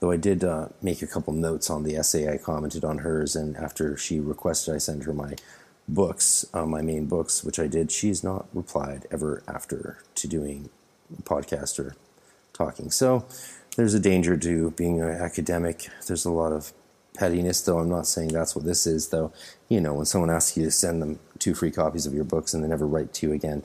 [0.00, 3.36] Though I did uh, make a couple notes on the essay, I commented on hers,
[3.36, 5.34] and after she requested I send her my
[5.86, 10.70] books, uh, my main books, which I did, she's not replied ever after to doing
[11.24, 11.96] podcast or
[12.54, 12.90] talking.
[12.90, 13.26] So
[13.76, 15.90] there's a danger to being an academic.
[16.06, 16.72] There's a lot of
[17.14, 19.32] pettiness, though I'm not saying that's what this is, though.
[19.68, 22.54] You know, when someone asks you to send them two free copies of your books
[22.54, 23.62] and they never write to you again,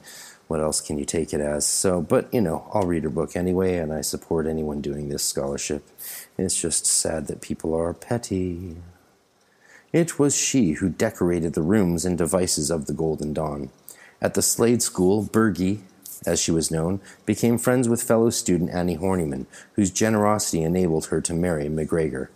[0.48, 1.66] what else can you take it as?
[1.66, 5.24] So, but you know, I'll read her book anyway, and I support anyone doing this
[5.24, 5.88] scholarship.
[6.38, 8.78] It's just sad that people are petty.
[9.92, 13.70] It was she who decorated the rooms and devices of the Golden Dawn.
[14.22, 15.80] At the Slade School, Bergie,
[16.26, 21.22] as she was known, became friends with fellow student Annie Horniman, whose generosity enabled her
[21.22, 22.30] to marry MacGregor.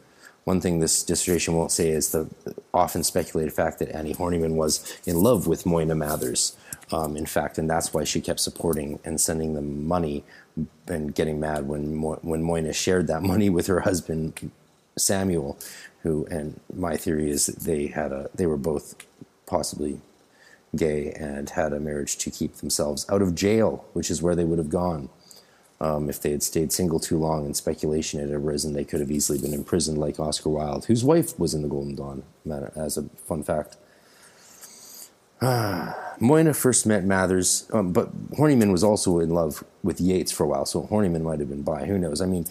[0.50, 2.28] One thing this dissertation won't say is the
[2.74, 6.58] often speculated fact that Annie Horniman was in love with Moina Mathers,
[6.91, 10.24] um, in fact, and that's why she kept supporting and sending them money
[10.88, 14.50] and getting mad when Mo- when Moina shared that money with her husband
[14.97, 15.56] Samuel,
[16.02, 18.95] who and my theory is that they had a they were both
[19.45, 20.02] possibly
[20.76, 24.45] gay and had a marriage to keep themselves out of jail, which is where they
[24.45, 25.10] would have gone.
[25.82, 29.11] Um, if they had stayed single too long and speculation had arisen, they could have
[29.11, 32.23] easily been imprisoned like Oscar Wilde, whose wife was in the Golden Dawn,
[32.75, 33.77] as a fun fact.
[35.41, 40.47] Moina first met Mathers, um, but Horniman was also in love with Yeats for a
[40.47, 41.86] while, so Horniman might have been bi.
[41.86, 42.19] Who knows?
[42.19, 42.45] I mean,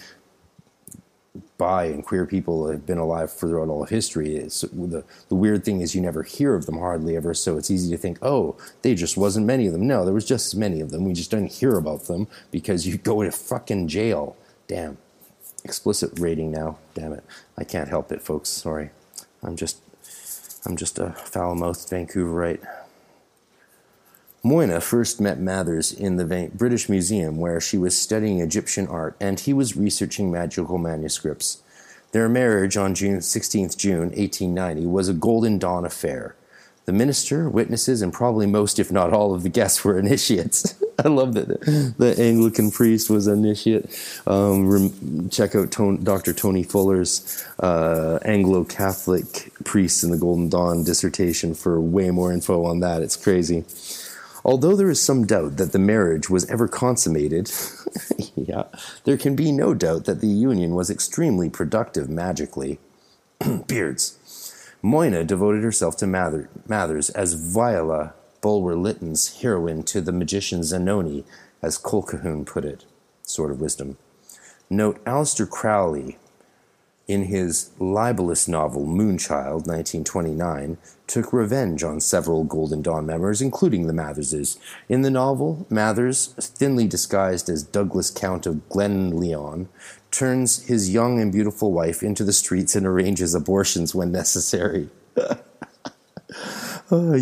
[1.58, 4.36] bi and queer people have been alive throughout all of history.
[4.36, 7.70] It's, the, the weird thing is you never hear of them hardly ever, so it's
[7.70, 9.86] easy to think, oh, they just wasn't many of them.
[9.86, 11.04] No, there was just as many of them.
[11.04, 14.36] We just didn't hear about them because you go to fucking jail.
[14.68, 14.98] Damn.
[15.64, 16.78] Explicit rating now.
[16.94, 17.24] Damn it.
[17.56, 18.48] I can't help it, folks.
[18.48, 18.90] Sorry.
[19.42, 19.78] I'm just
[20.64, 22.64] I'm just a foul mouthed Vancouverite.
[24.44, 29.40] Moina first met Mathers in the British Museum, where she was studying Egyptian art and
[29.40, 31.62] he was researching magical manuscripts.
[32.12, 36.36] Their marriage on June 16th June 1890 was a Golden Dawn affair.
[36.86, 40.74] The minister, witnesses, and probably most, if not all, of the guests were initiates.
[41.04, 41.48] I love that
[41.98, 43.86] the Anglican priest was initiate.
[44.26, 46.32] Um, check out Dr.
[46.32, 52.64] Tony Fuller's uh, Anglo Catholic priest in the Golden Dawn dissertation for way more info
[52.64, 53.02] on that.
[53.02, 53.64] It's crazy.
[54.48, 57.52] Although there is some doubt that the marriage was ever consummated,
[58.34, 58.62] yeah,
[59.04, 62.78] there can be no doubt that the union was extremely productive magically.
[63.66, 64.16] Beards.
[64.82, 71.24] Moina devoted herself to Mather, Mathers as Viola Bulwer Lytton's heroine to the magician Zanoni,
[71.60, 72.86] as Colquhoun put it.
[73.24, 73.98] Sword of Wisdom.
[74.70, 76.16] Note Aleister Crowley,
[77.08, 83.94] in his libelous novel Moonchild, 1929, took revenge on several Golden Dawn members, including the
[83.94, 84.58] Matherses.
[84.90, 89.68] In the novel, Mathers, thinly disguised as Douglas Count of Glenlyon,
[90.10, 94.90] turns his young and beautiful wife into the streets and arranges abortions when necessary.
[96.90, 97.14] oh,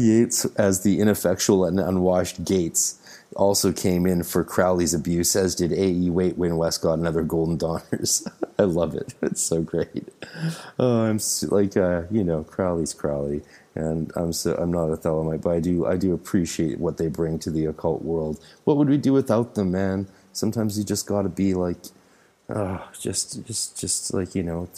[0.58, 2.98] as the ineffectual and unwashed Gates
[3.36, 6.10] also came in for Crowley's abuse, as did A.E.
[6.10, 8.26] Waite, Westcott, and other Golden Dawners.
[8.58, 9.14] I love it.
[9.22, 10.08] It's so great.
[10.78, 13.42] Oh, I'm so, like, uh, you know, Crowley's Crowley,
[13.74, 17.08] and I'm so I'm not a Thelemite, but I do I do appreciate what they
[17.08, 18.42] bring to the occult world.
[18.64, 20.08] What would we do without them, man?
[20.32, 21.78] Sometimes you just got to be like
[22.48, 24.68] oh, just just just like you know,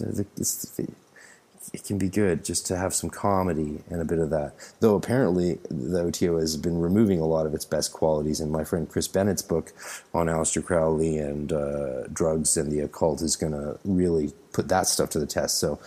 [1.73, 4.55] it can be good just to have some comedy and a bit of that.
[4.81, 8.65] Though apparently the OTO has been removing a lot of its best qualities, and my
[8.65, 9.73] friend Chris Bennett's book
[10.15, 14.87] on Aleister Crowley and uh, drugs and the occult is going to really put that
[14.87, 15.59] stuff to the test.
[15.59, 15.79] So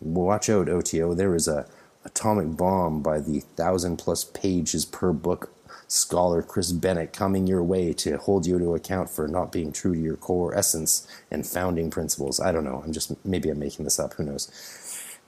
[0.00, 1.14] watch out, OTO.
[1.14, 1.66] There is a
[2.04, 5.50] atomic bomb by the thousand plus pages per book
[5.92, 9.94] scholar Chris Bennett coming your way to hold you to account for not being true
[9.94, 12.40] to your core essence and founding principles.
[12.40, 12.82] I don't know.
[12.84, 14.14] I'm just maybe I'm making this up.
[14.14, 14.50] Who knows?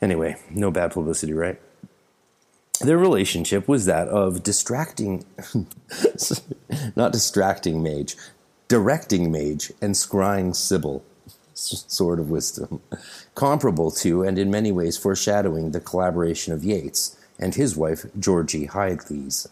[0.04, 1.58] Anyway, no bad publicity, right?
[2.82, 5.24] Their relationship was that of distracting,
[6.94, 8.14] not distracting mage,
[8.68, 11.02] directing mage, and scrying sibyl,
[11.54, 12.82] sword of wisdom,
[13.34, 18.66] comparable to and in many ways foreshadowing the collaboration of Yeats and his wife Georgie
[18.66, 19.48] Hyde-Lees.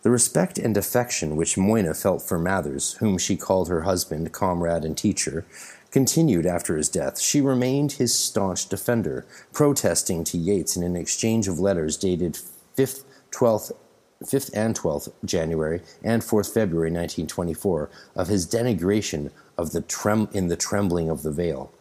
[0.00, 4.86] The respect and affection which Moina felt for Mathers, whom she called her husband, comrade,
[4.86, 5.44] and teacher,
[5.90, 7.18] continued after his death.
[7.18, 12.38] She remained his staunch defender, protesting to Yeats in an exchange of letters dated
[12.76, 13.72] 5th, 12th,
[14.22, 20.48] 5th and 12th January and 4th February 1924 of his denigration of the trem- in
[20.48, 21.72] the trembling of the veil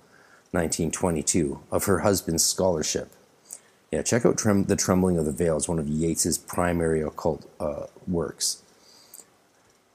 [0.51, 3.11] 1922 of her husband's scholarship
[3.91, 5.57] yeah, check out Trem- The Trembling of the Veil.
[5.57, 8.61] It's one of Yeats's primary occult uh, works.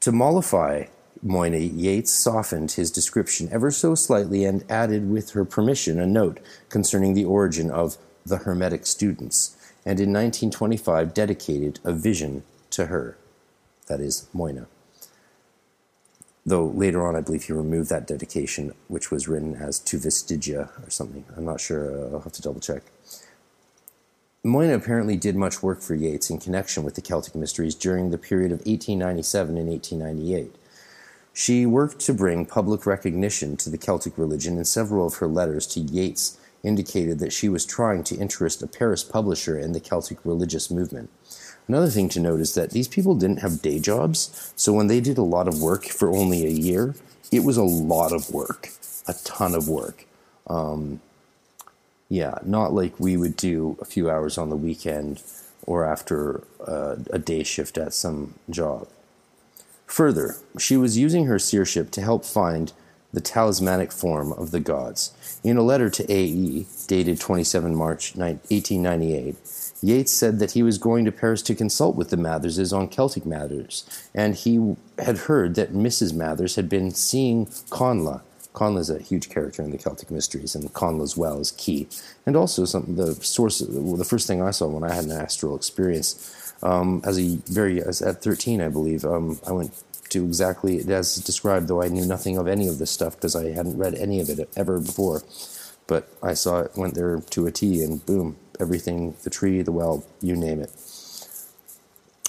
[0.00, 0.86] To mollify
[1.24, 6.40] Moina, Yeats softened his description ever so slightly and added, with her permission, a note
[6.68, 7.96] concerning the origin of
[8.26, 9.56] the Hermetic students,
[9.86, 13.16] and in 1925 dedicated a vision to her,
[13.86, 14.66] that is, Moina.
[16.44, 20.70] Though later on, I believe he removed that dedication, which was written as to Vestigia
[20.84, 21.24] or something.
[21.36, 22.12] I'm not sure.
[22.12, 22.82] I'll have to double check.
[24.44, 28.18] Moina apparently did much work for Yeats in connection with the Celtic Mysteries during the
[28.18, 30.56] period of 1897 and 1898.
[31.32, 35.66] She worked to bring public recognition to the Celtic religion, and several of her letters
[35.68, 40.18] to Yeats indicated that she was trying to interest a Paris publisher in the Celtic
[40.24, 41.10] religious movement.
[41.66, 45.00] Another thing to note is that these people didn't have day jobs, so when they
[45.00, 46.94] did a lot of work for only a year,
[47.30, 48.68] it was a lot of work,
[49.08, 50.06] a ton of work.
[50.46, 51.00] Um,
[52.08, 55.22] yeah, not like we would do a few hours on the weekend
[55.66, 58.86] or after uh, a day shift at some job.
[59.92, 62.72] Further, she was using her seership to help find
[63.12, 65.12] the talismanic form of the gods.
[65.44, 69.36] In a letter to A.E., dated 27 March 1898,
[69.82, 73.26] Yeats said that he was going to Paris to consult with the Matherses on Celtic
[73.26, 73.84] matters,
[74.14, 76.14] and he had heard that Mrs.
[76.14, 77.44] Mathers had been seeing.
[77.44, 78.22] Connla
[78.78, 81.86] is a huge character in the Celtic mysteries, and Connla's well is key.
[82.24, 85.54] And also, some the source, the first thing I saw when I had an astral
[85.54, 89.72] experience, um, as a very as at 13, I believe, um, I went
[90.10, 93.50] to exactly as described, though I knew nothing of any of this stuff because I
[93.50, 95.22] hadn't read any of it ever before.
[95.86, 99.72] But I saw it, went there to a T, and boom, everything the tree, the
[99.72, 100.70] well, you name it.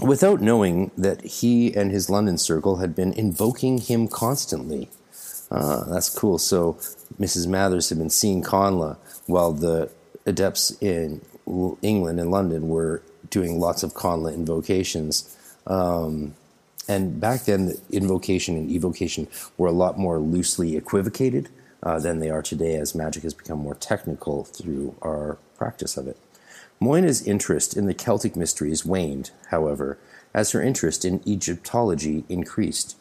[0.01, 4.89] Without knowing that he and his London circle had been invoking him constantly.
[5.51, 6.39] Ah, that's cool.
[6.39, 6.73] So
[7.19, 7.47] Mrs.
[7.47, 9.91] Mathers had been seeing Connla while the
[10.25, 11.21] adepts in
[11.81, 13.03] England and London were
[13.33, 15.35] doing lots of Connla invocations.
[15.65, 16.35] Um,
[16.87, 19.27] and back then, the invocation and evocation
[19.57, 21.49] were a lot more loosely equivocated
[21.81, 26.07] uh, than they are today, as magic has become more technical through our practice of
[26.07, 26.17] it.
[26.79, 29.97] Moina's interest in the Celtic mysteries waned, however,
[30.33, 32.95] as her interest in Egyptology increased.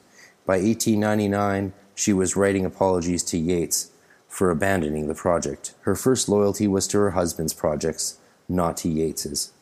[0.47, 3.91] By 1899, she was writing apologies to Yeats
[4.29, 5.75] for abandoning the project.
[5.83, 8.19] Her first loyalty was to her husband's projects,
[8.49, 9.53] not to Yeats's.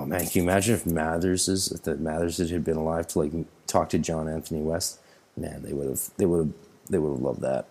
[0.00, 3.32] Oh man, can you imagine if Matherses, if the Matherses had been alive to like
[3.66, 4.98] talk to John Anthony West?
[5.36, 6.54] Man, they would have, they would have,
[6.88, 7.66] they would have loved that.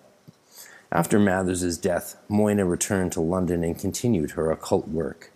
[0.91, 5.31] After Mathers's death, Moina returned to London and continued her occult work.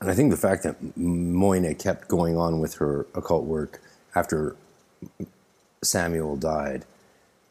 [0.00, 3.82] And I think the fact that Moina kept going on with her occult work
[4.14, 4.56] after
[5.82, 6.86] Samuel died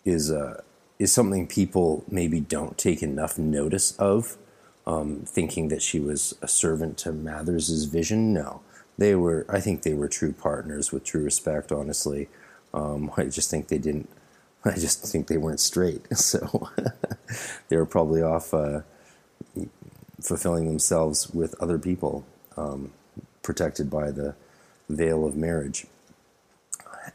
[0.03, 0.61] is uh,
[0.97, 4.38] is something people maybe don't take enough notice of
[4.88, 8.33] um, thinking that she was a servant to Mathers's vision.
[8.33, 8.61] No,
[8.97, 9.45] they were.
[9.49, 11.71] I think they were true partners with true respect.
[11.71, 12.29] Honestly,
[12.73, 14.09] um, I just think they didn't.
[14.65, 16.05] I just think they weren't straight.
[16.15, 16.69] So
[17.69, 18.81] they were probably off uh,
[20.21, 22.25] fulfilling themselves with other people,
[22.57, 22.91] um,
[23.41, 24.36] protected by the
[24.89, 25.88] veil of marriage.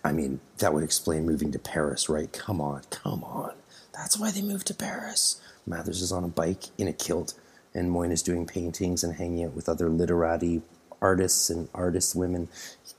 [0.04, 2.32] I mean, that would explain moving to Paris, right?
[2.32, 3.54] Come on, come on.
[3.92, 5.40] That's why they moved to Paris.
[5.66, 7.34] Mathers is on a bike in a kilt
[7.74, 10.62] and Moina is doing paintings and hanging out with other literati
[11.00, 12.48] artists and artist women.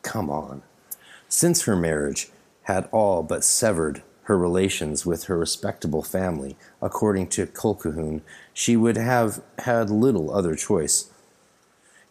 [0.02, 0.64] Come on.
[1.28, 2.30] Since her marriage
[2.64, 8.22] had all but severed her relations with her respectable family, according to Colquhoun,
[8.54, 11.10] she would have had little other choice.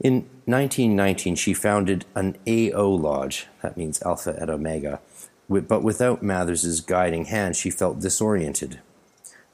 [0.00, 5.00] In 1919, she founded an AO Lodge, that means Alpha et Omega,
[5.48, 8.80] but without Mathers's guiding hand, she felt disoriented.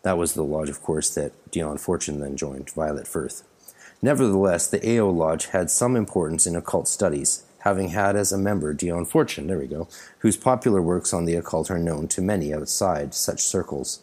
[0.06, 3.42] That was the lodge, of course, that Dion Fortune then joined, Violet Firth.
[4.00, 8.72] Nevertheless, the AO Lodge had some importance in occult studies, having had as a member
[8.72, 9.88] Dion Fortune, there we go,
[10.20, 13.98] whose popular works on the occult are known to many outside such circles.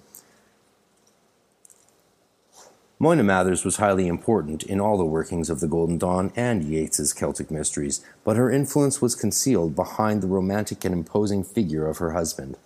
[2.99, 7.13] Moina Mathers was highly important in all the workings of the Golden Dawn and Yeats's
[7.13, 12.11] Celtic mysteries, but her influence was concealed behind the romantic and imposing figure of her
[12.11, 12.57] husband.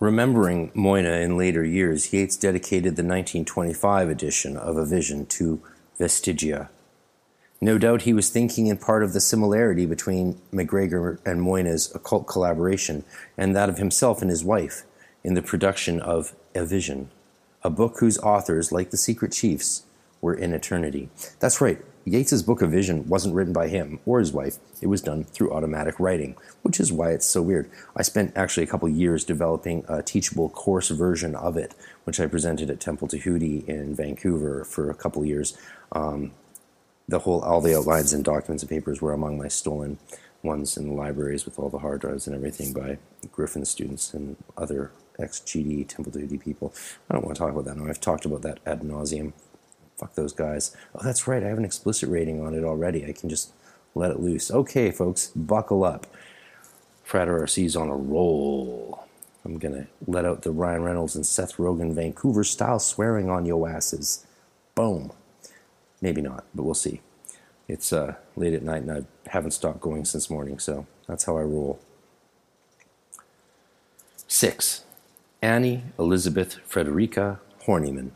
[0.00, 5.60] Remembering Moina in later years, Yeats dedicated the 1925 edition of A Vision to
[5.98, 6.70] Vestigia.
[7.60, 12.26] No doubt he was thinking in part of the similarity between MacGregor and Moina's occult
[12.26, 13.04] collaboration
[13.36, 14.84] and that of himself and his wife
[15.22, 17.10] in the production of A Vision,
[17.62, 19.82] a book whose authors, like the Secret Chiefs,
[20.22, 21.10] were in eternity.
[21.40, 24.58] That's right, Yeats's Book of Vision wasn't written by him or his wife.
[24.80, 27.70] It was done through automatic writing, which is why it's so weird.
[27.94, 31.74] I spent actually a couple years developing a teachable course version of it,
[32.04, 35.56] which I presented at Temple Tahuti in Vancouver for a couple years.
[35.92, 36.32] Um,
[37.06, 39.98] the whole, all the outlines and documents and papers were among my stolen
[40.42, 42.98] ones in the libraries with all the hard drives and everything by
[43.30, 46.72] Griffin students and other ex-GD Temple Tahuti people.
[47.10, 47.88] I don't want to talk about that now.
[47.90, 49.34] I've talked about that ad nauseum
[50.00, 50.74] fuck those guys.
[50.94, 53.04] Oh, that's right, I have an explicit rating on it already.
[53.06, 53.52] I can just
[53.94, 54.50] let it loose.
[54.50, 56.06] Okay, folks, buckle up.
[57.04, 59.04] Frat RC's on a roll.
[59.44, 63.66] I'm gonna let out the Ryan Reynolds and Seth Rogen Vancouver style swearing on yo
[63.66, 64.26] asses.
[64.74, 65.12] Boom.
[66.00, 67.00] Maybe not, but we'll see.
[67.68, 71.36] It's uh, late at night and I haven't stopped going since morning, so that's how
[71.36, 71.80] I roll.
[74.26, 74.84] Six.
[75.42, 78.10] Annie Elizabeth Frederica Horniman.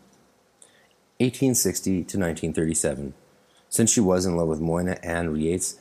[1.18, 3.14] 1860 to 1937.
[3.68, 5.76] Since she was in love with Moina Ann Yeats,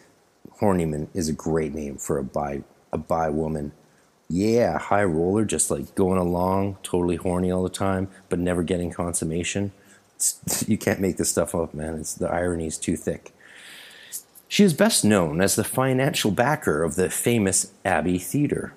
[0.60, 3.72] Horniman is a great name for a bi a bi woman.
[4.30, 8.92] Yeah, high roller, just like going along, totally horny all the time, but never getting
[8.92, 9.72] consummation.
[10.16, 11.96] It's, you can't make this stuff up, man.
[11.96, 13.34] It's, the irony is too thick.
[14.48, 18.74] She is best known as the financial backer of the famous Abbey Theatre.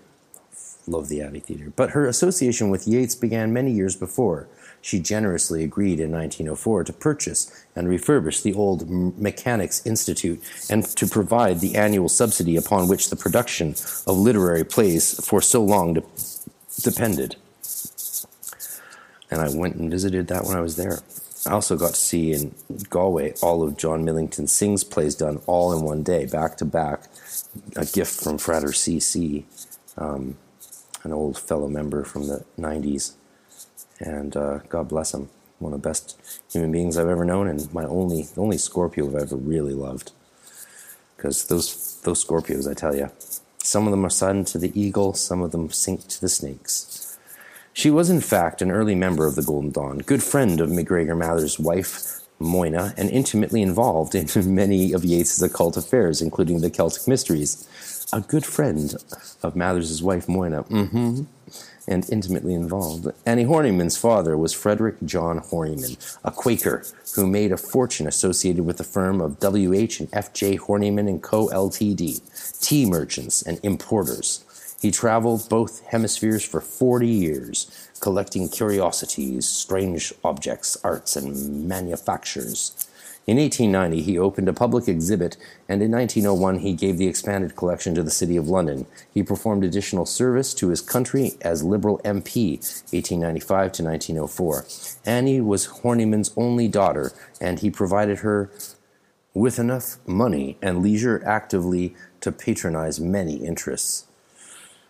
[0.87, 1.73] love the Abbey Theatre.
[1.77, 4.49] But her association with Yeats began many years before.
[4.87, 10.41] She generously agreed in 1904 to purchase and refurbish the old Mechanics' Institute
[10.71, 13.71] and to provide the annual subsidy upon which the production
[14.07, 16.05] of literary plays for so long de-
[16.83, 17.35] depended.
[19.29, 21.01] And I went and visited that when I was there.
[21.47, 22.55] I also got to see in
[22.89, 27.09] Galway all of John Millington Synge's plays done all in one day, back to back.
[27.75, 29.47] A gift from Frater CC,
[29.99, 30.37] um,
[31.03, 33.15] an old fellow member from the 90s.
[34.01, 35.28] And uh, God bless him.
[35.59, 36.20] One of the best
[36.51, 40.12] human beings I've ever known, and my only only Scorpio I've ever really loved.
[41.16, 43.10] Because those those Scorpios, I tell you,
[43.59, 47.18] some of them are silent to the eagle, some of them sink to the snakes.
[47.73, 51.14] She was, in fact, an early member of the Golden Dawn, good friend of MacGregor
[51.14, 57.06] Mather's wife, Moina, and intimately involved in many of Yeats's occult affairs, including the Celtic
[57.09, 57.68] Mysteries.
[58.12, 58.94] A good friend
[59.43, 61.24] of Mathers's wife, Moina, mm-hmm,
[61.89, 63.09] and intimately involved.
[63.25, 66.85] Annie Horniman's father was Frederick John Horniman, a Quaker
[67.15, 70.01] who made a fortune associated with the firm of W.H.
[70.01, 70.59] and F.J.
[70.59, 71.49] Horniman and Co.
[71.49, 74.45] Ltd., tea merchants and importers.
[74.81, 82.87] He traveled both hemispheres for 40 years, collecting curiosities, strange objects, arts, and manufactures.
[83.27, 85.36] In 1890, he opened a public exhibit,
[85.69, 88.86] and in 1901, he gave the expanded collection to the City of London.
[89.12, 92.59] He performed additional service to his country as Liberal MP,
[92.93, 94.66] 1895 to 1904.
[95.05, 98.48] Annie was Horniman's only daughter, and he provided her
[99.35, 104.07] with enough money and leisure actively to patronize many interests.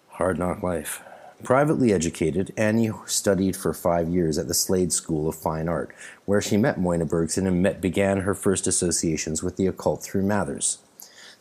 [0.09, 1.03] Hard knock life.
[1.47, 5.95] Privately educated, Annie studied for five years at the Slade School of Fine Art,
[6.25, 10.25] where she met Moina Bergson and met, began her first associations with the occult through
[10.25, 10.79] Mathers.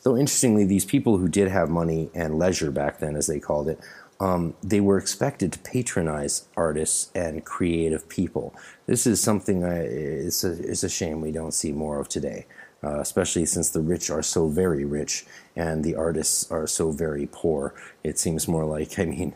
[0.03, 3.67] Though interestingly, these people who did have money and leisure back then, as they called
[3.67, 3.79] it,
[4.19, 8.53] um, they were expected to patronize artists and creative people.
[8.85, 12.45] This is something I, it's, a, it's a shame we don't see more of today
[12.85, 15.25] uh, especially since the rich are so very rich
[15.55, 17.73] and the artists are so very poor.
[18.03, 19.33] It seems more like, I mean,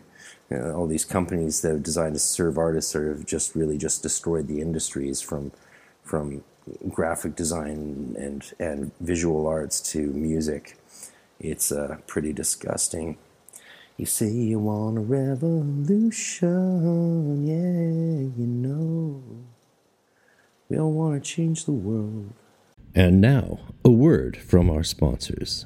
[0.50, 4.02] you know, all these companies that are designed to serve artists are just really just
[4.02, 5.52] destroyed the industries from
[6.04, 6.44] from
[6.90, 10.78] graphic design and and visual arts to music.
[11.40, 13.18] It's uh, pretty disgusting.
[13.98, 16.48] You say you want a revolution,
[17.46, 19.22] yeah, you know.
[20.70, 22.32] We all want to change the world.
[22.96, 25.66] And now, a word from our sponsors.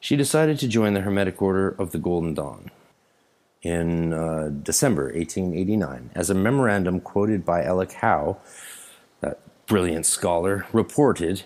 [0.00, 2.70] she decided to join the Hermetic Order of the Golden Dawn
[3.62, 6.10] in uh, December 1889.
[6.14, 8.38] As a memorandum quoted by Ellic Howe,
[9.20, 11.42] that brilliant scholar, reported,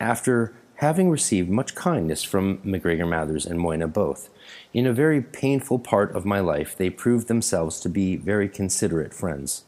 [0.00, 4.30] after having received much kindness from MacGregor Mathers and Moina both.
[4.72, 9.12] In a very painful part of my life, they proved themselves to be very considerate
[9.12, 9.64] friends.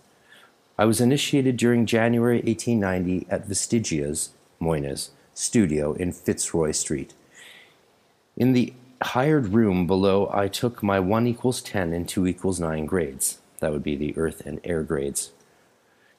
[0.78, 7.12] I was initiated during January 1890 at Vestigia's, Moina's, studio in Fitzroy Street.
[8.36, 8.72] In the
[9.02, 13.38] hired room below, I took my 1 equals 10 and 2 equals 9 grades.
[13.60, 15.32] That would be the earth and air grades.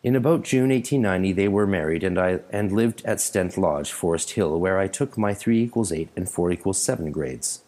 [0.03, 4.31] In about June 1890, they were married, and I and lived at Stent Lodge, Forest
[4.31, 7.61] Hill, where I took my 3 equals 8 and 4 equals 7 grades.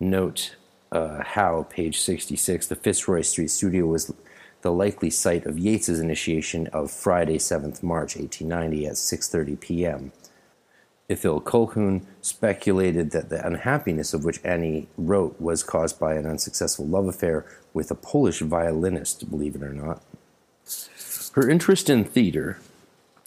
[0.00, 0.56] Note
[0.90, 4.12] uh, Howe, page 66, the Fitzroy Street studio was
[4.62, 10.12] the likely site of Yeats's initiation of Friday, 7th March, 1890, at 6:30 p.m.
[11.10, 16.86] Ithell Colquhoun speculated that the unhappiness of which Annie wrote was caused by an unsuccessful
[16.86, 20.02] love affair with a Polish violinist, believe it or not.
[21.34, 22.58] Her interest in theater,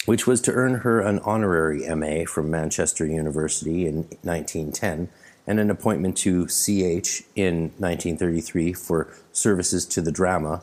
[0.05, 5.09] which was to earn her an honorary MA from Manchester University in 1910
[5.45, 10.61] and an appointment to CH in 1933 for services to the drama,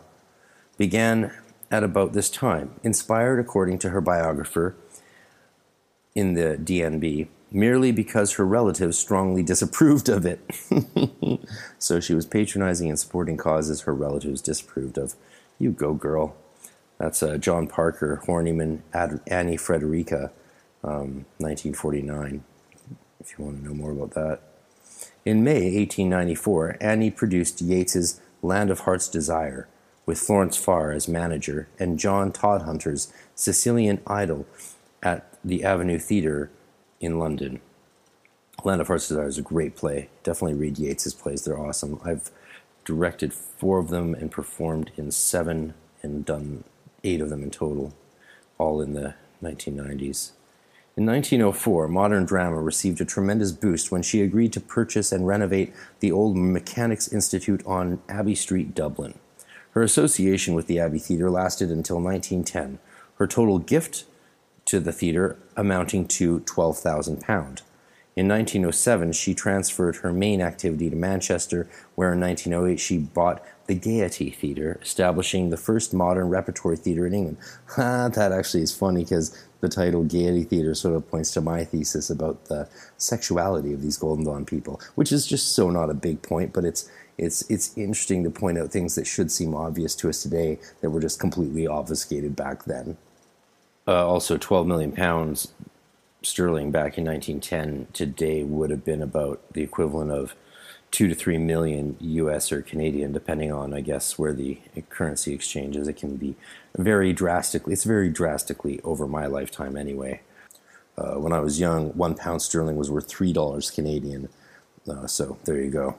[0.78, 1.32] began
[1.70, 4.74] at about this time, inspired, according to her biographer,
[6.14, 10.40] in the DNB merely because her relatives strongly disapproved of it.
[11.78, 15.14] so she was patronizing and supporting causes her relatives disapproved of.
[15.58, 16.36] You go, girl.
[16.98, 20.30] That's uh, John Parker, Horniman, Ad- Annie Frederica,
[20.84, 22.44] um, 1949,
[23.20, 24.40] if you want to know more about that.
[25.24, 29.68] In May 1894, Annie produced Yeats's Land of Heart's Desire,
[30.06, 34.46] with Florence Farr as manager, and John Todhunter's Sicilian Idyll
[35.02, 36.50] at the Avenue Theatre
[37.00, 37.60] in London.
[38.64, 40.10] Land of Heart's Desire is a great play.
[40.22, 42.00] Definitely read Yeats's plays, they're awesome.
[42.04, 42.30] I've
[42.84, 46.64] directed four of them and performed in seven and done
[47.04, 47.94] eight of them in total,
[48.58, 50.32] all in the 1990s.
[50.96, 55.72] In 1904, modern drama received a tremendous boost when she agreed to purchase and renovate
[56.00, 59.18] the old Mechanics Institute on Abbey Street, Dublin.
[59.70, 62.80] Her association with the Abbey Theatre lasted until 1910,
[63.14, 64.04] her total gift
[64.70, 67.62] to the theatre amounting to £12,000.
[68.16, 73.74] In 1907, she transferred her main activity to Manchester, where in 1908 she bought the
[73.74, 77.38] Gaiety Theatre, establishing the first modern repertory theatre in England.
[77.76, 82.08] that actually is funny because the title Gaiety Theatre sort of points to my thesis
[82.08, 86.22] about the sexuality of these Golden Dawn people, which is just so not a big
[86.22, 86.88] point, but it's
[87.18, 90.90] it's it's interesting to point out things that should seem obvious to us today that
[90.90, 92.96] were just completely obfuscated back then.
[93.90, 95.48] Uh, also, 12 million pounds
[96.22, 100.36] sterling back in 1910 today would have been about the equivalent of
[100.92, 104.60] two to three million US or Canadian, depending on, I guess, where the
[104.90, 105.88] currency exchange is.
[105.88, 106.36] It can be
[106.76, 110.20] very drastically, it's very drastically over my lifetime anyway.
[110.96, 114.28] Uh, when I was young, one pound sterling was worth $3 Canadian.
[114.88, 115.96] Uh, so there you go.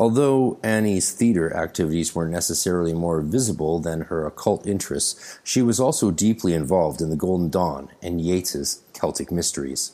[0.00, 6.12] Although Annie's theater activities were necessarily more visible than her occult interests, she was also
[6.12, 9.92] deeply involved in the Golden Dawn and Yeats's Celtic Mysteries.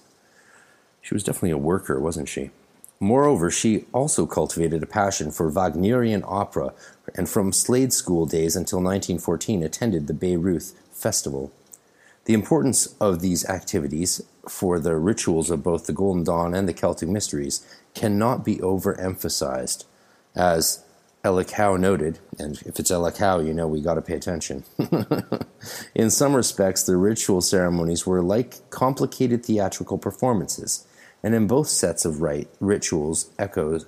[1.00, 2.50] She was definitely a worker, wasn't she?
[3.00, 6.74] Moreover, she also cultivated a passion for Wagnerian opera
[7.14, 11.50] and from Slade School days until 1914 attended the Bayreuth Festival.
[12.26, 16.74] The importance of these activities for the rituals of both the Golden Dawn and the
[16.74, 19.84] Celtic Mysteries cannot be overemphasized.
[20.34, 20.84] As
[21.24, 24.64] Ellic Howe noted, and if it's Ellic Howe, you know we got to pay attention.
[25.94, 30.86] In some respects, the ritual ceremonies were like complicated theatrical performances,
[31.22, 33.86] and in both sets of rite rituals, echoes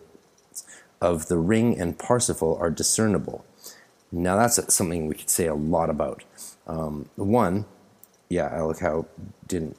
[1.03, 3.45] of the ring and Parsifal are discernible.
[4.11, 6.25] Now, that's something we could say a lot about.
[6.67, 7.67] Um, one,
[8.29, 9.07] yeah, Ellic Howe
[9.47, 9.77] didn't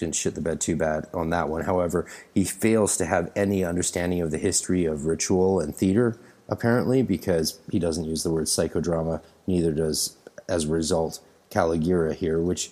[0.00, 1.64] didn't shit the bed too bad on that one.
[1.64, 6.18] However, he fails to have any understanding of the history of ritual and theater,
[6.48, 10.16] apparently, because he doesn't use the word psychodrama, neither does,
[10.48, 11.20] as a result,
[11.50, 12.70] Kalogera here, which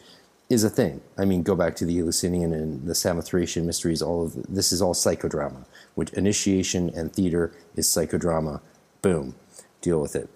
[0.48, 1.02] is a thing.
[1.16, 4.00] I mean, go back to the Eleusinian and the Samothracian mysteries.
[4.00, 5.66] All of this is all psychodrama.
[5.94, 8.60] Which initiation and theater is psychodrama.
[9.02, 9.34] Boom,
[9.82, 10.28] deal with it.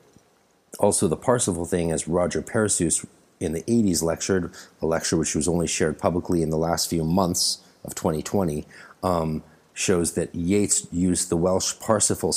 [0.78, 3.06] Also, the Parsifal thing, as Roger Persus
[3.42, 7.04] in the 80s lectured, a lecture which was only shared publicly in the last few
[7.04, 8.66] months of 2020,
[9.02, 9.42] um,
[9.74, 12.32] shows that Yeats used the Welsh Parsifal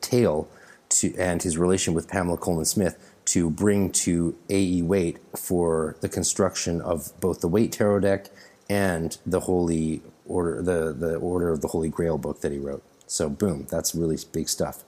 [0.00, 0.48] tale
[0.90, 4.82] to, and his relation with Pamela Colman Smith to bring to A.E.
[4.82, 8.30] Waite for the construction of both the Waite Tarot deck
[8.70, 12.82] and the Holy Order, the, the Order of the Holy Grail book that he wrote.
[13.06, 14.82] So, boom, that's really big stuff.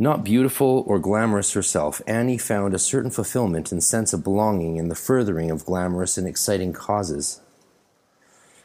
[0.00, 4.88] Not beautiful or glamorous herself, Annie found a certain fulfillment and sense of belonging in
[4.88, 7.42] the furthering of glamorous and exciting causes.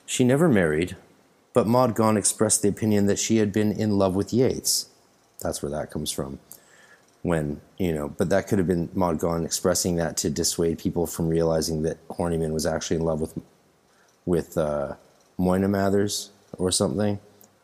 [0.06, 0.96] She never married,
[1.52, 4.88] but Maud Gonne expressed the opinion that she had been in love with Yeats.
[5.42, 6.40] That's where that comes from.
[7.22, 11.06] When, you know, but that could have been Maud Gonne expressing that to dissuade people
[11.06, 13.38] from realizing that Horniman was actually in love with
[14.26, 14.96] with uh,
[15.38, 17.20] Moyna Mathers or something.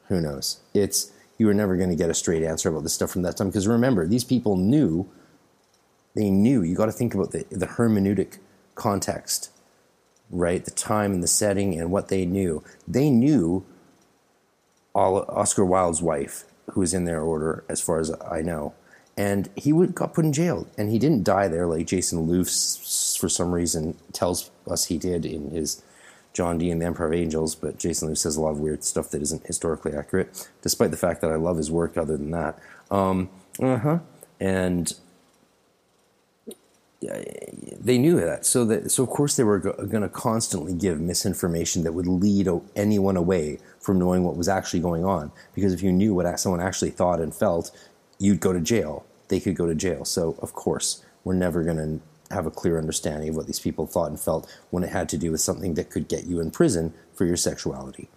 [0.09, 0.59] Who knows?
[0.73, 3.35] It's you were never going to get a straight answer about this stuff from that
[3.35, 3.47] time.
[3.47, 5.09] Because remember, these people knew,
[6.13, 6.61] they knew.
[6.61, 8.37] You got to think about the, the hermeneutic
[8.75, 9.49] context,
[10.29, 10.63] right?
[10.63, 12.63] The time and the setting and what they knew.
[12.87, 13.65] They knew
[14.93, 16.43] all, Oscar Wilde's wife,
[16.73, 18.75] who was in their order, as far as I know.
[19.17, 20.67] And he would, got put in jail.
[20.77, 25.25] And he didn't die there like Jason Louv, for some reason, tells us he did
[25.25, 25.81] in his
[26.33, 28.83] John Dee and the Emperor of Angels, but Jason Lee says a lot of weird
[28.83, 32.31] stuff that isn't historically accurate, despite the fact that I love his work other than
[32.31, 32.57] that.
[32.89, 33.29] Um,
[33.61, 33.99] uh huh.
[34.39, 34.93] And
[37.01, 38.45] they knew that.
[38.45, 42.47] So, that, so of course, they were going to constantly give misinformation that would lead
[42.75, 45.31] anyone away from knowing what was actually going on.
[45.55, 47.71] Because if you knew what someone actually thought and felt,
[48.19, 49.05] you'd go to jail.
[49.29, 50.05] They could go to jail.
[50.05, 51.99] So, of course, we're never going to
[52.31, 55.17] have a clear understanding of what these people thought and felt when it had to
[55.17, 58.09] do with something that could get you in prison for your sexuality.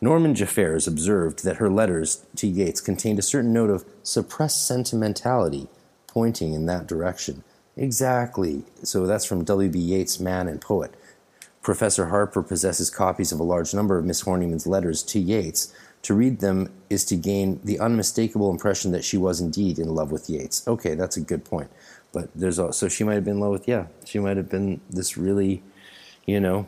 [0.00, 5.68] Norman Jeffares observed that her letters to Yeats contained a certain note of suppressed sentimentality
[6.06, 7.42] pointing in that direction.
[7.76, 8.64] Exactly.
[8.82, 9.78] So that's from W.B.
[9.78, 10.94] Yeats, Man and Poet.
[11.62, 15.72] Professor Harper possesses copies of a large number of Miss Horniman's letters to Yeats,
[16.04, 20.12] To read them is to gain the unmistakable impression that she was indeed in love
[20.12, 20.68] with Yeats.
[20.68, 21.70] Okay, that's a good point.
[22.14, 25.18] But there's also, she might have been love with, yeah, she might have been this
[25.18, 25.62] really,
[26.24, 26.66] you know,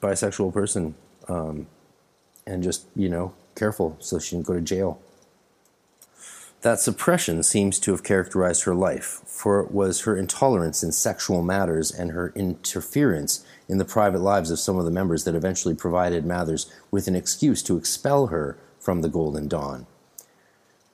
[0.00, 0.94] bisexual person.
[1.28, 1.66] Um,
[2.46, 5.00] and just, you know, careful so she didn't go to jail.
[6.62, 11.42] That suppression seems to have characterized her life, for it was her intolerance in sexual
[11.42, 15.74] matters and her interference in the private lives of some of the members that eventually
[15.74, 19.86] provided Mathers with an excuse to expel her from the Golden Dawn.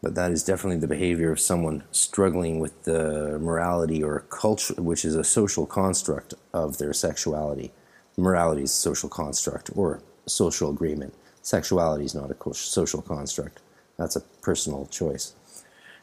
[0.05, 5.03] But that is definitely the behavior of someone struggling with the morality or culture, which
[5.03, 7.73] is a social construct of their sexuality.
[8.19, 11.15] Morality is a social construct or social agreement.
[11.41, 13.61] Sexuality is not a social construct.
[13.97, 15.33] That's a personal choice.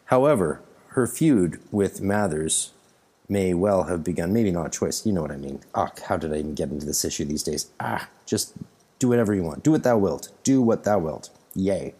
[0.06, 2.72] However, her feud with Mathers
[3.30, 5.60] may well have begun, maybe not choice, you know what I mean.
[5.76, 7.69] Ah, how did I even get into this issue these days?
[7.80, 8.56] Ah, just
[8.98, 9.61] do whatever you want.
[9.61, 10.30] Do what thou wilt.
[10.41, 11.30] Do what thou wilt.
[11.53, 11.94] Yay.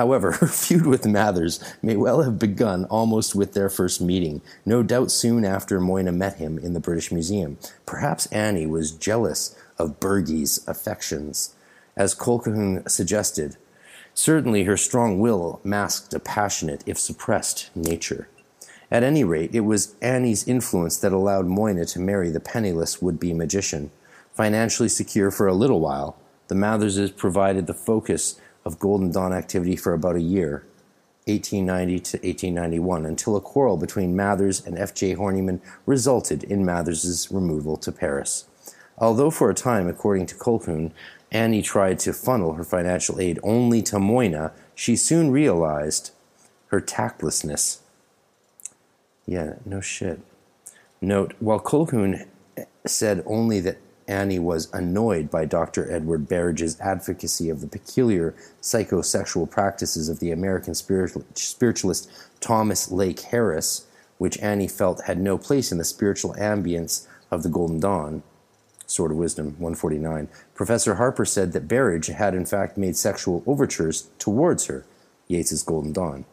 [0.00, 4.82] However, her feud with Mathers may well have begun almost with their first meeting, no
[4.82, 7.58] doubt soon after Moina met him in the British Museum.
[7.84, 11.54] Perhaps Annie was jealous of Bergie's affections.
[11.98, 13.58] As Colquhoun suggested,
[14.14, 18.26] Certainly, her strong will masked a passionate, if suppressed, nature.
[18.90, 23.20] At any rate, it was Annie's influence that allowed Moina to marry the penniless would
[23.20, 23.90] be magician.
[24.32, 26.16] Financially secure for a little while,
[26.48, 30.64] the Matherses provided the focus of Golden Dawn activity for about a year,
[31.26, 35.14] 1890 to 1891, until a quarrel between Mathers and F.J.
[35.16, 38.46] Horniman resulted in Mathers's removal to Paris.
[38.98, 40.92] Although for a time, according to Colquhoun,
[41.32, 46.10] Annie tried to funnel her financial aid only to Moina, she soon realized
[46.68, 47.80] her tactlessness.
[49.26, 50.20] Yeah, no shit.
[51.00, 52.26] Note, while Colquhoun
[52.84, 53.78] said only that
[54.10, 55.90] Annie was annoyed by Dr.
[55.90, 62.10] Edward Berridge's advocacy of the peculiar psychosexual practices of the American spiritualist
[62.40, 63.86] Thomas Lake Harris,
[64.18, 68.24] which Annie felt had no place in the spiritual ambience of the Golden Dawn.
[68.86, 74.08] Sword of Wisdom 149, Professor Harper said that Berridge had in fact made sexual overtures
[74.18, 74.84] towards her,
[75.28, 76.24] Yeats's Golden Dawn.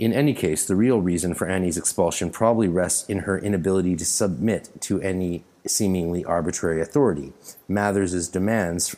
[0.00, 4.04] In any case, the real reason for Annie's expulsion probably rests in her inability to
[4.04, 7.32] submit to any seemingly arbitrary authority.
[7.68, 8.96] Mathers's demands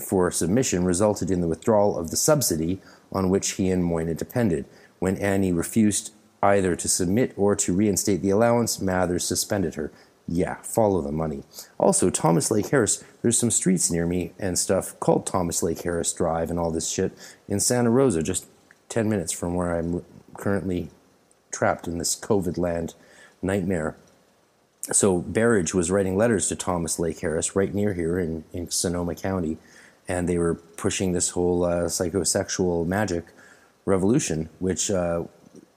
[0.00, 2.80] for submission resulted in the withdrawal of the subsidy
[3.12, 4.64] on which he and Moina depended.
[4.98, 6.12] When Annie refused
[6.42, 9.92] either to submit or to reinstate the allowance, Mathers suspended her
[10.32, 11.42] yeah, follow the money.
[11.76, 16.12] Also, Thomas Lake Harris, there's some streets near me and stuff called Thomas Lake Harris
[16.12, 17.12] Drive and all this shit
[17.48, 18.46] in Santa Rosa, just
[18.90, 20.04] 10 minutes from where I'm
[20.34, 20.90] currently
[21.50, 22.94] trapped in this COVID land
[23.42, 23.96] nightmare.
[24.92, 29.14] So, Berridge was writing letters to Thomas Lake Harris right near here in, in Sonoma
[29.14, 29.56] County,
[30.08, 33.26] and they were pushing this whole uh, psychosexual magic
[33.84, 35.24] revolution, which uh,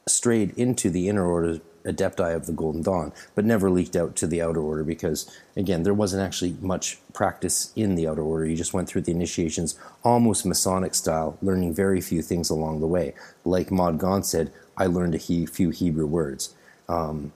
[0.07, 4.27] strayed into the inner order adepti of the Golden Dawn, but never leaked out to
[4.27, 8.45] the Outer Order because, again, there wasn't actually much practice in the Outer Order.
[8.45, 12.88] You just went through the initiations almost Masonic style, learning very few things along the
[12.88, 13.14] way.
[13.44, 16.56] Like Maud Gonne said, I learned a he- few Hebrew words.
[16.88, 17.34] Um,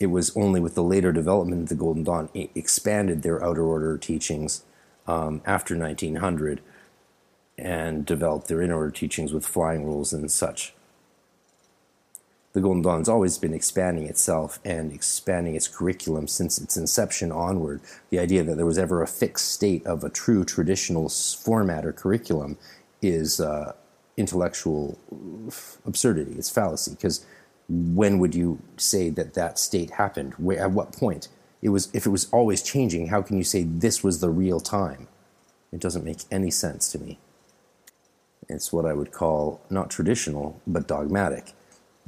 [0.00, 3.64] it was only with the later development of the Golden Dawn, it expanded their Outer
[3.64, 4.62] Order teachings
[5.06, 6.60] um, after 1900
[7.56, 10.74] and developed their inner order teachings with flying rules and such
[12.58, 17.80] the Golden Dawn's always been expanding itself and expanding its curriculum since its inception onward.
[18.10, 21.92] The idea that there was ever a fixed state of a true traditional format or
[21.92, 22.56] curriculum
[23.02, 23.74] is uh,
[24.16, 24.98] intellectual
[25.86, 26.32] absurdity.
[26.32, 27.24] It's fallacy because
[27.68, 30.34] when would you say that that state happened?
[30.34, 31.28] Where, at what point?
[31.60, 33.08] It was if it was always changing.
[33.08, 35.08] How can you say this was the real time?
[35.72, 37.18] It doesn't make any sense to me.
[38.48, 41.54] It's what I would call not traditional but dogmatic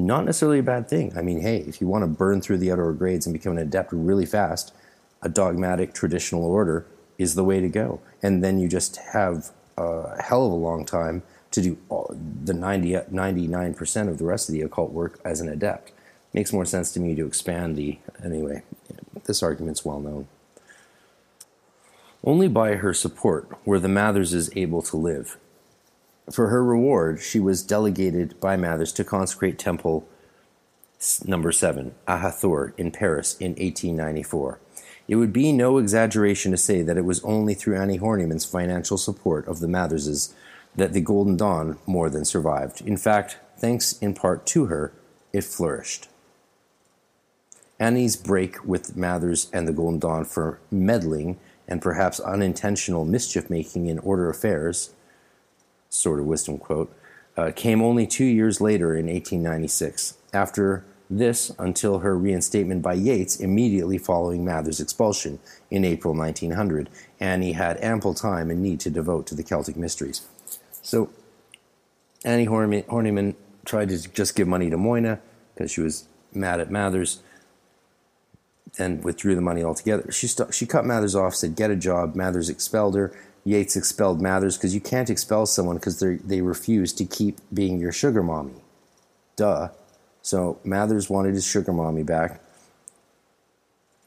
[0.06, 1.12] not necessarily a bad thing.
[1.16, 3.58] I mean, hey, if you want to burn through the outer grades and become an
[3.58, 4.74] adept really fast,
[5.22, 6.86] a dogmatic traditional order
[7.18, 8.00] is the way to go.
[8.22, 12.14] And then you just have a hell of a long time to do all,
[12.44, 15.92] the 90, 99% of the rest of the occult work as an adept.
[16.32, 17.98] Makes more sense to me to expand the.
[18.24, 18.62] Anyway,
[19.24, 20.28] this argument's well known.
[22.22, 25.38] Only by her support were the Matherses able to live.
[26.30, 30.06] For her reward, she was delegated by Mathers to consecrate Temple
[31.24, 34.60] number 7, Ahathoor, in Paris in 1894.
[35.08, 38.96] It would be no exaggeration to say that it was only through Annie Horniman's financial
[38.96, 40.32] support of the Matherses
[40.74, 42.80] that the Golden Dawn more than survived.
[42.80, 44.92] In fact, thanks in part to her,
[45.32, 46.08] it flourished.
[47.78, 53.86] Annie's break with Mathers and the Golden Dawn for meddling and perhaps unintentional mischief making
[53.86, 54.90] in order affairs
[55.90, 56.94] Sword of Wisdom quote,
[57.36, 60.14] uh, came only two years later in 1896.
[60.32, 65.40] After this, until her reinstatement by Yeats immediately following Mather's expulsion
[65.70, 66.88] in April 1900,
[67.18, 70.26] Annie had ample time and need to devote to the Celtic mysteries.
[70.90, 71.08] So,
[72.24, 75.20] Annie Horniman tried to just give money to Moina
[75.54, 77.22] because she was mad at Mathers
[78.76, 80.10] and withdrew the money altogether.
[80.10, 82.16] She, st- she cut Mathers off, said, Get a job.
[82.16, 83.16] Mathers expelled her.
[83.44, 87.92] Yeats expelled Mathers because you can't expel someone because they refuse to keep being your
[87.92, 88.60] sugar mommy.
[89.36, 89.68] Duh.
[90.22, 92.40] So Mathers wanted his sugar mommy back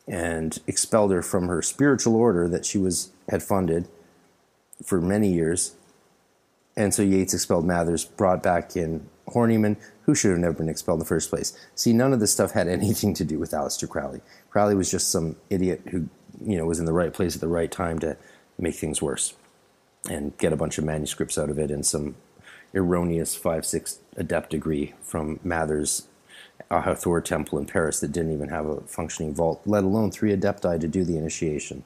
[0.05, 3.88] and expelled her from her spiritual order that she was had funded
[4.84, 5.76] for many years.
[6.76, 10.98] And so Yeats expelled Mathers, brought back in Horniman, who should have never been expelled
[10.98, 11.58] in the first place.
[11.76, 14.22] See, none of this stuff had anything to do with Aleister Crowley.
[14.50, 16.10] Crowley was just some idiot who,
[16.44, 18.18] you know, was in the right place at the right time to
[18.58, 19.34] make things worse
[20.10, 22.16] and get a bunch of manuscripts out of it and some
[22.76, 26.08] erroneous 5 6 adept degree from Mather's
[26.70, 30.80] Hathor temple in Paris that didn't even have a functioning vault, let alone three adepti
[30.80, 31.84] to do the initiation.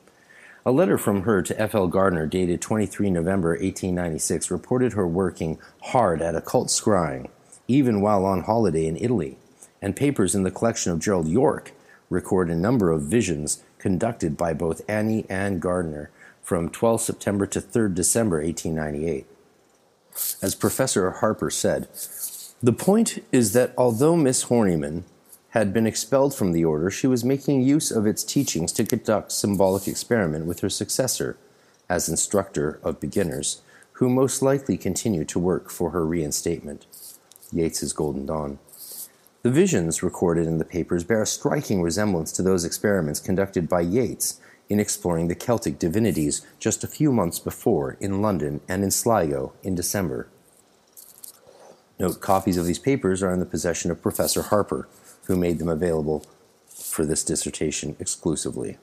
[0.67, 1.87] A letter from her to F.L.
[1.87, 7.29] Gardner, dated 23 November 1896, reported her working hard at occult scrying,
[7.69, 9.37] even while on holiday in Italy,
[9.81, 11.71] and papers in the collection of Gerald Yorke
[12.09, 16.11] record a number of visions conducted by both Annie and Gardner
[16.41, 19.25] from 12 September to 3 December 1898.
[20.41, 21.87] As Professor Harper said,
[22.61, 25.03] the point is that although Miss Horniman
[25.57, 29.31] had been expelled from the order, she was making use of its teachings to conduct
[29.31, 31.35] symbolic experiment with her successor
[31.89, 33.61] as instructor of beginners,
[33.93, 36.85] who most likely continued to work for her reinstatement.
[37.51, 38.59] Yeats's Golden Dawn.
[39.41, 43.81] The visions recorded in the papers bear a striking resemblance to those experiments conducted by
[43.81, 44.39] Yeats
[44.69, 49.53] in exploring the Celtic divinities just a few months before in London and in Sligo
[49.63, 50.27] in December.
[51.99, 54.87] Note copies of these papers are in the possession of Professor Harper,
[55.27, 56.25] who made them available
[56.67, 58.77] for this dissertation exclusively.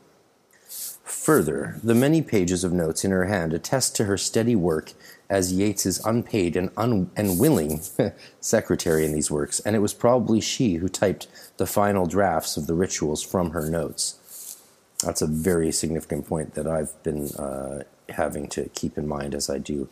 [1.04, 4.92] Further, the many pages of notes in her hand attest to her steady work
[5.28, 7.80] as Yeats's unpaid and, un- and willing
[8.40, 11.26] secretary in these works, and it was probably she who typed
[11.56, 14.58] the final drafts of the rituals from her notes.
[15.02, 19.50] That's a very significant point that I've been uh, having to keep in mind as
[19.50, 19.88] I do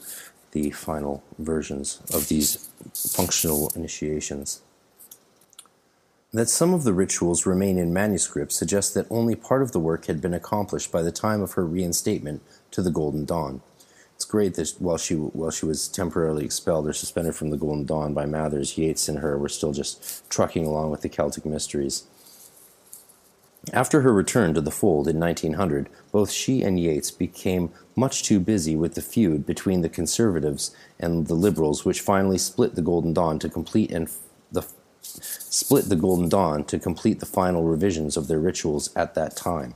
[0.53, 4.61] the final versions of these functional initiations.
[6.35, 10.07] That some of the rituals remain in manuscript suggests that only part of the work
[10.07, 13.61] had been accomplished by the time of her reinstatement to the Golden Dawn.
[14.15, 17.85] It's great that while she while she was temporarily expelled or suspended from the Golden
[17.85, 22.05] Dawn by Mathers, Yeats and her were still just trucking along with the Celtic mysteries.
[23.71, 28.41] After her return to the fold in 1900, both she and Yeats became much too
[28.41, 33.13] busy with the feud between the conservatives and the liberals, which finally split the Golden
[33.13, 34.09] Dawn to complete and
[34.51, 34.67] the
[35.03, 39.75] split the Golden Dawn to complete the final revisions of their rituals at that time.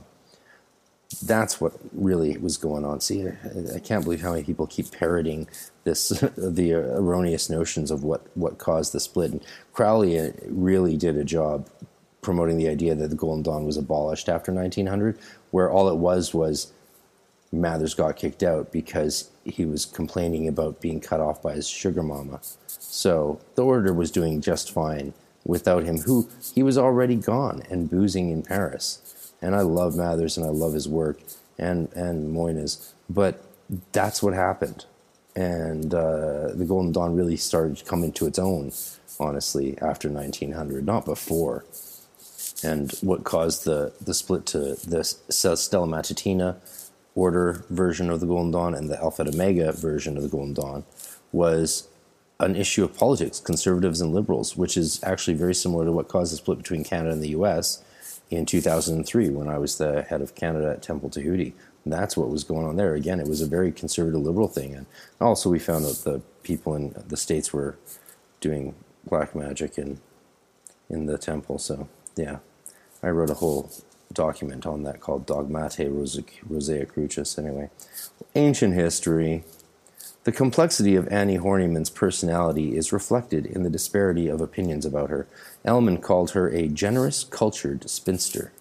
[1.23, 2.99] That's what really was going on.
[2.99, 5.47] See, I, I can't believe how many people keep parroting
[5.83, 9.31] this the erroneous notions of what what caused the split.
[9.31, 9.43] And
[9.73, 11.69] Crowley uh, really did a job
[12.21, 15.17] promoting the idea that the Golden Dawn was abolished after 1900,
[15.51, 16.73] where all it was was
[17.53, 22.03] Mathers got kicked out because he was complaining about being cut off by his sugar
[22.03, 22.41] mama.
[22.89, 25.13] So the order was doing just fine
[25.45, 29.31] without him, who he was already gone and boozing in Paris.
[29.41, 31.19] And I love Mathers and I love his work
[31.57, 33.43] and and Moina's, but
[33.91, 34.85] that's what happened.
[35.35, 38.71] And uh, the Golden Dawn really started coming to its own,
[39.19, 41.63] honestly, after 1900, not before
[42.63, 46.55] and what caused the, the split to the Stella Matutina
[47.15, 50.83] order version of the Golden Dawn and the Alpha Omega version of the Golden Dawn
[51.31, 51.87] was
[52.39, 56.33] an issue of politics, conservatives and liberals, which is actually very similar to what caused
[56.33, 57.83] the split between Canada and the US
[58.29, 61.53] in 2003 when I was the head of Canada at Temple Tahuti.
[61.85, 62.95] That's what was going on there.
[62.95, 64.75] Again, it was a very conservative liberal thing.
[64.75, 64.85] And
[65.21, 67.77] also, we found that the people in the States were
[68.41, 69.99] doing black magic in,
[70.89, 71.59] in the temple.
[71.59, 71.87] So
[72.17, 72.39] yeah,
[73.01, 73.71] I wrote a whole
[74.13, 75.89] document on that called Dogmatae
[76.49, 77.37] Rosea Crucis.
[77.37, 77.69] Anyway,
[78.35, 79.43] ancient history.
[80.27, 85.25] The complexity of Annie Horniman's personality is reflected in the disparity of opinions about her.
[85.63, 88.51] Ellmann called her a generous, cultured spinster,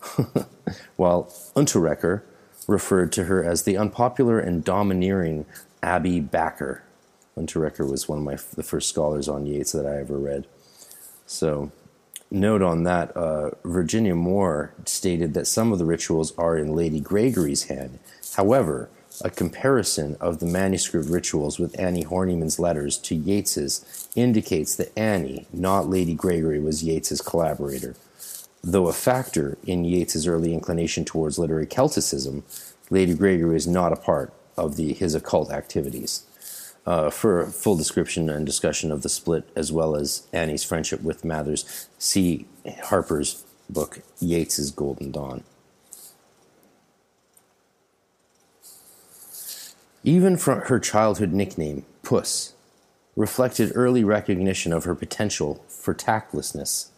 [0.96, 2.22] while Unterecker
[2.66, 5.46] referred to her as the unpopular and domineering
[5.84, 6.82] Abbey Backer.
[7.36, 10.48] Unterecker was one of my the first scholars on Yeats that I ever read.
[11.26, 11.70] So
[12.28, 16.98] note on that, uh, Virginia Moore stated that some of the rituals are in Lady
[16.98, 18.00] Gregory's hand.
[18.34, 18.90] However,
[19.24, 25.46] a comparison of the manuscript rituals with Annie Horniman's letters to Yeats's indicates that Annie,
[25.52, 27.96] not Lady Gregory, was Yeats's collaborator.
[28.62, 32.42] Though a factor in Yeats's early inclination towards literary Celticism,
[32.90, 36.24] Lady Gregory is not a part of the, his occult activities.
[36.86, 41.02] Uh, for a full description and discussion of the split, as well as Annie's friendship
[41.02, 42.46] with Mathers, see
[42.84, 45.44] Harper's book, Yeats's Golden Dawn.
[50.08, 52.54] Even her childhood nickname, Puss,
[53.14, 56.90] reflected early recognition of her potential for tactlessness.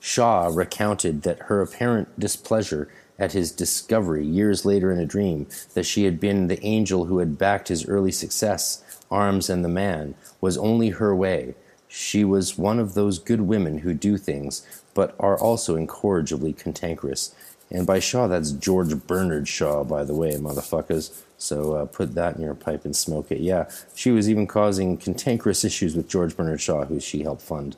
[0.00, 5.86] Shaw recounted that her apparent displeasure at his discovery years later in a dream that
[5.86, 10.16] she had been the angel who had backed his early success, Arms and the Man,
[10.40, 11.54] was only her way.
[11.86, 17.36] She was one of those good women who do things, but are also incorrigibly cantankerous.
[17.70, 21.22] And by Shaw, that's George Bernard Shaw, by the way, motherfuckers.
[21.38, 23.40] So uh, put that in your pipe and smoke it.
[23.40, 27.76] Yeah, she was even causing cantankerous issues with George Bernard Shaw, who she helped fund.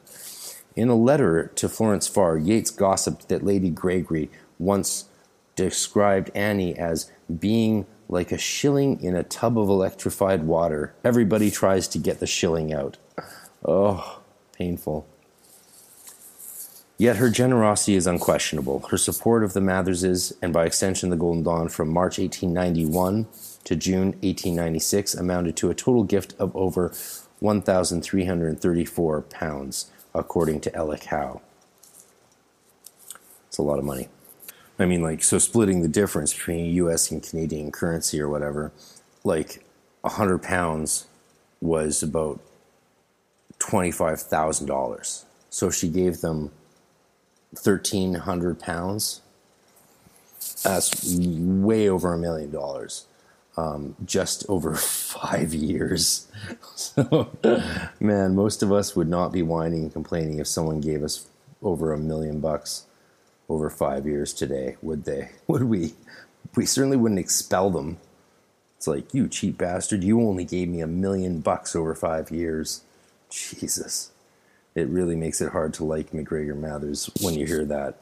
[0.75, 5.05] In a letter to Florence Farr, Yeats gossiped that Lady Gregory once
[5.57, 10.95] described Annie as being like a shilling in a tub of electrified water.
[11.05, 12.97] Everybody tries to get the shilling out.
[13.65, 14.21] Oh,
[14.53, 15.07] painful.
[16.97, 18.81] Yet her generosity is unquestionable.
[18.91, 23.27] Her support of the Matherses, and by extension the Golden Dawn, from March 1891
[23.65, 26.93] to June 1896 amounted to a total gift of over
[27.41, 31.41] 1,334 pounds, according to Ellic Howe.
[33.49, 34.09] It's a lot of money.
[34.79, 38.73] I mean, like, so splitting the difference between US and Canadian currency or whatever,
[39.25, 39.65] like,
[40.03, 41.07] 100 pounds
[41.61, 42.41] was about
[43.59, 45.25] $25,000.
[45.51, 46.51] So she gave them
[47.53, 49.21] 1,300 pounds.
[50.63, 53.07] That's way over a million dollars
[53.61, 56.27] um, just over five years.
[56.75, 57.31] So,
[58.01, 61.27] man, most of us would not be whining and complaining if someone gave us
[61.63, 62.87] over a million bucks
[63.49, 65.31] over five years today, would they?
[65.49, 65.95] Would we?
[66.57, 67.99] We certainly wouldn't expel them.
[68.77, 72.83] It's like, you cheap bastard, you only gave me a million bucks over five years.
[73.29, 74.11] Jesus.
[74.75, 77.97] It really makes it hard to like MacGregor Mathers when you hear that.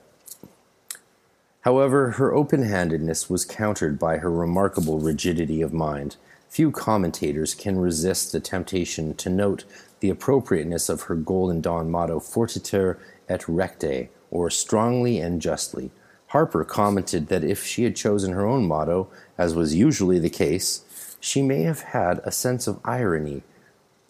[1.69, 6.17] However, her open handedness was countered by her remarkable rigidity of mind.
[6.49, 9.65] Few commentators can resist the temptation to note
[10.01, 12.97] the appropriateness of her Golden Dawn motto, Fortiter
[13.29, 15.91] et Recte, or strongly and justly.
[16.29, 21.17] Harper commented that if she had chosen her own motto, as was usually the case,
[21.21, 23.43] she may have had a sense of irony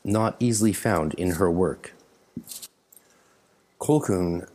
[0.05, 1.93] not easily found in her work.
[3.80, 4.47] Colquhoun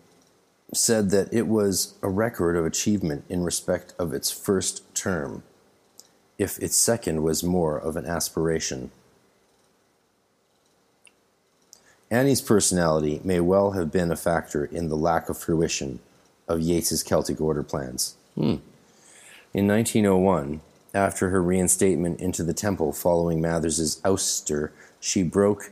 [0.73, 5.43] said that it was a record of achievement in respect of its first term,
[6.37, 8.91] if its second was more of an aspiration.
[12.09, 15.99] Annie's personality may well have been a factor in the lack of fruition
[16.47, 18.15] of Yeats's Celtic Order plans.
[18.35, 18.57] Hmm.
[19.53, 20.61] In 1901,
[20.93, 25.71] after her reinstatement into the temple following Mathers's ouster, she broke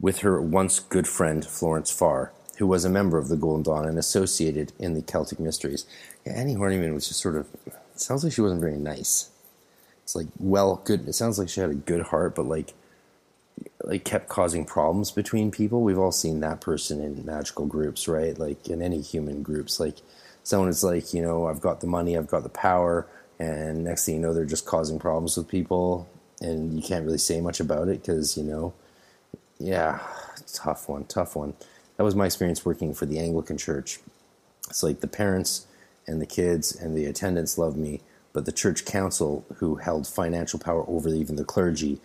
[0.00, 3.88] with her once good friend Florence Farr who was a member of the Golden Dawn
[3.88, 5.86] and associated in the Celtic Mysteries.
[6.26, 7.48] Yeah, Annie Horniman was just sort of
[7.94, 9.30] sounds like she wasn't very nice.
[10.02, 11.08] It's like well, good.
[11.08, 12.74] It sounds like she had a good heart, but like
[13.82, 15.80] like kept causing problems between people.
[15.80, 18.38] We've all seen that person in magical groups, right?
[18.38, 19.96] Like in any human groups, like
[20.42, 23.06] someone is like, you know, I've got the money, I've got the power,
[23.38, 26.06] and next thing you know, they're just causing problems with people,
[26.42, 28.74] and you can't really say much about it because you know,
[29.58, 30.00] yeah,
[30.52, 31.54] tough one, tough one
[32.00, 33.98] that was my experience working for the Anglican Church.
[34.70, 35.66] It's like the parents
[36.06, 38.00] and the kids and the attendants loved me,
[38.32, 42.00] but the church council, who held financial power over even the clergy,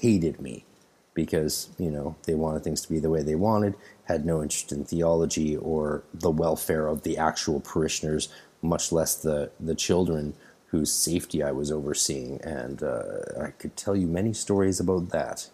[0.00, 0.64] hated me
[1.12, 3.74] because you know they wanted things to be the way they wanted,
[4.04, 8.30] had no interest in theology or the welfare of the actual parishioners,
[8.62, 10.32] much less the the children
[10.68, 12.40] whose safety I was overseeing.
[12.40, 15.50] And uh, I could tell you many stories about that.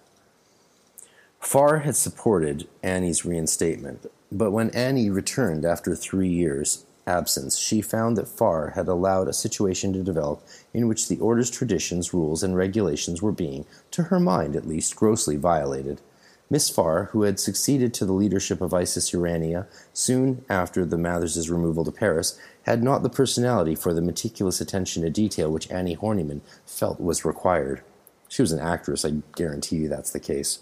[1.40, 8.18] Farr had supported Annie's reinstatement, but when Annie returned after three years' absence, she found
[8.18, 12.54] that Farr had allowed a situation to develop in which the order's traditions, rules, and
[12.54, 16.02] regulations were being, to her mind at least, grossly violated.
[16.50, 21.48] Miss Farr, who had succeeded to the leadership of Isis Urania soon after the Mathers'
[21.48, 25.96] removal to Paris, had not the personality for the meticulous attention to detail which Annie
[25.96, 27.80] Horniman felt was required.
[28.28, 30.60] She was an actress, I guarantee you that's the case.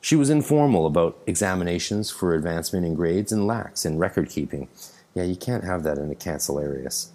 [0.00, 4.68] She was informal about examinations for advancement in grades and lax in record keeping.
[5.14, 7.08] Yeah, you can't have that in a cancellarius.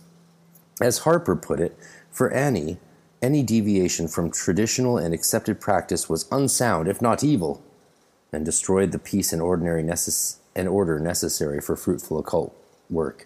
[0.80, 1.78] As Harper put it,
[2.12, 2.78] for Annie,
[3.22, 7.64] any deviation from traditional and accepted practice was unsound, if not evil,
[8.32, 12.56] and destroyed the peace and ordinary necess- and order necessary for fruitful occult
[12.90, 13.26] work.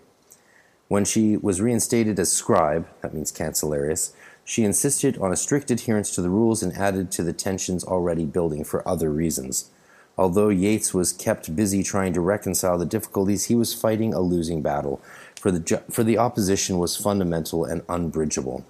[0.87, 4.13] When she was reinstated as scribe, that means cancellarius,
[4.49, 8.25] she insisted on a strict adherence to the rules and added to the tensions already
[8.25, 9.69] building for other reasons.
[10.17, 14.63] Although Yeats was kept busy trying to reconcile the difficulties, he was fighting a losing
[14.63, 15.03] battle,
[15.39, 18.65] for the, ju- for the opposition was fundamental and unbridgeable.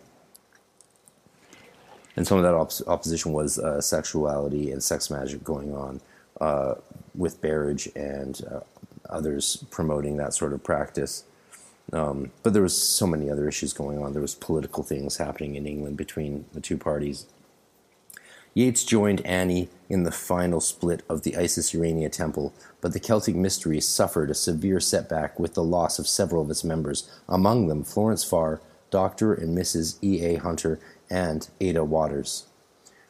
[2.18, 6.02] And some of that op- opposition was uh, sexuality and sex magic going on
[6.42, 6.76] uh,
[7.16, 8.60] with Berridge and uh,
[9.10, 11.24] others promoting that sort of practice.
[11.92, 14.14] Um, but there was so many other issues going on.
[14.14, 17.26] There was political things happening in England between the two parties.
[18.54, 23.36] Yeats joined Annie in the final split of the Isis Urania temple, but the Celtic
[23.36, 27.84] mystery suffered a severe setback with the loss of several of its members, among them
[27.84, 28.60] Florence Farr,
[28.90, 29.34] Dr.
[29.34, 29.98] and Mrs.
[30.04, 30.26] E.
[30.26, 30.38] A.
[30.38, 30.80] Hunter,
[31.10, 32.48] and Ada Waters.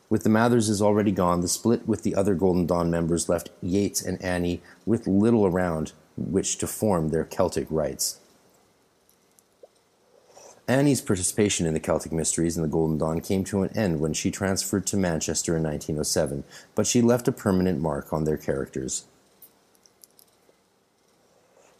[0.10, 4.01] With the Matherses already gone, the split with the other Golden Dawn members left Yeats
[4.01, 8.18] and Annie with little around which to form their Celtic rites.
[10.69, 14.13] Annie's participation in the Celtic Mysteries and the Golden Dawn came to an end when
[14.13, 16.43] she transferred to Manchester in 1907,
[16.75, 19.05] but she left a permanent mark on their characters.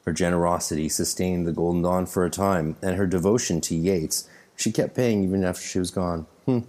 [0.06, 4.72] Her generosity sustained the Golden Dawn for a time, and her devotion to Yeats she
[4.72, 6.26] kept paying even after she was gone.
[6.46, 6.60] Hmm.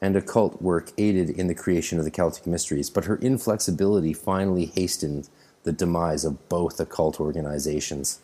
[0.00, 4.66] And occult work aided in the creation of the Celtic Mysteries, but her inflexibility finally
[4.66, 5.28] hastened
[5.64, 8.20] the demise of both occult organizations.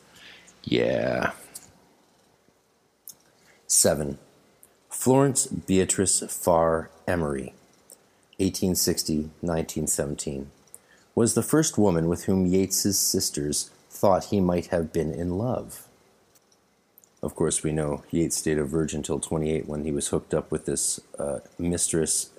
[0.62, 1.32] Yeah.
[3.66, 4.18] 7.
[4.90, 7.54] Florence Beatrice Farr Emery,
[8.38, 10.50] 1860 1917,
[11.14, 15.86] was the first woman with whom Yeats's sisters thought he might have been in love.
[17.22, 20.50] Of course, we know Yeats stayed a virgin till 28 when he was hooked up
[20.50, 22.30] with this uh, mistress,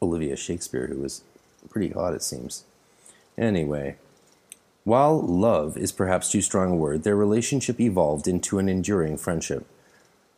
[0.00, 1.22] Olivia Shakespeare, who was
[1.70, 2.64] pretty hot, it seems.
[3.38, 3.96] Anyway,
[4.84, 9.64] while love is perhaps too strong a word, their relationship evolved into an enduring friendship.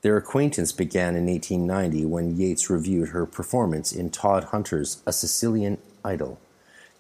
[0.05, 6.39] Their acquaintance began in 1890 when Yeats reviewed her performance in Todhunter's A Sicilian Idyll.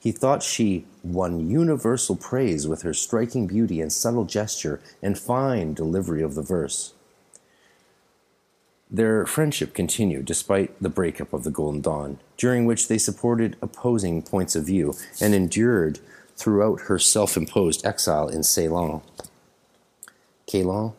[0.00, 5.74] He thought she won universal praise with her striking beauty and subtle gesture and fine
[5.74, 6.94] delivery of the verse.
[8.90, 14.22] Their friendship continued despite the breakup of the Golden Dawn, during which they supported opposing
[14.22, 15.98] points of view and endured
[16.38, 19.02] throughout her self imposed exile in Ceylon.
[20.48, 20.94] Ceylon?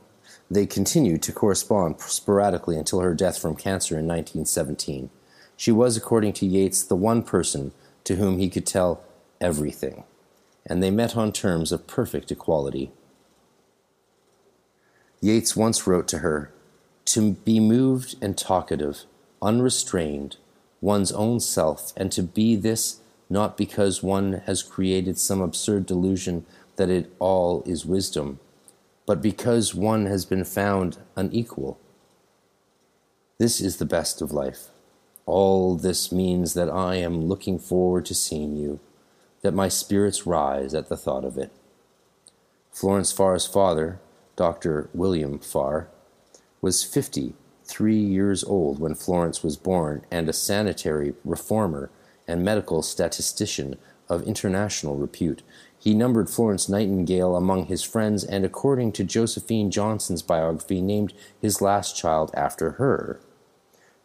[0.50, 5.10] They continued to correspond sporadically until her death from cancer in 1917.
[5.58, 7.72] She was, according to Yeats, the one person
[8.04, 9.04] to whom he could tell
[9.42, 10.04] everything,
[10.66, 12.92] and they met on terms of perfect equality.
[15.20, 16.52] Yeats once wrote to her
[17.06, 19.06] To be moved and talkative,
[19.42, 20.38] unrestrained,
[20.82, 26.46] one's own self, and to be this not because one has created some absurd delusion
[26.76, 28.40] that it all is wisdom
[29.06, 31.80] but because one has been found unequal.
[33.38, 34.70] This is the best of life.
[35.26, 38.80] All this means that I am looking forward to seeing you,
[39.42, 41.52] that my spirits rise at the thought of it.
[42.72, 44.00] Florence Farr's father,
[44.36, 44.90] Dr.
[44.94, 45.88] William Farr,
[46.62, 47.34] was fifty
[47.64, 51.90] three years old when Florence was born and a sanitary reformer
[52.28, 53.76] and medical statistician
[54.08, 55.42] of international repute.
[55.86, 61.62] He numbered Florence Nightingale among his friends and, according to Josephine Johnson's biography, named his
[61.62, 63.20] last child after her.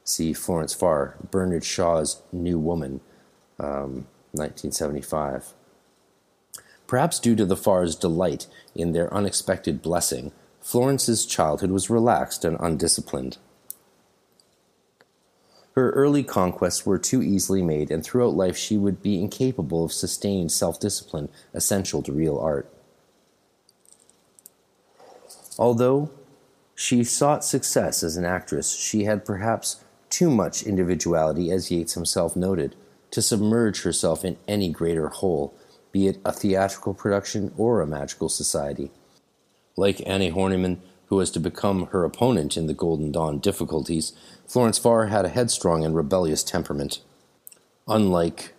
[0.05, 3.01] See Florence Farr, Bernard Shaw's New Woman,
[3.59, 5.55] um, 1975.
[6.87, 12.59] Perhaps due to the Farrs' delight in their unexpected blessing, Florence's childhood was relaxed and
[12.61, 13.39] undisciplined.
[15.81, 19.95] Her early conquests were too easily made, and throughout life she would be incapable of
[19.95, 22.71] sustained self discipline essential to real art.
[25.59, 26.11] Although
[26.75, 32.37] she sought success as an actress, she had perhaps too much individuality, as Yeats himself
[32.37, 32.77] noted,
[33.13, 35.55] to submerge herself in any greater whole,
[35.93, 38.91] be it a theatrical production or a magical society.
[39.79, 40.81] Like Annie Horniman,
[41.11, 44.13] who was to become her opponent in the Golden Dawn difficulties,
[44.47, 47.01] Florence Farr had a headstrong and rebellious temperament.
[47.87, 48.55] Unlike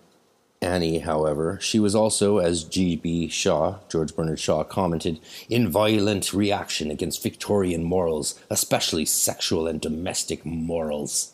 [0.62, 3.30] Annie, however, she was also, as G.B.
[3.30, 5.20] Shaw, George Bernard Shaw, commented,
[5.50, 11.31] in violent reaction against Victorian morals, especially sexual and domestic morals.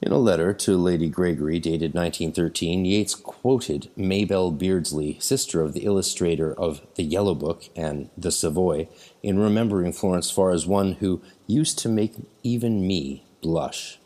[0.00, 5.84] In a letter to Lady Gregory dated 1913, Yeats quoted Mabel Beardsley, sister of the
[5.84, 8.88] illustrator of The Yellow Book and The Savoy,
[9.24, 12.14] in remembering Florence Farr as one who used to make
[12.44, 13.98] even me blush.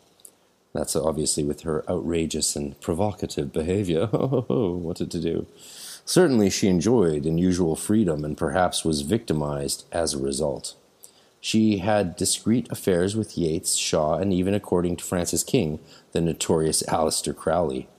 [0.73, 4.07] That's obviously with her outrageous and provocative behavior.
[4.07, 5.45] what did to do?
[6.05, 10.73] Certainly she enjoyed unusual freedom and perhaps was victimized as a result.
[11.45, 15.79] She had discreet affairs with Yeats, Shaw, and even, according to Francis King,
[16.13, 17.89] the notorious Aleister Crowley.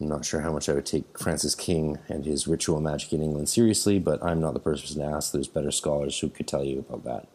[0.00, 3.22] I'm not sure how much I would take Francis King and his ritual magic in
[3.22, 5.30] England seriously, but I'm not the person to ask.
[5.30, 7.28] There's better scholars who could tell you about that.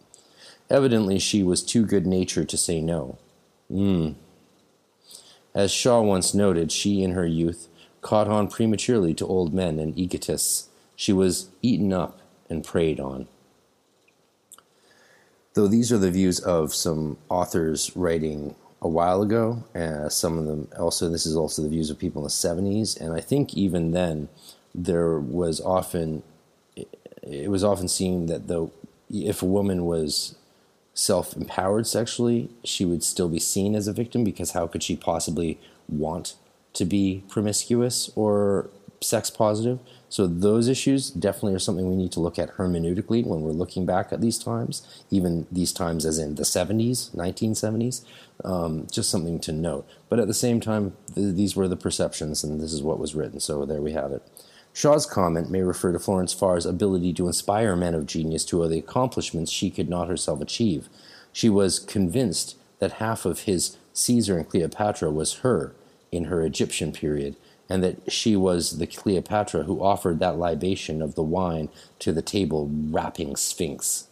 [0.69, 3.17] Evidently, she was too good natured to say no.
[3.69, 4.09] Hmm.
[5.55, 7.69] As Shaw once noted, she in her youth
[8.01, 10.67] caught on prematurely to old men and egotists.
[10.97, 13.29] She was eaten up and preyed on
[15.57, 19.63] though these are the views of some authors writing a while ago.
[19.73, 22.95] Uh, some of them also, this is also the views of people in the 70s.
[23.01, 24.29] And I think even then,
[24.75, 26.21] there was often,
[26.75, 28.71] it was often seen that though
[29.09, 30.35] if a woman was
[30.93, 34.95] self empowered sexually, she would still be seen as a victim because how could she
[34.95, 35.59] possibly
[35.89, 36.35] want
[36.73, 38.69] to be promiscuous or
[39.01, 39.79] sex positive?
[40.09, 43.85] So those issues definitely are something we need to look at hermeneutically when we're looking
[43.85, 48.05] back at these times, even these times as in the 70s, 1970s.
[48.43, 49.87] Um, just something to note.
[50.09, 53.15] But at the same time, th- these were the perceptions, and this is what was
[53.15, 53.39] written.
[53.39, 54.21] So there we have it.
[54.73, 58.77] Shaw's comment may refer to Florence Farr's ability to inspire men of genius to the
[58.77, 60.87] accomplishments she could not herself achieve.
[61.33, 65.73] She was convinced that half of his Caesar and Cleopatra was her
[66.11, 67.35] in her Egyptian period,
[67.69, 71.69] and that she was the Cleopatra who offered that libation of the wine
[71.99, 74.07] to the table rapping Sphinx.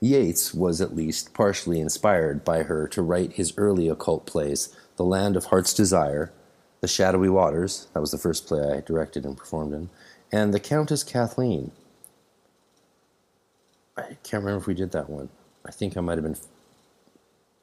[0.00, 5.04] Yeats was at least partially inspired by her to write his early occult plays, The
[5.04, 6.30] Land of Heart's Desire,
[6.80, 9.90] The Shadowy Waters, that was the first play I directed and performed in,
[10.30, 11.72] and The Countess Kathleen.
[13.96, 15.30] I can't remember if we did that one.
[15.64, 16.36] I think I might have been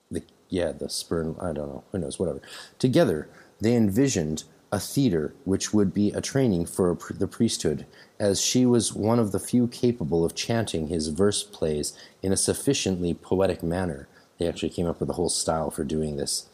[0.10, 2.41] the yeah, the Spurn, I don't know, who knows, whatever.
[2.80, 3.30] Together,
[3.61, 7.85] they envisioned a theater which would be a training for the priesthood,
[8.19, 12.38] as she was one of the few capable of chanting his verse plays in a
[12.38, 14.07] sufficiently poetic manner.
[14.38, 16.47] They actually came up with a whole style for doing this.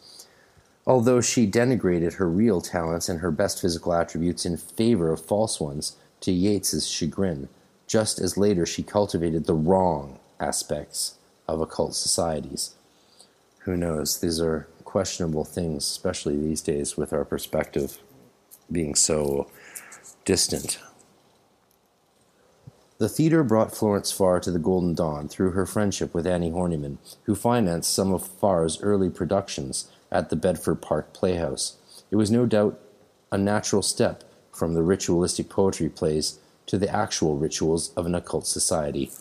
[0.86, 5.60] Although she denigrated her real talents and her best physical attributes in favor of false
[5.60, 7.48] ones, to Yeats's chagrin,
[7.86, 11.16] just as later she cultivated the wrong aspects
[11.48, 12.76] of occult societies.
[13.60, 14.20] Who knows?
[14.20, 14.68] These are
[14.98, 18.00] questionable things, especially these days with our perspective
[18.72, 19.48] being so
[20.26, 20.80] distant.
[22.98, 26.98] The theater brought Florence Farr to the Golden Dawn through her friendship with Annie Horniman,
[27.26, 31.78] who financed some of Farr's early productions at the Bedford Park Playhouse.
[32.10, 32.80] It was no doubt
[33.32, 38.48] a natural step from the ritualistic poetry plays to the actual rituals of an occult
[38.48, 39.12] society.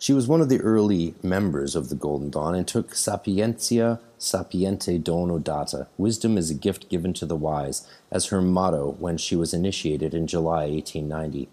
[0.00, 5.02] She was one of the early members of the Golden Dawn and took Sapientia sapiente
[5.04, 9.36] dono data, wisdom is a gift given to the wise, as her motto when she
[9.36, 11.50] was initiated in July 1890.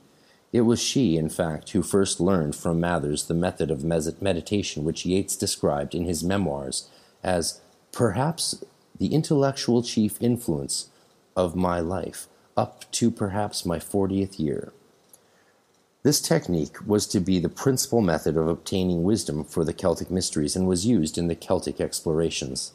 [0.53, 5.06] It was she, in fact, who first learned from Mathers the method of meditation which
[5.06, 6.90] Yeats described in his memoirs
[7.22, 7.60] as
[7.91, 8.64] perhaps
[8.98, 10.90] the intellectual chief influence
[11.36, 14.72] of my life, up to perhaps my fortieth year.
[16.07, 20.55] This technique was to be the principal method of obtaining wisdom for the Celtic mysteries
[20.55, 22.71] and was used in the Celtic explorations.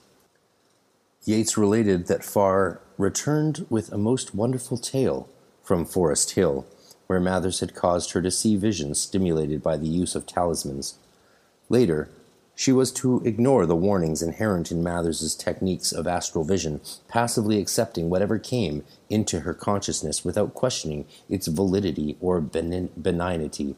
[1.24, 5.30] Yeats related that Farr returned with a most wonderful tale
[5.62, 6.66] from Forest Hill,
[7.06, 10.98] where Mathers had caused her to see visions stimulated by the use of talismans.
[11.70, 12.10] Later,
[12.54, 18.10] she was to ignore the warnings inherent in Mathers's techniques of astral vision, passively accepting
[18.10, 23.74] whatever came into her consciousness without questioning its validity or benignity.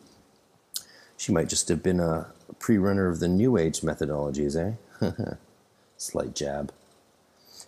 [1.16, 5.04] She might just have been a pre-runner of the New Age methodologies, eh?
[5.96, 6.72] Slight jab.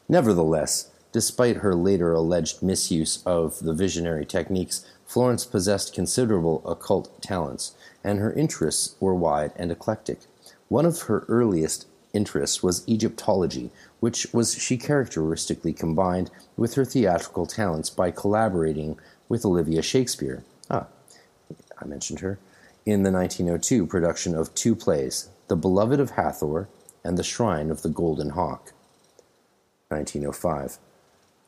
[0.09, 7.75] Nevertheless, despite her later alleged misuse of the visionary techniques, Florence possessed considerable occult talents,
[8.03, 10.19] and her interests were wide and eclectic.
[10.69, 13.71] One of her earliest interests was Egyptology,
[14.01, 18.99] which was she characteristically combined with her theatrical talents by collaborating
[19.29, 20.45] with Olivia Shakespeare.
[20.71, 20.87] Ah,
[21.79, 22.39] I mentioned her.
[22.85, 26.69] In the 1902 production of two plays, The Beloved of Hathor
[27.05, 28.73] and The Shrine of the Golden Hawk.
[29.89, 30.79] 1905.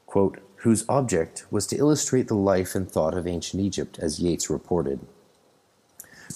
[0.07, 4.51] Quote, whose object was to illustrate the life and thought of ancient Egypt, as Yeats
[4.51, 5.01] reported.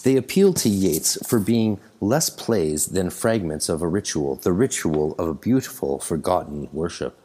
[0.04, 5.14] They appealed to Yeats for being less plays than fragments of a ritual, the ritual
[5.20, 7.16] of a beautiful, forgotten worship.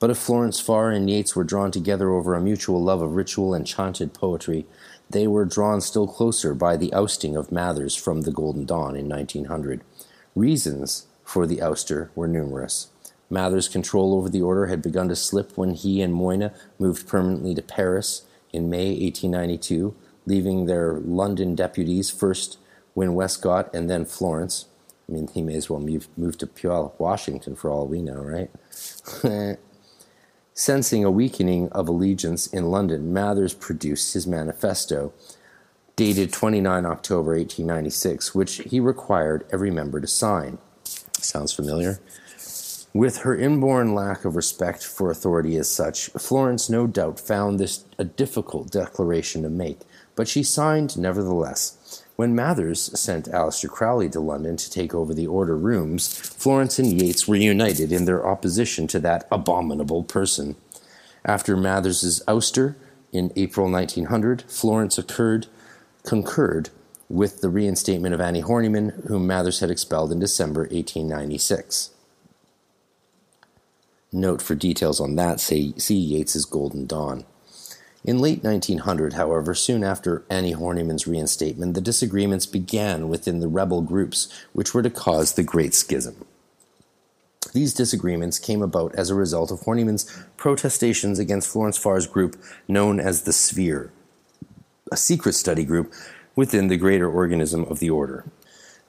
[0.00, 3.54] But if Florence Farr and Yeats were drawn together over a mutual love of ritual
[3.54, 4.66] and chanted poetry,
[5.08, 9.08] they were drawn still closer by the ousting of Mathers from the Golden Dawn in
[9.08, 9.82] 1900.
[10.34, 12.88] Reasons for the ouster were numerous.
[13.30, 17.54] Mathers' control over the order had begun to slip when he and Moina moved permanently
[17.54, 18.22] to Paris
[18.52, 19.94] in May 1892,
[20.26, 22.58] leaving their London deputies first
[22.94, 24.66] Wynn Westcott and then Florence.
[25.08, 28.14] I mean, he may as well move, move to Puyallup, Washington, for all we know,
[28.14, 28.50] right?
[30.54, 35.12] Sensing a weakening of allegiance in London, Mathers produced his manifesto,
[35.96, 40.58] dated 29 October 1896, which he required every member to sign.
[41.18, 42.00] Sounds familiar?
[42.94, 47.84] With her inborn lack of respect for authority as such, Florence no doubt found this
[47.98, 49.80] a difficult declaration to make,
[50.14, 51.76] but she signed nevertheless.
[52.16, 57.00] When Mathers sent Aleister Crowley to London to take over the Order rooms, Florence and
[57.00, 60.54] Yeats were united in their opposition to that abominable person.
[61.24, 62.76] After Mathers's ouster
[63.12, 65.48] in April 1900, Florence occurred,
[66.04, 66.70] concurred
[67.08, 71.90] with the reinstatement of Annie Horniman, whom Mathers had expelled in December 1896.
[74.12, 77.24] Note for details on that, say, see Yeats's Golden Dawn.
[78.04, 83.80] In late 1900, however, soon after Annie Horniman's reinstatement, the disagreements began within the rebel
[83.80, 86.26] groups which were to cause the Great Schism.
[87.54, 90.04] These disagreements came about as a result of Horniman's
[90.36, 92.36] protestations against Florence Farr's group
[92.68, 93.90] known as the Sphere,
[94.92, 95.94] a secret study group
[96.36, 98.24] within the greater organism of the order.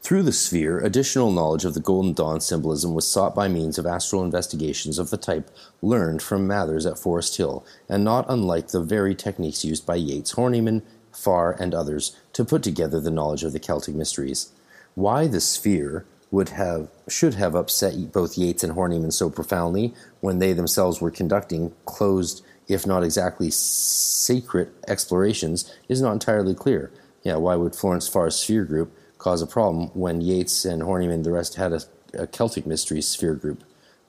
[0.05, 3.87] Through the sphere, additional knowledge of the Golden Dawn symbolism was sought by means of
[3.87, 5.49] astral investigations of the type
[5.81, 10.35] learned from Mathers at Forest Hill, and not unlike the very techniques used by Yeats,
[10.35, 14.51] Horniman, Farr, and others to put together the knowledge of the Celtic mysteries.
[14.93, 20.37] Why the sphere would have should have upset both Yeats and Horniman so profoundly when
[20.37, 26.91] they themselves were conducting closed, if not exactly sacred, explorations, is not entirely clear.
[27.23, 28.95] Yeah, why would Florence Farr's sphere group
[29.25, 31.81] cause a problem when Yeats and Horniman and the rest had a,
[32.13, 33.63] a Celtic mystery sphere group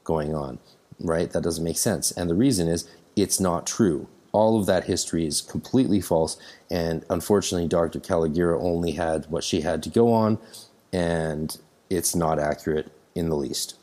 [0.04, 0.58] going on,
[1.00, 1.30] right?
[1.30, 2.10] That doesn't make sense.
[2.10, 2.86] And the reason is
[3.16, 4.08] it's not true.
[4.32, 6.36] All of that history is completely false,
[6.70, 7.98] and unfortunately, Dr.
[7.98, 10.38] Kalogera only had what she had to go on,
[10.92, 11.56] and
[11.88, 13.76] it's not accurate in the least.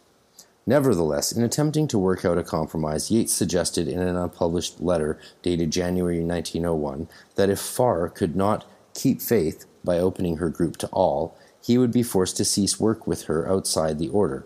[0.68, 5.72] Nevertheless, in attempting to work out a compromise, Yeats suggested in an unpublished letter dated
[5.72, 11.38] January 1901 that if Farr could not keep faith by opening her group to all,
[11.62, 14.46] he would be forced to cease work with her outside the order,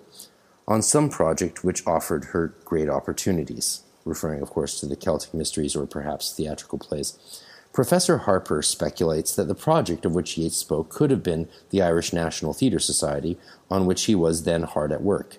[0.68, 5.76] on some project which offered her great opportunities, referring, of course, to the Celtic mysteries
[5.76, 7.41] or perhaps theatrical plays.
[7.73, 12.11] Professor Harper speculates that the project of which Yeats spoke could have been the Irish
[12.11, 13.38] National Theatre Society,
[13.69, 15.38] on which he was then hard at work.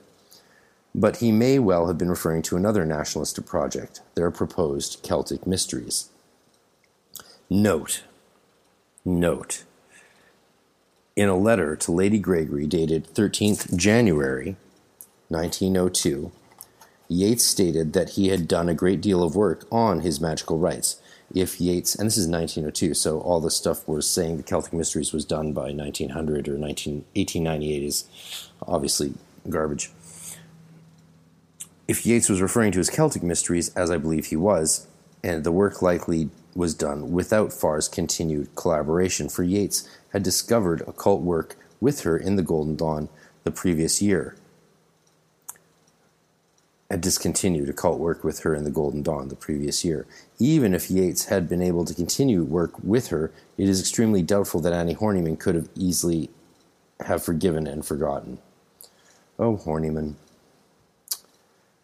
[0.94, 6.10] But he may well have been referring to another nationalist project, their proposed Celtic Mysteries.
[7.50, 8.04] Note,
[9.04, 9.64] note,
[11.18, 14.54] in a letter to Lady Gregory dated 13th January
[15.26, 16.30] 1902,
[17.08, 21.02] Yeats stated that he had done a great deal of work on his magical rites.
[21.34, 25.12] If Yeats, and this is 1902, so all the stuff we're saying the Celtic Mysteries
[25.12, 28.04] was done by 1900 or 19, 1898 is
[28.62, 29.14] obviously
[29.48, 29.90] garbage.
[31.88, 34.86] If Yeats was referring to his Celtic Mysteries, as I believe he was,
[35.24, 41.22] and the work likely was done without Farr's continued collaboration, for Yeats had discovered occult
[41.22, 43.08] work with her in the Golden Dawn
[43.44, 44.36] the previous year.
[46.90, 50.06] Had discontinued occult work with her in the Golden Dawn the previous year.
[50.38, 54.60] Even if Yeats had been able to continue work with her, it is extremely doubtful
[54.62, 56.30] that Annie Horniman could have easily
[57.00, 58.38] have forgiven and forgotten.
[59.38, 60.14] Oh, Horniman.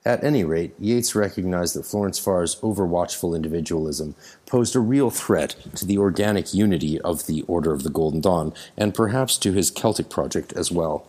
[0.07, 4.15] At any rate, Yeats recognized that Florence Farr's overwatchful individualism
[4.45, 8.53] posed a real threat to the organic unity of the Order of the Golden Dawn,
[8.77, 11.09] and perhaps to his Celtic project as well.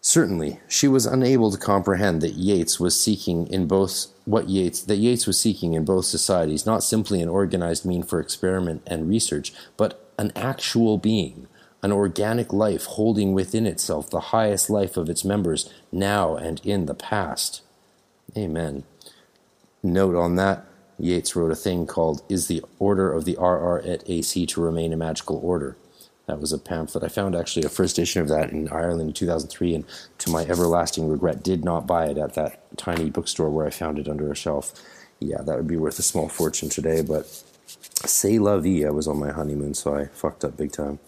[0.00, 4.96] Certainly, she was unable to comprehend that Yeats was seeking in both what Yeats that
[4.96, 9.52] Yeats was seeking in both societies not simply an organized mean for experiment and research,
[9.76, 11.46] but an actual being,
[11.82, 16.86] an organic life holding within itself the highest life of its members now and in
[16.86, 17.62] the past.
[18.36, 18.84] Amen.
[19.82, 20.66] Note on that,
[20.98, 24.96] Yeats wrote a thing called Is the Order of the RR AC to Remain a
[24.96, 25.76] Magical Order?
[26.26, 27.02] That was a pamphlet.
[27.02, 29.84] I found actually a first edition of that in Ireland in 2003, and
[30.18, 33.98] to my everlasting regret, did not buy it at that tiny bookstore where I found
[33.98, 34.72] it under a shelf.
[35.18, 37.26] Yeah, that would be worth a small fortune today, but
[37.66, 38.84] c'est la vie.
[38.84, 41.00] I was on my honeymoon, so I fucked up big time.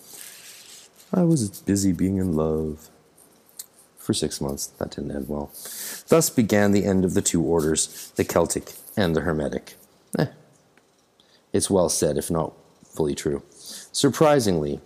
[1.14, 2.88] I was busy being in love.
[3.98, 5.52] For six months, that didn't end well.
[6.08, 9.76] Thus began the end of the two orders, the Celtic and the Hermetic.
[10.18, 10.26] Eh.
[11.52, 12.52] It's well said, if not
[12.84, 13.42] fully true.
[13.50, 14.80] Surprisingly,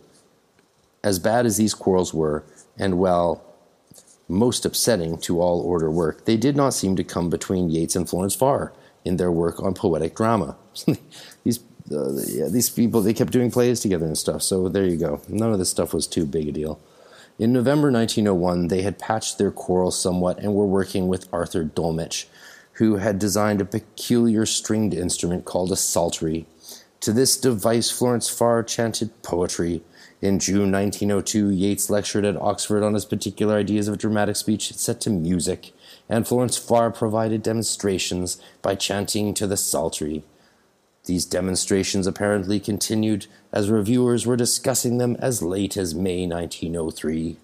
[1.03, 2.45] as bad as these quarrels were,
[2.77, 3.43] and well,
[4.29, 8.09] most upsetting to all order work, they did not seem to come between Yeats and
[8.09, 8.73] Florence Farr
[9.05, 10.57] in their work on poetic drama.
[11.45, 11.61] these
[11.93, 14.43] uh, yeah, these people they kept doing plays together and stuff.
[14.43, 15.21] So there you go.
[15.29, 16.81] None of this stuff was too big a deal.
[17.39, 22.25] In November 1901, they had patched their quarrel somewhat and were working with Arthur Dolmetsch,
[22.75, 26.47] who had designed a peculiar stringed instrument called a psaltery.
[27.01, 29.83] To this device, Florence Farr chanted poetry.
[30.23, 35.03] In June 1902, Yeats lectured at Oxford on his particular ideas of dramatic speech set
[35.03, 35.73] to music,
[36.09, 40.25] and Florence Farr provided demonstrations by chanting to the psaltery.
[41.07, 47.37] These demonstrations apparently continued as reviewers were discussing them as late as May 1903.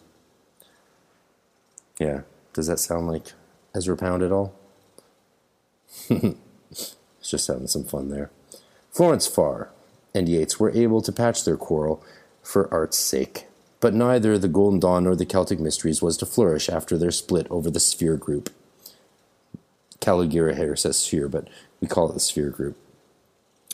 [2.00, 2.22] Yeah,
[2.52, 3.32] does that sound like
[3.72, 4.52] Ezra Pound at all?
[7.22, 8.30] just having some fun there.
[8.90, 9.70] Florence Farr
[10.12, 12.04] and Yeats were able to patch their quarrel
[12.42, 13.46] for art's sake,
[13.78, 17.46] but neither the Golden Dawn nor the Celtic Mysteries was to flourish after their split
[17.48, 18.50] over the Sphere Group.
[20.00, 21.46] Kalogera here says Sphere, but
[21.80, 22.76] we call it the Sphere Group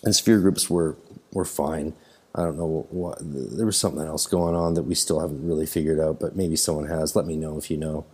[0.03, 0.97] and sphere groups were
[1.33, 1.95] were fine.
[2.35, 5.67] I don't know what, there was something else going on that we still haven't really
[5.67, 7.17] figured out, but maybe someone has.
[7.17, 8.07] Let me know if you know.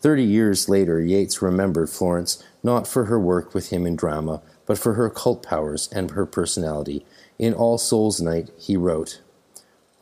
[0.00, 4.78] Thirty years later, Yeats remembered Florence not for her work with him in drama, but
[4.78, 7.04] for her occult powers and her personality.
[7.38, 9.20] In All Souls' Night, he wrote,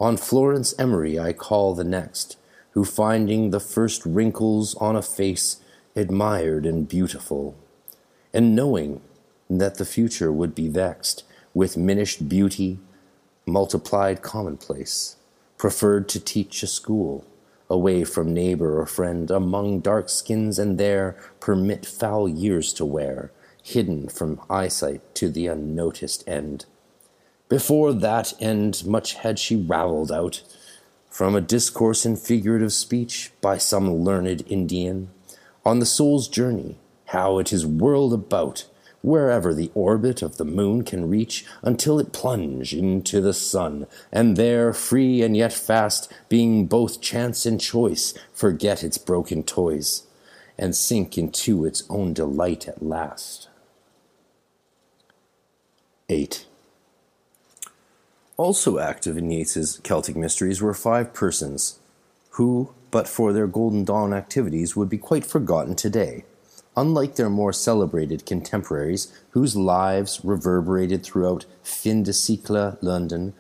[0.01, 2.37] On Florence Emery I call the next,
[2.73, 5.61] who finding the first wrinkles on a face
[5.97, 7.57] admired and beautiful,
[8.33, 9.01] and knowing
[9.51, 11.25] that the future would be vexed,
[11.59, 12.79] with minished beauty,
[13.45, 15.17] multiplied commonplace,
[15.57, 17.25] preferred to teach a school,
[17.69, 23.33] away from neighbor or friend, among dark skins, and there permit foul years to wear,
[23.61, 26.65] hidden from eyesight to the unnoticed end.
[27.49, 30.45] Before that end, much had she ravelled out,
[31.11, 35.11] from a discourse in figurative speech by some learned Indian,
[35.67, 38.65] on the soul's journey, how it is whirled about,
[39.09, 44.37] wherever the orbit of the moon can reach, until it plunge into the sun, and
[44.37, 50.05] there, free and yet fast, being both chance and choice, forget its broken toys,
[50.59, 53.49] and sink into its own delight at last.
[56.09, 56.47] 8.
[58.37, 61.81] Also active in Yeats's Celtic Mysteries were five persons,
[62.31, 66.25] who, but for their Golden Dawn activities, would be quite forgotten today.
[66.79, 73.35] Unlike their more celebrated contemporaries, whose lives reverberated throughout fin de siècle London,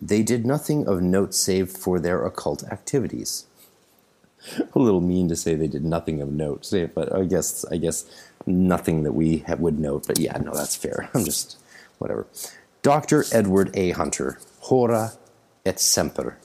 [0.00, 3.44] they did nothing of note save for their occult activities.
[4.74, 8.06] A little mean to say they did nothing of note, but I guess I guess
[8.46, 10.06] nothing that we would note.
[10.06, 11.10] But yeah, no, that's fair.
[11.14, 11.58] I'm just
[11.98, 12.26] whatever.
[12.80, 13.26] Dr.
[13.32, 13.90] Edward A.
[13.90, 15.12] Hunter, Hora
[15.66, 16.38] et Semper,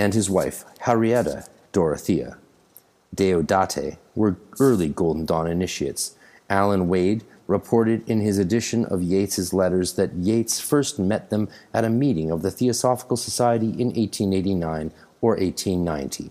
[0.00, 2.38] and his wife, Henrietta Dorothea
[3.14, 6.14] Deodate, were early Golden Dawn initiates.
[6.50, 11.84] Allan Wade reported in his edition of Yeats's letters that Yeats first met them at
[11.84, 16.30] a meeting of the Theosophical Society in 1889 or 1890.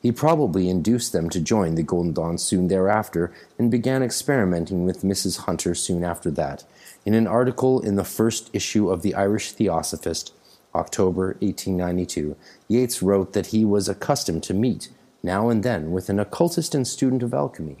[0.00, 5.02] He probably induced them to join the Golden Dawn soon thereafter and began experimenting with
[5.02, 5.38] Mrs.
[5.38, 6.64] Hunter soon after that.
[7.04, 10.32] In an article in the first issue of the Irish Theosophist,
[10.74, 12.36] October 1892,
[12.68, 14.88] Yeats wrote that he was accustomed to meet
[15.22, 17.78] now and then with an occultist and student of alchemy,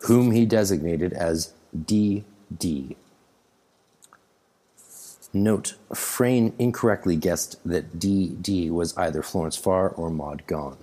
[0.00, 1.52] whom he designated as
[1.86, 2.96] D.D.
[5.32, 8.70] Note, Frayne incorrectly guessed that D.D.
[8.70, 10.78] was either Florence Farr or Maud Gonne.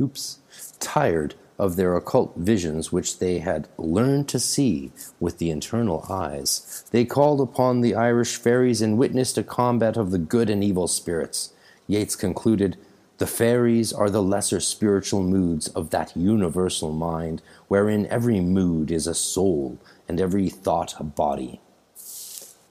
[0.00, 0.38] Oops.
[0.80, 6.84] Tired of their occult visions which they had learned to see with the internal eyes,
[6.90, 10.88] they called upon the Irish fairies and witnessed a combat of the good and evil
[10.88, 11.52] spirits.
[11.86, 12.76] Yeats concluded
[13.18, 19.06] the fairies are the lesser spiritual moods of that universal mind, wherein every mood is
[19.06, 19.78] a soul
[20.08, 21.60] and every thought a body.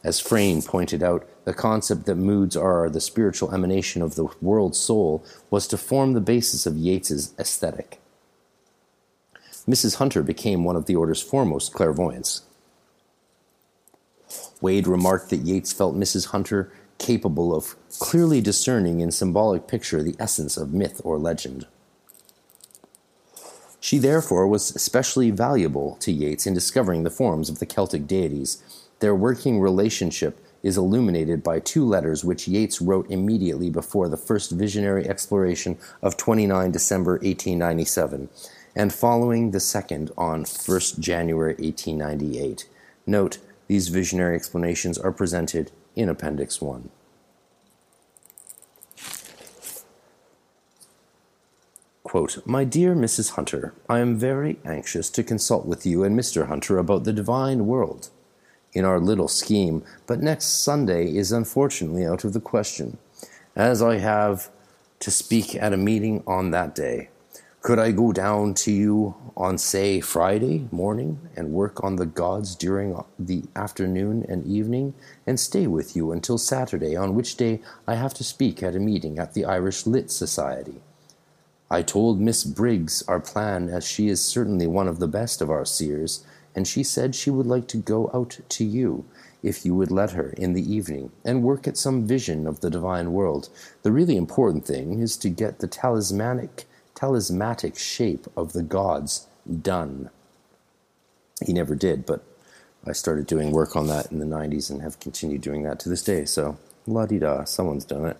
[0.03, 4.75] As Frayne pointed out, the concept that moods are the spiritual emanation of the world
[4.75, 7.99] soul was to form the basis of Yeats's aesthetic.
[9.67, 9.95] Mrs.
[9.95, 12.43] Hunter became one of the order's foremost clairvoyants.
[14.61, 16.27] Wade remarked that Yeats felt Mrs.
[16.27, 21.67] Hunter capable of clearly discerning in symbolic picture the essence of myth or legend.
[23.79, 28.63] She therefore was especially valuable to Yeats in discovering the forms of the Celtic deities.
[28.99, 34.49] Their working relationship is illuminated by two letters which Yeats wrote immediately before the first
[34.49, 38.29] visionary exploration of 29 December 1897,
[38.75, 42.67] and following the second on 1 January 1898.
[43.05, 46.89] Note, these visionary explanations are presented in Appendix 1.
[52.03, 53.31] Quote, My dear Mrs.
[53.31, 56.47] Hunter, I am very anxious to consult with you and Mr.
[56.47, 58.09] Hunter about the divine world
[58.73, 62.97] in our little scheme, but next Sunday is unfortunately out of the question,
[63.55, 64.49] as I have
[64.99, 67.09] to speak at a meeting on that day.
[67.65, 72.53] Could I go down to you on, say, Friday morning and work on the gods
[72.53, 74.93] during the afternoon and evening,
[75.25, 78.79] and stay with you until Saturday, on which day I have to speak at a
[78.79, 80.83] meeting at the Irish Lit Society?
[81.71, 85.49] I told Miss Briggs our plan, as she is certainly one of the best of
[85.49, 86.23] our seers,
[86.53, 89.05] and she said she would like to go out to you,
[89.41, 92.69] if you would let her, in the evening, and work at some vision of the
[92.69, 93.49] divine world.
[93.81, 99.27] The really important thing is to get the talismanic, talismanic shape of the gods
[99.61, 100.09] done.
[101.45, 102.23] He never did, but
[102.87, 105.89] I started doing work on that in the 90s and have continued doing that to
[105.89, 106.57] this day, so
[106.87, 108.17] la di da, someone's done it.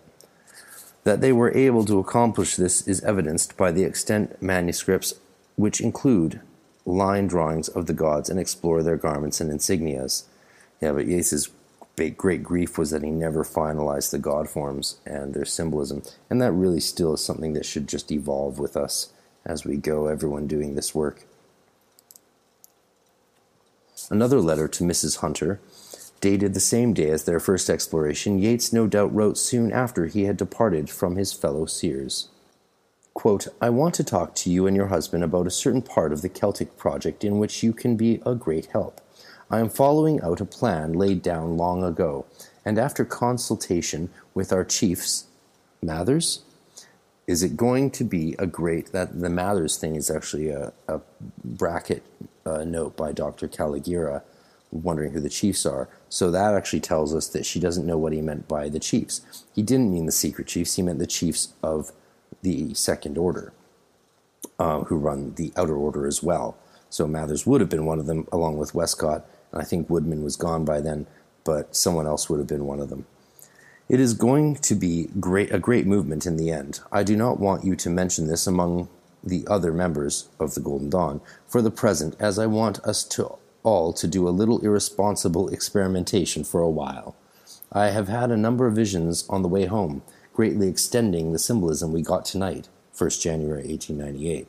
[1.03, 5.14] That they were able to accomplish this is evidenced by the extant manuscripts,
[5.56, 6.41] which include
[6.85, 10.23] line drawings of the gods and explore their garments and insignias.
[10.81, 11.49] Yeah, but Yeats's
[11.96, 16.42] big, great grief was that he never finalized the god forms and their symbolism, and
[16.42, 19.14] that really still is something that should just evolve with us
[19.46, 21.26] as we go, everyone doing this work.
[24.10, 25.18] Another letter to Mrs.
[25.18, 25.60] Hunter
[26.20, 30.24] dated the same day as their first exploration, Yeats no doubt wrote soon after he
[30.24, 32.30] had departed from his fellow seers.
[33.14, 36.22] Quote, I want to talk to you and your husband about a certain part of
[36.22, 39.00] the Celtic project in which you can be a great help.
[39.50, 42.26] I am following out a plan laid down long ago,
[42.66, 45.26] and after consultation with our chiefs,
[45.84, 46.42] Mathers,
[47.28, 51.00] is it going to be a great that the Mathers thing is actually a, a
[51.44, 52.04] bracket
[52.46, 53.48] uh, note by Dr.
[53.48, 54.24] Kalogera
[54.72, 55.88] wondering who the chiefs are.
[56.10, 59.22] So that actually tells us that she doesn't know what he meant by the chiefs.
[59.54, 61.92] He didn't mean the secret chiefs, he meant the chiefs of
[62.42, 63.54] the second order,
[64.60, 66.58] uh, who run the outer order as well.
[66.90, 69.26] So Mathers would have been one of them, along with Westcott.
[69.54, 71.08] I think Woodman was gone by then,
[71.44, 73.06] but someone else would have been one of them.
[73.88, 76.80] It is going to be great, a great movement in the end.
[76.92, 78.90] I do not want you to mention this among
[79.24, 83.38] the other members of the Golden Dawn for the present, as I want us to
[83.64, 87.16] all to do a little irresponsible experimentation for a while.
[87.72, 90.04] I have had a number of visions on the way home,
[90.34, 94.48] greatly extending the symbolism we got tonight, 1st January 1898.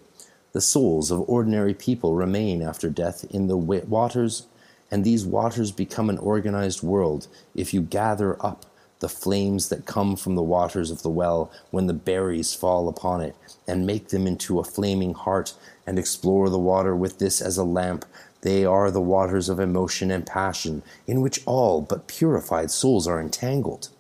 [0.53, 4.47] The souls of ordinary people remain after death in the waters,
[4.91, 8.67] and these waters become an organized world if you gather up
[9.01, 13.21] the flames that come from the waters of the well when the berries fall upon
[13.21, 13.37] it,
[13.69, 15.53] and make them into a flaming heart,
[15.87, 18.05] and explore the water with this as a lamp.
[18.41, 23.21] They are the waters of emotion and passion, in which all but purified souls are
[23.21, 23.91] entangled,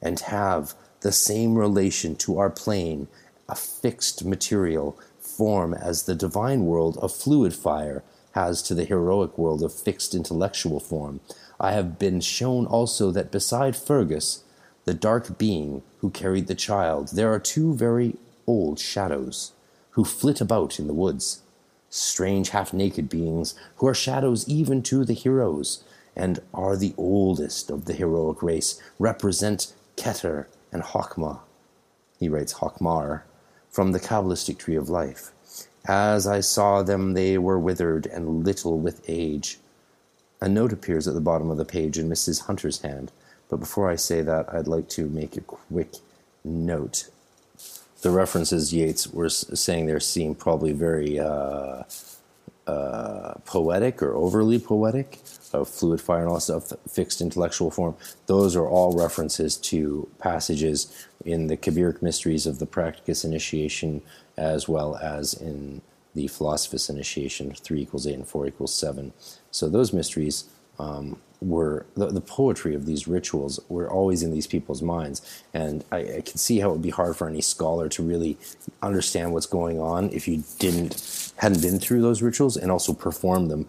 [0.00, 3.08] and have the same relation to our plane,
[3.48, 8.02] a fixed material form as the divine world of fluid fire
[8.32, 11.20] has to the heroic world of fixed intellectual form.
[11.58, 14.44] I have been shown also that beside Fergus,
[14.84, 19.52] the dark being who carried the child, there are two very old shadows
[19.90, 21.42] who flit about in the woods
[21.90, 25.84] strange half naked beings who are shadows even to the heroes
[26.14, 31.40] and are the oldest of the heroic race, represent Keter and Hokmah.
[32.18, 33.22] He writes Hokmar
[33.70, 35.30] from the Kabbalistic tree of life.
[35.88, 39.58] As I saw them, they were withered and little with age.
[40.40, 42.42] A note appears at the bottom of the page in Mrs.
[42.42, 43.10] Hunter's hand,
[43.48, 45.94] but before I say that, I'd like to make a quick
[46.44, 47.08] note
[48.02, 51.82] the references Yeats were saying there seem probably very uh,
[52.66, 55.20] uh, poetic or overly poetic
[55.52, 57.96] of fluid fire and all stuff, fixed intellectual form.
[58.26, 64.02] Those are all references to passages in the Kabiric mysteries of the Practicus initiation,
[64.38, 65.82] as well as in
[66.14, 69.12] the Philosophus initiation, 3 equals 8 and 4 equals 7.
[69.50, 70.44] So those mysteries
[70.78, 75.42] um, were the, the, poetry of these rituals were always in these people's minds.
[75.54, 78.38] And I, I, can see how it would be hard for any scholar to really
[78.82, 83.50] understand what's going on if you didn't hadn't been through those rituals and also performed
[83.50, 83.68] them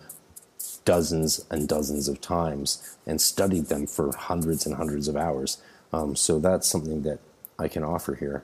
[0.86, 5.62] dozens and dozens of times and studied them for hundreds and hundreds of hours.
[5.94, 7.20] Um, so that's something that
[7.58, 8.44] i can offer here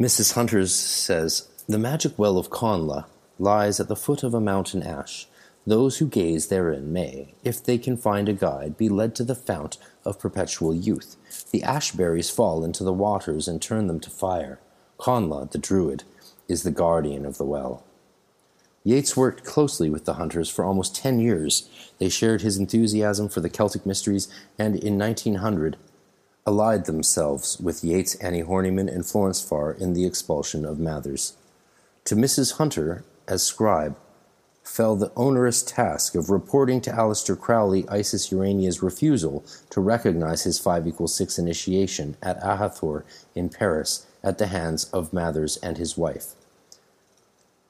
[0.00, 3.06] mrs hunters says the magic well of Connla
[3.38, 5.28] lies at the foot of a mountain ash
[5.66, 9.34] Those who gaze therein may, if they can find a guide, be led to the
[9.34, 11.16] fount of perpetual youth.
[11.52, 14.58] The ash berries fall into the waters and turn them to fire.
[14.98, 16.04] Conlad, the druid,
[16.48, 17.82] is the guardian of the well.
[18.84, 21.70] Yeats worked closely with the hunters for almost ten years.
[21.98, 25.78] They shared his enthusiasm for the Celtic mysteries and in 1900
[26.46, 31.36] allied themselves with Yeats, Annie Horniman, and Florence Farr in the expulsion of Mathers.
[32.04, 32.58] To Mrs.
[32.58, 33.96] Hunter, as scribe,
[34.62, 40.58] fell the onerous task of reporting to Aleister Crowley Isis Urania's refusal to recognize his
[40.58, 43.04] 5 equals 6 initiation at Ahathoor
[43.34, 46.32] in Paris at the hands of Mathers and his wife.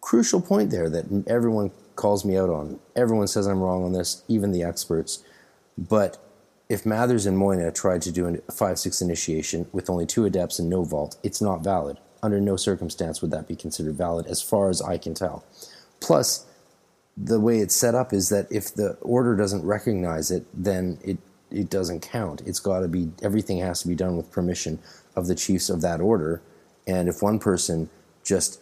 [0.00, 2.78] Crucial point there that everyone calls me out on.
[2.94, 5.24] Everyone says I'm wrong on this, even the experts.
[5.76, 6.18] But
[6.74, 10.58] if Mathers and Moina tried to do a 5 6 initiation with only two adepts
[10.58, 11.98] and no vault, it's not valid.
[12.20, 15.44] Under no circumstance would that be considered valid, as far as I can tell.
[16.00, 16.44] Plus,
[17.16, 21.18] the way it's set up is that if the order doesn't recognize it, then it
[21.48, 22.42] it doesn't count.
[22.44, 24.80] It's got to be everything has to be done with permission
[25.14, 26.42] of the chiefs of that order.
[26.88, 27.88] And if one person
[28.24, 28.60] just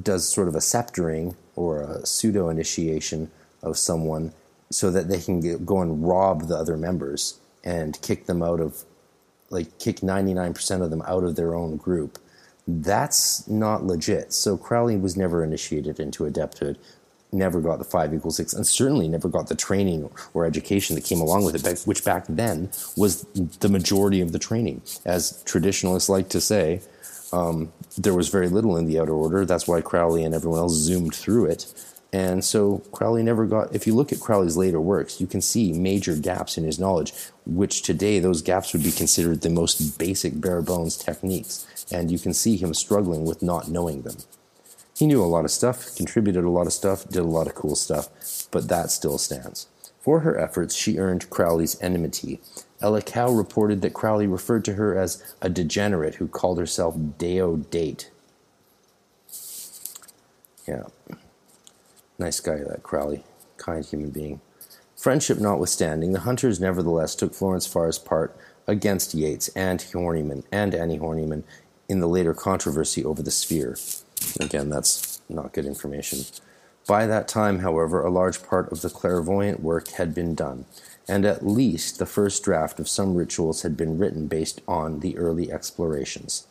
[0.00, 3.30] does sort of a sceptering or a pseudo initiation
[3.62, 4.32] of someone
[4.70, 8.84] so that they can go and rob the other members and kick them out of
[9.50, 12.18] like kick 99% of them out of their own group
[12.66, 16.78] that's not legit so crowley was never initiated into adepthood
[17.32, 21.04] never got the five equals six, and certainly never got the training or education that
[21.04, 23.22] came along with it, which back then was
[23.60, 24.82] the majority of the training.
[25.04, 26.80] As traditionalists like to say,
[27.32, 29.44] um, there was very little in the outer order.
[29.44, 31.72] That's why Crowley and everyone else zoomed through it.
[32.12, 35.72] And so Crowley never got, if you look at Crowley's later works, you can see
[35.72, 37.12] major gaps in his knowledge,
[37.46, 41.66] which today those gaps would be considered the most basic bare bones techniques.
[41.92, 44.16] And you can see him struggling with not knowing them.
[44.96, 47.54] He knew a lot of stuff, contributed a lot of stuff, did a lot of
[47.54, 48.08] cool stuff,
[48.50, 49.66] but that still stands.
[50.00, 52.40] For her efforts, she earned Crowley's enmity.
[52.82, 57.56] Ellic Howe reported that Crowley referred to her as a degenerate who called herself Deo
[57.56, 58.10] Date.
[60.66, 60.84] Yeah.
[62.20, 63.24] Nice guy, that Crowley.
[63.56, 64.42] Kind human being.
[64.94, 68.36] Friendship notwithstanding, the hunters nevertheless took Florence Farr's part
[68.66, 71.44] against Yeats and Horniman and Annie Horniman
[71.88, 73.74] in the later controversy over the sphere.
[74.38, 76.26] Again, that's not good information.
[76.86, 80.66] By that time, however, a large part of the clairvoyant work had been done,
[81.08, 85.16] and at least the first draft of some rituals had been written based on the
[85.16, 86.46] early explorations.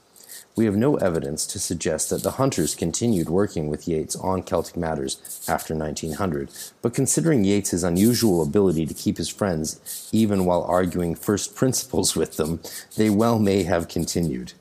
[0.59, 4.75] We have no evidence to suggest that the hunters continued working with Yeats on Celtic
[4.75, 6.49] matters after 1900,
[6.81, 12.35] but considering Yeats's unusual ability to keep his friends even while arguing first principles with
[12.35, 12.59] them,
[12.97, 14.51] they well may have continued.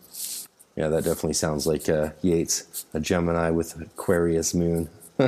[0.77, 4.89] Yeah, that definitely sounds like uh, Yeats, a Gemini with Aquarius moon.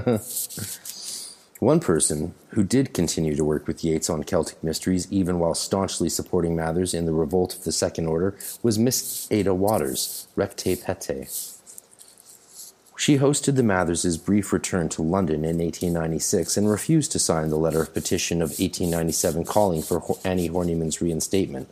[1.61, 6.09] One person who did continue to work with Yeats on Celtic mysteries, even while staunchly
[6.09, 11.29] supporting Mathers in the revolt of the Second Order, was Miss Ada Waters, Recte Pete.
[12.97, 17.57] She hosted the Matherses' brief return to London in 1896 and refused to sign the
[17.57, 21.69] letter of petition of 1897 calling for Annie Horniman's reinstatement.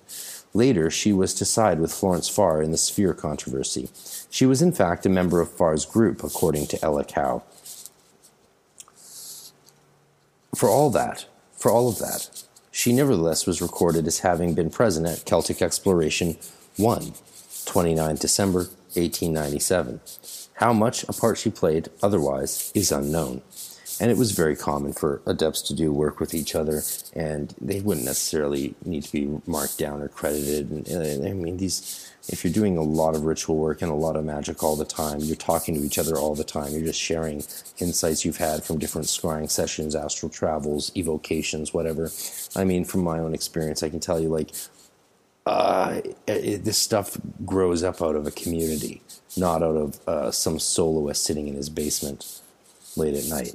[0.52, 3.88] Later, she was to side with Florence Farr in the Sphere controversy.
[4.28, 7.42] She was, in fact, a member of Farr's group, according to Ellic Howe.
[10.54, 15.06] For all that, for all of that, she nevertheless was recorded as having been present
[15.06, 16.36] at Celtic Exploration
[16.76, 17.12] 1,
[17.64, 18.60] 29 December
[18.94, 20.00] 1897.
[20.54, 23.42] How much a part she played otherwise is unknown
[24.00, 26.82] and it was very common for adepts to do work with each other,
[27.14, 30.70] and they wouldn't necessarily need to be marked down or credited.
[30.70, 33.94] And, and, I mean, these if you're doing a lot of ritual work and a
[33.94, 36.72] lot of magic all the time, you're talking to each other all the time.
[36.72, 37.42] You're just sharing
[37.78, 42.10] insights you've had from different scrying sessions, astral travels, evocations, whatever.
[42.54, 44.50] I mean, from my own experience, I can tell you like.
[45.46, 49.00] Uh, it, this stuff grows up out of a community,
[49.34, 52.42] not out of uh, some soloist sitting in his basement
[52.96, 53.54] late at night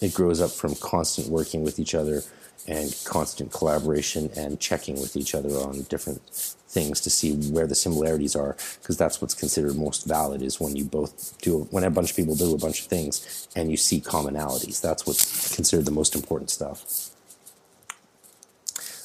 [0.00, 2.22] it grows up from constant working with each other
[2.66, 7.74] and constant collaboration and checking with each other on different things to see where the
[7.74, 11.90] similarities are because that's what's considered most valid is when you both do when a
[11.90, 14.80] bunch of people do a bunch of things and you see commonalities.
[14.80, 17.10] That's what's considered the most important stuff.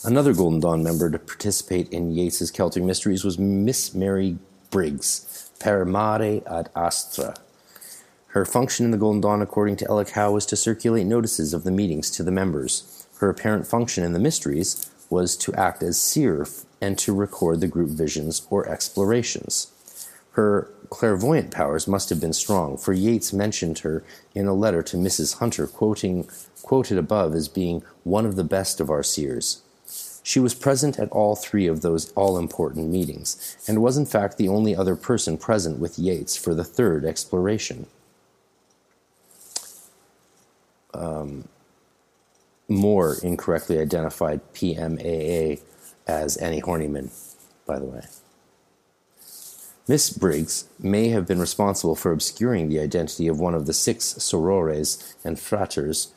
[0.04, 4.38] Another golden dawn member to participate in Yeats's celtic mysteries was miss mary
[4.70, 7.36] briggs per mare ad astra.
[8.28, 11.64] Her function in the Golden Dawn, according to Ellic Howe was to circulate notices of
[11.64, 13.06] the meetings to the members.
[13.20, 16.48] Her apparent function in the Mysteries was to act as seer
[16.84, 19.72] and to record the group visions or explorations.
[20.32, 24.04] Her clairvoyant powers must have been strong, for Yeats mentioned her
[24.36, 25.38] in a letter to Mrs.
[25.38, 26.28] Hunter, quoting,
[26.62, 29.62] quoted above as being one of the best of our seers.
[30.24, 34.38] She was present at all three of those all important meetings, and was in fact
[34.38, 37.88] the only other person present with Yeats for the third exploration.
[40.94, 41.48] Um,
[42.68, 45.62] Moore incorrectly identified PMAA
[46.08, 47.12] as Annie Horniman,
[47.66, 48.02] by the way.
[49.86, 54.16] Miss Briggs may have been responsible for obscuring the identity of one of the six
[54.18, 56.14] sorores and fraters,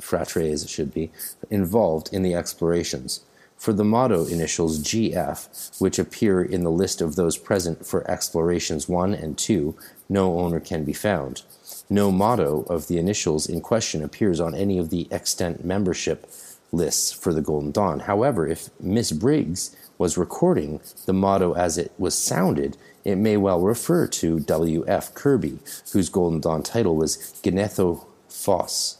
[0.00, 1.10] fratres should be,
[1.50, 3.22] involved in the explorations.
[3.56, 8.88] For the motto initials GF, which appear in the list of those present for explorations
[8.88, 9.74] 1 and 2,
[10.08, 11.42] no owner can be found.
[11.90, 16.30] No motto of the initials in question appears on any of the extant membership
[16.72, 18.00] lists for the Golden Dawn.
[18.00, 23.60] However, if Miss Briggs was recording the motto as it was sounded, it may well
[23.60, 25.14] refer to W.F.
[25.14, 25.58] Kirby,
[25.92, 28.98] whose Golden Dawn title was Gnetho Phos.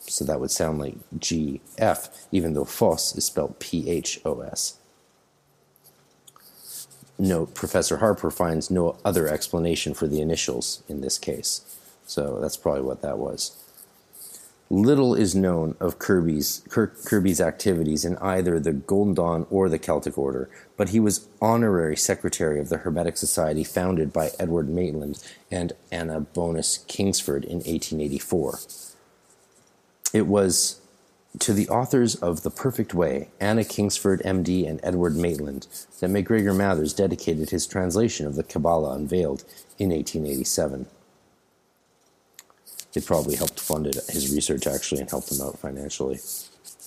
[0.00, 4.76] So that would sound like G.F., even though Phos is spelled P-H-O-S.
[7.18, 11.78] Note, Professor Harper finds no other explanation for the initials in this case.
[12.04, 13.61] So that's probably what that was.
[14.72, 20.16] Little is known of Kirby's, Kirby's activities in either the Golden Dawn or the Celtic
[20.16, 25.74] Order, but he was honorary secretary of the Hermetic Society founded by Edward Maitland and
[25.90, 28.60] Anna Bonus Kingsford in 1884.
[30.14, 30.80] It was
[31.38, 35.66] to the authors of The Perfect Way, Anna Kingsford, MD, and Edward Maitland,
[36.00, 39.44] that MacGregor Mathers dedicated his translation of the Kabbalah Unveiled
[39.78, 40.86] in 1887
[42.94, 46.16] it probably helped fund it, his research actually and helped him out financially.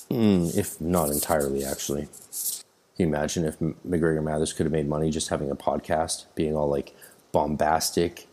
[0.10, 2.08] Mm, if not entirely, actually.
[2.96, 6.56] Can you imagine if MacGregor Mathers could have made money just having a podcast, being
[6.56, 6.96] all like
[7.32, 8.28] bombastic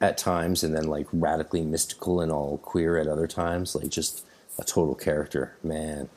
[0.00, 3.74] at times and then like radically mystical and all queer at other times?
[3.74, 4.24] Like just
[4.58, 6.08] a total character, man.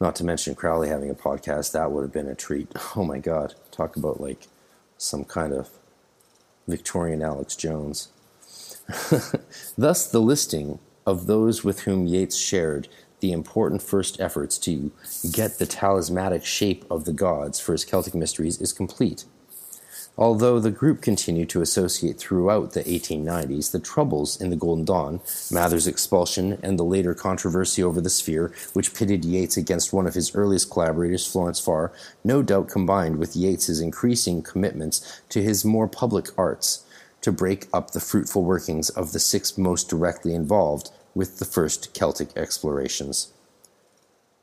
[0.00, 2.72] Not to mention Crowley having a podcast, that would have been a treat.
[2.96, 3.54] Oh my God.
[3.70, 4.46] Talk about like
[4.98, 5.68] some kind of
[6.66, 8.08] Victorian Alex Jones.
[9.78, 12.88] Thus, the listing of those with whom Yeats shared
[13.20, 14.90] the important first efforts to
[15.30, 19.24] get the talismanic shape of the gods for his Celtic mysteries is complete.
[20.18, 25.20] Although the group continued to associate throughout the 1890s, the troubles in the Golden Dawn,
[25.50, 30.12] Mather's expulsion, and the later controversy over the sphere, which pitted Yeats against one of
[30.12, 31.92] his earliest collaborators, Florence Farr,
[32.24, 36.84] no doubt combined with Yeats's increasing commitments to his more public arts
[37.22, 41.94] to break up the fruitful workings of the six most directly involved with the first
[41.94, 43.32] Celtic explorations.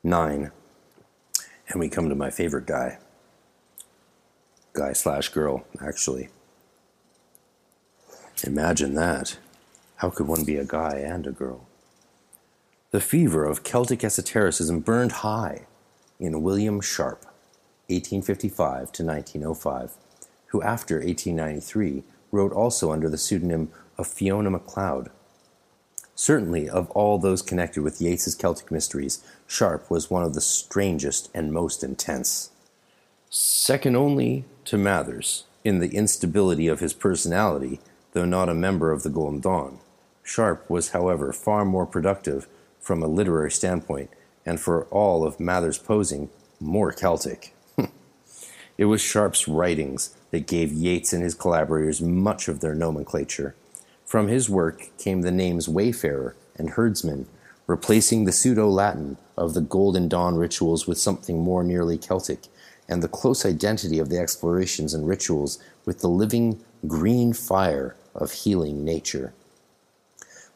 [0.03, 0.51] 9.
[1.67, 2.97] And we come to my favorite guy.
[4.73, 6.29] Guy slash girl, actually.
[8.43, 9.37] Imagine that.
[9.97, 11.67] How could one be a guy and a girl?
[12.91, 15.65] The fever of Celtic esotericism burned high
[16.19, 17.25] in William Sharp,
[17.87, 19.91] 1855 to 1905,
[20.47, 25.09] who after 1893 wrote also under the pseudonym of Fiona Macleod.
[26.15, 31.29] Certainly, of all those connected with Yeats's Celtic mysteries, Sharp was one of the strangest
[31.33, 32.51] and most intense.
[33.29, 37.79] Second only to Mathers in the instability of his personality,
[38.13, 39.79] though not a member of the Golden Dawn,
[40.23, 42.47] Sharp was, however, far more productive
[42.79, 44.09] from a literary standpoint,
[44.45, 46.29] and for all of Mathers' posing,
[46.59, 47.55] more Celtic.
[48.77, 53.55] it was Sharp's writings that gave Yeats and his collaborators much of their nomenclature.
[54.05, 57.27] From his work came the names Wayfarer and Herdsman,
[57.67, 62.47] replacing the pseudo Latin of the Golden Dawn rituals with something more nearly Celtic,
[62.87, 68.31] and the close identity of the explorations and rituals with the living green fire of
[68.31, 69.33] healing nature.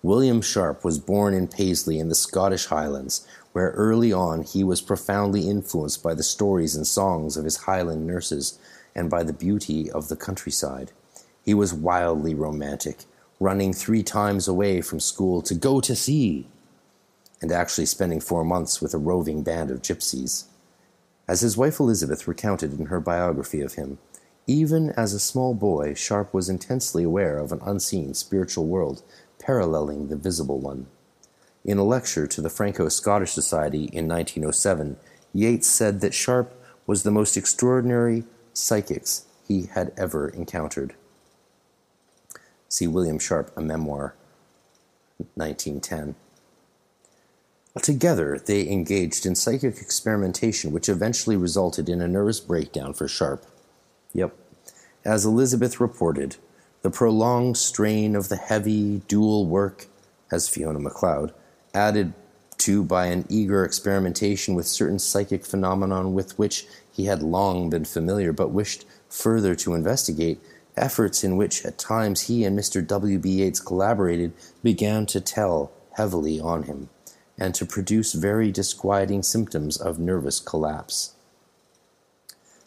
[0.02, 4.82] William Sharp was born in Paisley in the Scottish Highlands, where early on he was
[4.82, 8.60] profoundly influenced by the stories and songs of his Highland nurses
[8.96, 10.92] and by the beauty of the countryside.
[11.44, 13.06] He was wildly romantic,
[13.40, 16.48] running three times away from school to go to sea,
[17.42, 20.46] and actually spending four months with a roving band of gypsies.
[21.28, 23.98] As his wife Elizabeth recounted in her biography of him,
[24.48, 29.02] even as a small boy, Sharp was intensely aware of an unseen spiritual world
[29.40, 30.88] paralleling the visible one.
[31.66, 34.98] In a lecture to the Franco Scottish Society in 1907,
[35.34, 36.54] Yeats said that Sharp
[36.86, 40.96] was the most extraordinary psychics he had ever encountered.
[42.70, 44.16] See William Sharp, A Memoir,
[45.36, 46.16] 1910.
[47.82, 53.46] Together, they engaged in psychic experimentation, which eventually resulted in a nervous breakdown for Sharp.
[54.14, 54.36] Yep.
[55.04, 56.38] As Elizabeth reported,
[56.84, 59.88] the prolonged strain of the heavy dual work,
[60.32, 61.34] as Fiona Macleod,
[61.74, 62.14] added
[62.60, 67.84] to by an eager experimentation with certain psychic phenomenon with which he had long been
[67.84, 70.40] familiar but wished further to investigate,
[70.78, 72.86] efforts in which at times he and Mr.
[72.86, 73.20] W.
[73.20, 73.30] B.
[73.42, 76.90] Yeats collaborated began to tell heavily on him,
[77.38, 81.14] and to produce very disquieting symptoms of nervous collapse.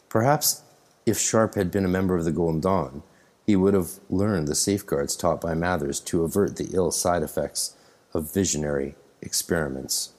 [0.09, 0.61] Perhaps
[1.05, 3.03] if Sharp had been a member of the Golden Dawn,
[3.45, 7.75] he would have learned the safeguards taught by Mathers to avert the ill side effects
[8.13, 10.11] of visionary experiments.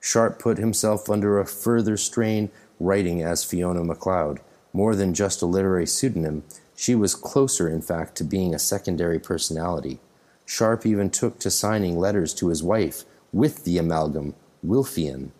[0.00, 2.50] Sharp put himself under a further strain
[2.84, 4.40] writing as Fiona Macleod.
[4.72, 6.44] More than just a literary pseudonym,
[6.76, 10.00] she was closer, in fact, to being a secondary personality.
[10.44, 14.34] Sharp even took to signing letters to his wife with the amalgam
[14.64, 15.30] Wilfion.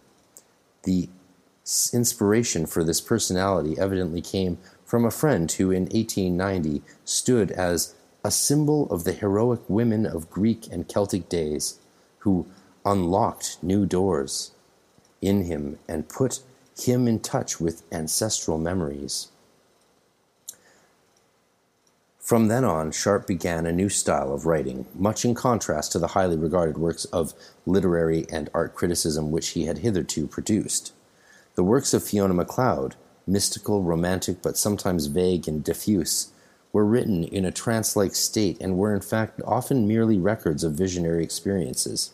[0.85, 1.09] The
[1.93, 8.31] inspiration for this personality evidently came from a friend who in 1890 stood as a
[8.31, 11.79] symbol of the heroic women of Greek and Celtic days,
[12.21, 12.47] who
[12.85, 14.53] unlocked new doors
[15.21, 16.41] in him and put
[16.77, 19.29] him in touch with ancestral memories.
[22.19, 26.09] From then on, Sharp began a new style of writing, much in contrast to the
[26.09, 27.35] highly regarded works of
[27.67, 30.95] literary and art criticism which he had hitherto produced.
[31.55, 32.97] The works of Fiona Macleod,
[33.27, 36.29] mystical, romantic, but sometimes vague and diffuse,
[36.73, 40.73] were written in a trance like state and were in fact often merely records of
[40.73, 42.11] visionary experiences.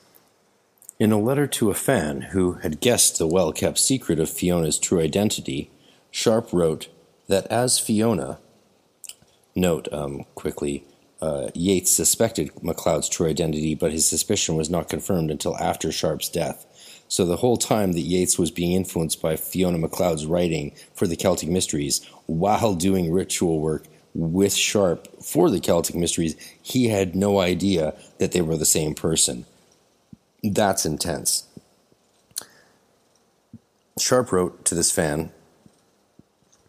[1.01, 4.79] In a letter to a fan who had guessed the well kept secret of Fiona's
[4.79, 5.71] true identity,
[6.11, 6.89] Sharp wrote
[7.27, 8.39] that as Fiona,
[9.55, 10.85] Note um, quickly
[11.23, 16.29] uh, Yeats suspected Macleod's true identity, but his suspicion was not confirmed until after Sharp's
[16.29, 16.67] death.
[17.09, 21.17] So the whole time that Yeats was being influenced by Fiona Macleod's writing for the
[21.17, 27.41] Celtic Mysteries, while doing ritual work with Sharp for the Celtic Mysteries, he had no
[27.41, 29.47] idea that they were the same person.
[30.43, 31.45] That's intense.
[33.99, 35.33] Sharp wrote to this fan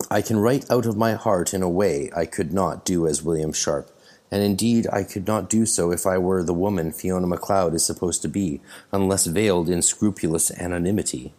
[0.10, 3.23] I can write out of my heart in a way I could not do as
[3.23, 3.89] William Sharp,
[4.30, 7.85] and indeed I could not do so if I were the woman Fiona Macleod is
[7.85, 8.60] supposed to be,
[8.91, 11.34] unless veiled in scrupulous anonymity.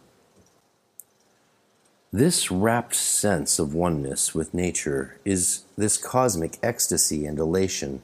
[2.11, 8.03] This rapt sense of oneness with nature is this cosmic ecstasy and elation,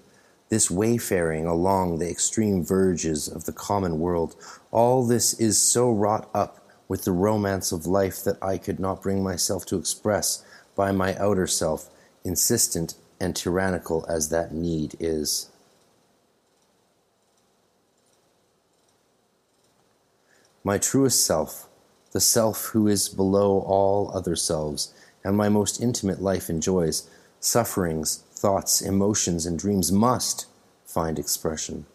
[0.48, 4.34] this wayfaring along the extreme verges of the common world,
[4.70, 9.02] all this is so wrought up with the romance of life that I could not
[9.02, 10.44] bring myself to express
[10.74, 11.90] by my outer self,
[12.24, 15.50] insistent and tyrannical as that need is.
[20.64, 21.68] My truest self,
[22.12, 24.94] the self who is below all other selves,
[25.24, 27.08] and my most intimate life enjoys,
[27.40, 30.46] sufferings, thoughts, emotions, and dreams must
[30.84, 31.86] find expression.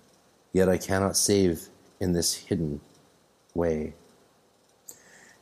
[0.52, 2.82] Yet I cannot save in this hidden
[3.54, 3.94] way.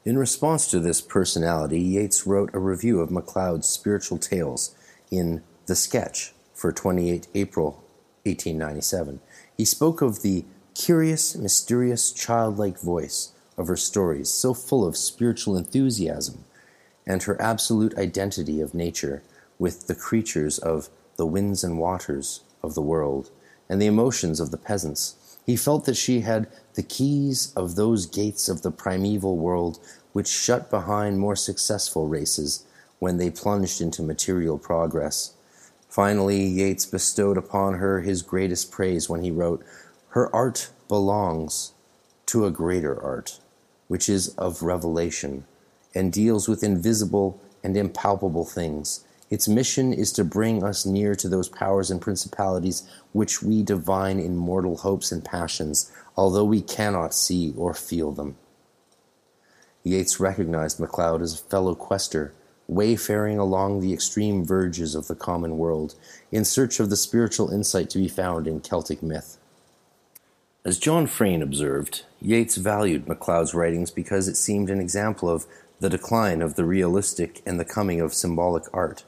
[0.03, 4.75] In response to this personality, Yeats wrote a review of Macleod's spiritual tales
[5.11, 7.83] in The Sketch for 28 April
[8.23, 9.19] 1897.
[9.57, 15.57] He spoke of the curious, mysterious, childlike voice of her stories, so full of spiritual
[15.57, 16.45] enthusiasm,
[17.05, 19.21] and her absolute identity of nature
[19.61, 23.29] with the creatures of the winds and waters of the world,
[23.69, 25.15] and the emotions of the peasants
[25.45, 29.79] he felt that she had the keys of those gates of the primeval world
[30.13, 32.65] which shut behind more successful races
[32.99, 35.33] when they plunged into material progress.
[35.89, 39.63] Finally, Yeats bestowed upon her his greatest praise when he wrote,
[40.09, 41.73] Her art belongs
[42.27, 43.39] to a greater art,
[43.87, 45.45] which is of revelation,
[45.93, 51.29] and deals with invisible and impalpable things its mission is to bring us near to
[51.29, 52.83] those powers and principalities
[53.13, 58.35] which we divine in mortal hopes and passions, although we cannot see or feel them.
[59.83, 62.33] Yeats recognized Macleod as a fellow quester,
[62.67, 65.95] wayfaring along the extreme verges of the common world,
[66.29, 69.37] in search of the spiritual insight to be found in Celtic myth.
[70.65, 75.47] As John Frayne observed, Yeats valued Macleod's writings because it seemed an example of
[75.79, 79.05] the decline of the realistic and the coming of symbolic art.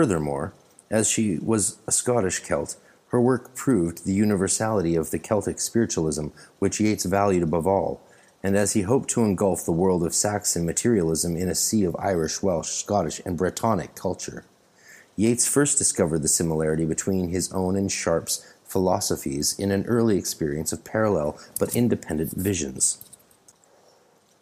[0.00, 0.54] Furthermore,
[0.90, 2.76] as she was a Scottish Celt,
[3.08, 6.28] her work proved the universality of the Celtic spiritualism
[6.58, 8.00] which Yeats valued above all,
[8.42, 11.94] and as he hoped to engulf the world of Saxon materialism in a sea of
[11.98, 14.46] Irish, Welsh, Scottish, and Bretonic culture.
[15.16, 20.72] Yeats first discovered the similarity between his own and Sharp's philosophies in an early experience
[20.72, 23.04] of parallel but independent visions.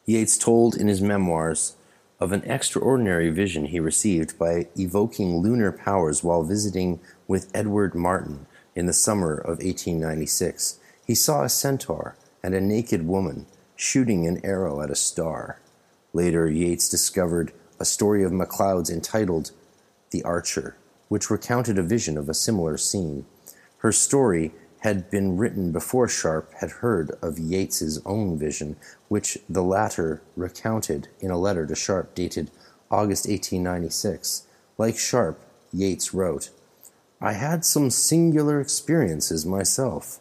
[0.06, 1.74] Yeats told in his memoirs
[2.20, 8.46] of an extraordinary vision he received by evoking lunar powers while visiting with Edward Martyn
[8.74, 10.80] in the summer of 1896.
[11.06, 13.46] He saw a centaur and a naked woman
[13.76, 15.60] shooting an arrow at a star.
[16.12, 19.52] Later, Yeats discovered a story of MacLeod's entitled
[20.10, 20.76] The Archer,
[21.08, 23.24] which recounted a vision of a similar scene.
[23.78, 28.76] Her story had been written before Sharp had heard of Yeats's own vision,
[29.08, 32.50] which the latter recounted in a letter to Sharp dated
[32.90, 34.46] August 1896.
[34.76, 35.40] Like Sharp,
[35.72, 36.50] Yeats wrote,
[37.20, 40.20] I had some singular experiences myself.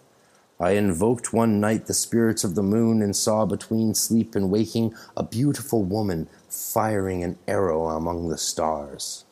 [0.60, 4.96] I invoked one night the spirits of the moon and saw between sleep and waking
[5.16, 9.26] a beautiful woman firing an arrow among the stars.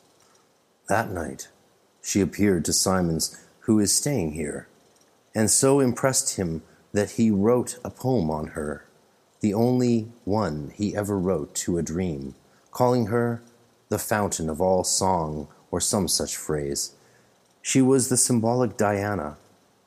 [0.88, 1.48] That night
[2.00, 4.68] she appeared to Symons, who is staying here
[5.36, 8.86] and so impressed him that he wrote a poem on her,
[9.40, 12.34] the only one he ever wrote to a dream,
[12.70, 13.42] calling her
[13.90, 16.94] the fountain of all song, or some such phrase.
[17.60, 19.36] She was the symbolic Diana.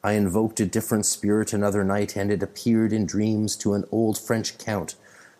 [0.03, 4.19] I invoked a different spirit another night, and it appeared in dreams to an old
[4.19, 4.93] French count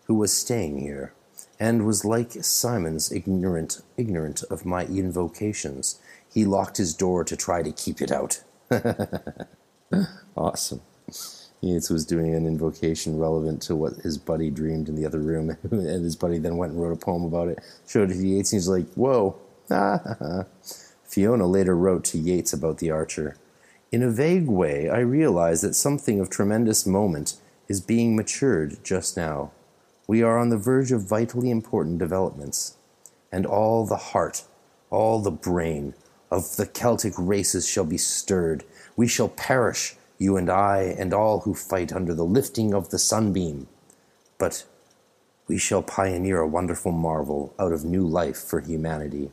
[0.06, 1.14] who was staying here,
[1.60, 6.00] and was like Symons ignorant ignorant of my invocations.
[6.34, 8.42] He locked his door to try to keep it out.
[10.38, 10.82] awesome.
[11.62, 15.50] Yeats was doing an invocation relevant to what his buddy dreamed in the other room,
[15.72, 17.60] and his buddy then went and wrote a poem about it.
[17.88, 19.36] Showed it to Yeats, and he's like, "Whoa!"
[21.04, 23.36] Fiona later wrote to Yeats about the archer.
[23.92, 27.36] In a vague way, I realize that something of tremendous moment
[27.68, 29.52] is being matured just now.
[30.08, 32.78] We are on the verge of vitally important developments,
[33.32, 34.44] and all the heart,
[34.90, 35.94] all the brain
[36.32, 38.64] of the Celtic races shall be stirred
[39.00, 43.00] we shall perish, you and I, and all who fight under the lifting of the
[43.00, 43.70] sunbeam.
[44.38, 44.66] But
[45.48, 49.32] we shall pioneer a wonderful marvel out of new life for humanity.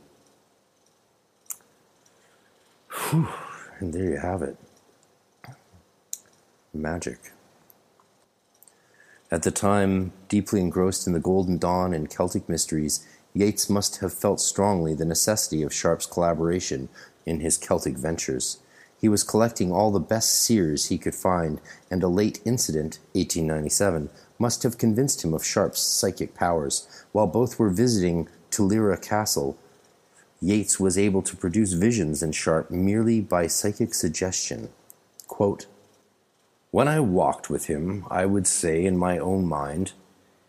[2.93, 3.26] Whew.
[3.80, 4.56] And there you have it.
[6.72, 7.32] Magic.
[9.32, 14.14] At the time, deeply engrossed in the Golden Dawn and Celtic mysteries, Yeats must have
[14.14, 16.88] felt strongly the necessity of Sharp's collaboration
[17.26, 18.60] in his Celtic ventures.
[18.98, 21.60] He was collecting all the best seers he could find,
[21.90, 26.86] and a late incident (1897) must have convinced him of Sharp's psychic powers.
[27.12, 29.59] While both were visiting Tullyra Castle,
[30.40, 34.68] Yeats was able to produce visions in Sharp merely by psychic suggestion.
[35.27, 35.66] Quote,
[36.70, 39.93] when I walked with him, I would say in my own mind,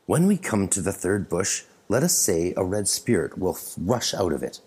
[0.07, 4.13] When we come to the third bush, let us say a red spirit will rush
[4.13, 4.59] out of it.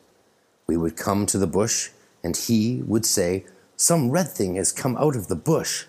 [0.67, 1.91] We would come to the bush,
[2.25, 3.45] and he would say,
[3.81, 5.87] some red thing has come out of the bush.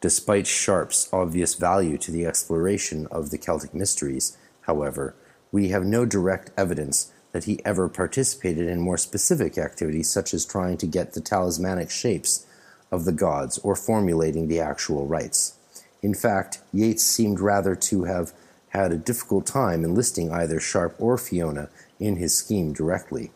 [0.00, 5.14] Despite Sharp's obvious value to the exploration of the Celtic mysteries, however,
[5.52, 10.46] we have no direct evidence that he ever participated in more specific activities such as
[10.46, 12.46] trying to get the talismanic shapes
[12.90, 15.58] of the gods or formulating the actual rites.
[16.00, 18.32] In fact, Yeats seemed rather to have
[18.70, 21.68] had a difficult time enlisting either Sharp or Fiona
[22.00, 23.32] in his scheme directly,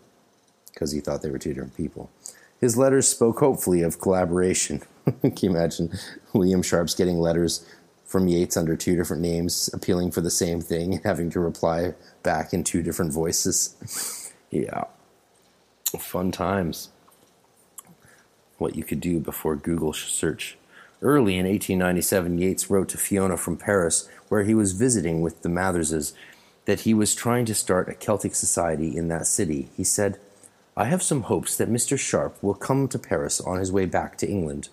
[0.72, 2.08] because he thought they were two different people.
[2.60, 4.82] His letters spoke hopefully of collaboration.
[5.22, 5.96] Can you imagine
[6.32, 7.64] William Sharp's getting letters
[8.04, 11.94] from Yeats under two different names, appealing for the same thing, and having to reply
[12.22, 14.32] back in two different voices?
[14.50, 14.84] yeah.
[15.98, 16.90] Fun times.
[18.58, 20.58] What you could do before Google search.
[21.00, 25.48] Early in 1897, Yeats wrote to Fiona from Paris, where he was visiting with the
[25.48, 26.12] Matherses,
[26.64, 29.70] that he was trying to start a Celtic society in that city.
[29.76, 30.18] He said,
[30.78, 31.98] I have some hopes that Mr.
[31.98, 34.68] Sharp will come to Paris on his way back to England.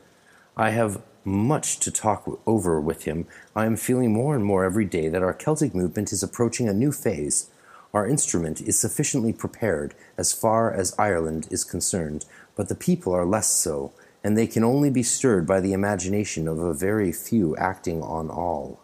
[0.56, 3.26] I have much to talk over with him.
[3.56, 6.74] I am feeling more and more every day that our Celtic movement is approaching a
[6.76, 7.50] new phase.
[7.92, 12.26] Our instrument is sufficiently prepared as far as Ireland is concerned,
[12.56, 13.92] but the people are less so,
[14.24, 18.30] and they can only be stirred by the imagination of a very few acting on
[18.30, 18.80] all.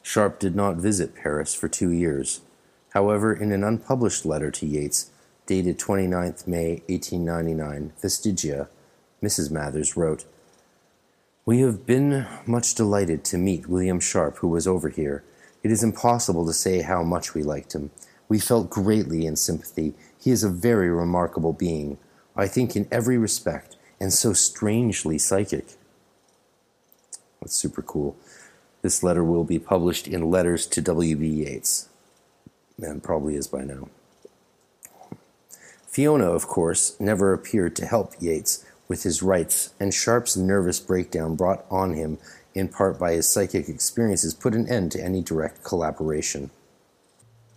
[0.00, 2.40] Sharp did not visit Paris for two years.
[2.94, 5.10] However, in an unpublished letter to Yeats,
[5.52, 8.68] dated 29th May 1899, Vestigia,
[9.22, 9.50] Mrs.
[9.50, 10.24] Mathers wrote,
[11.44, 15.22] We have been much delighted to meet William Sharp, who was over here.
[15.62, 17.90] It is impossible to say how much we liked him.
[18.30, 19.92] We felt greatly in sympathy.
[20.18, 21.98] He is a very remarkable being,
[22.34, 25.66] I think in every respect, and so strangely psychic.
[27.42, 28.16] That's super cool.
[28.80, 31.26] This letter will be published in Letters to W.B.
[31.26, 31.90] Yeats,
[32.78, 33.90] and probably is by now.
[35.92, 41.36] Fiona, of course, never appeared to help Yeats with his rites, and Sharp's nervous breakdown
[41.36, 42.16] brought on him
[42.54, 46.50] in part by his psychic experiences put an end to any direct collaboration.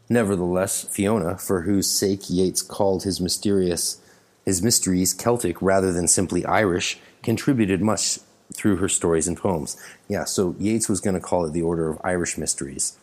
[0.10, 4.02] Nevertheless, Fiona, for whose sake Yeats called his mysterious
[4.44, 8.20] his mysteries Celtic rather than simply Irish, contributed much
[8.54, 9.76] through her stories and poems.
[10.08, 12.96] Yeah, so Yeats was going to call it the Order of Irish Mysteries.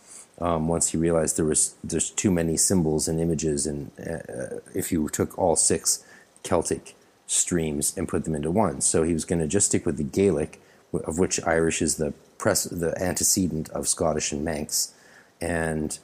[0.43, 4.91] Um, once he realized there was there's too many symbols and images, and uh, if
[4.91, 6.05] you took all six
[6.43, 6.97] Celtic
[7.29, 10.03] streams and put them into one, so he was going to just stick with the
[10.03, 10.61] Gaelic,
[10.93, 14.93] of which Irish is the press the antecedent of Scottish and Manx,
[15.41, 16.01] and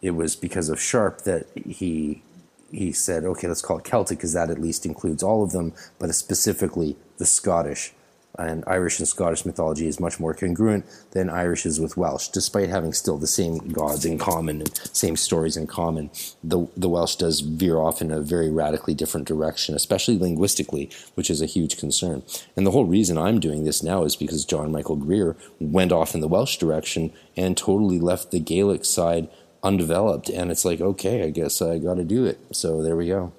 [0.00, 2.22] it was because of Sharp that he
[2.70, 5.74] he said, okay, let's call it Celtic because that at least includes all of them,
[5.98, 7.92] but specifically the Scottish.
[8.38, 12.70] And Irish and Scottish mythology is much more congruent than Irish is with Welsh, despite
[12.70, 16.10] having still the same gods in common and same stories in common.
[16.42, 21.30] The, the Welsh does veer off in a very radically different direction, especially linguistically, which
[21.30, 22.22] is a huge concern.
[22.56, 26.14] And the whole reason I'm doing this now is because John Michael Greer went off
[26.14, 29.28] in the Welsh direction and totally left the Gaelic side
[29.62, 33.06] undeveloped and it's like okay i guess i got to do it so there we
[33.06, 33.32] go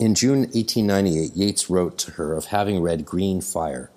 [0.00, 3.90] in june 1898 yeats wrote to her of having read green fire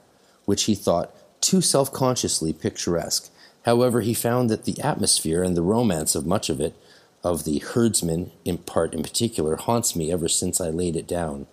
[0.45, 3.29] which he thought too self-consciously picturesque
[3.65, 6.75] however he found that the atmosphere and the romance of much of it
[7.23, 11.45] of the herdsman in part in particular haunts me ever since i laid it down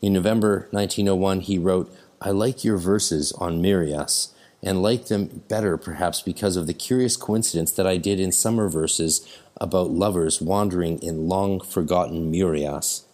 [0.00, 4.32] in november 1901 he wrote i like your verses on Murias
[4.62, 8.68] and like them better perhaps because of the curious coincidence that I did in summer
[8.68, 9.26] verses
[9.60, 13.04] about lovers wandering in long forgotten Murias.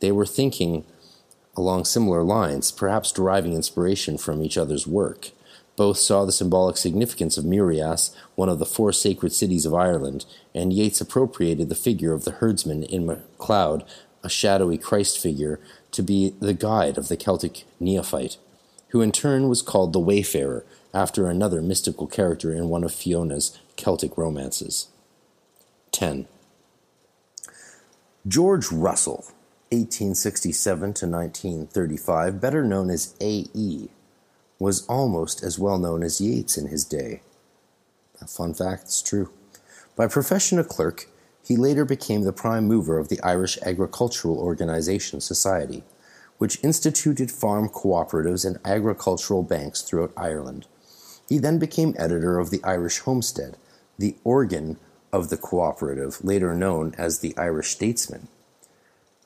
[0.00, 0.84] They were thinking
[1.56, 5.30] along similar lines, perhaps deriving inspiration from each other's work.
[5.76, 10.24] Both saw the symbolic significance of Murias, one of the four sacred cities of Ireland,
[10.54, 13.84] and Yeats appropriated the figure of the herdsman in MacLeod,
[14.22, 15.60] a shadowy Christ figure,
[15.92, 18.38] to be the guide of the Celtic neophyte,
[18.88, 23.58] who in turn was called the Wayfarer, after another mystical character in one of Fiona's
[23.76, 24.88] Celtic romances.
[25.92, 26.26] 10.
[28.26, 29.24] George Russell,
[29.70, 33.88] 1867 to 1935, better known as A.E.,
[34.58, 37.22] was almost as well known as Yeats in his day.
[38.20, 39.30] A fun fact, it's true.
[39.94, 41.08] By profession a clerk,
[41.44, 45.84] he later became the prime mover of the Irish Agricultural Organization Society,
[46.38, 50.66] which instituted farm cooperatives and agricultural banks throughout Ireland
[51.28, 53.58] he then became editor of the Irish Homestead,
[53.98, 54.78] the organ
[55.12, 58.28] of the cooperative, later known as the Irish Statesman.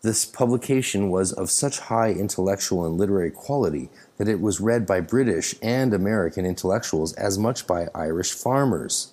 [0.03, 5.01] This publication was of such high intellectual and literary quality that it was read by
[5.01, 9.13] British and American intellectuals as much by Irish farmers.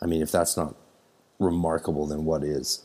[0.00, 0.76] I mean, if that's not
[1.40, 2.84] remarkable, then what is?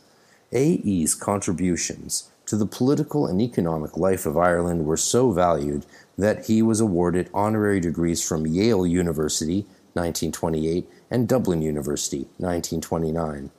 [0.52, 5.86] A.E.'s contributions to the political and economic life of Ireland were so valued
[6.18, 9.62] that he was awarded honorary degrees from Yale University,
[9.94, 13.52] 1928, and Dublin University, 1929.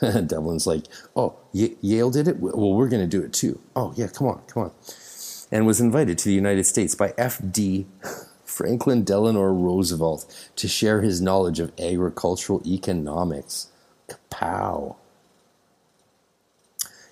[0.26, 0.84] Dublin's like,
[1.14, 2.38] oh, Yale did it?
[2.38, 3.60] Well, we're going to do it too.
[3.74, 4.72] Oh, yeah, come on, come on.
[5.50, 7.86] And was invited to the United States by F.D.
[8.44, 13.68] Franklin Delano Roosevelt to share his knowledge of agricultural economics.
[14.08, 14.96] Kapow.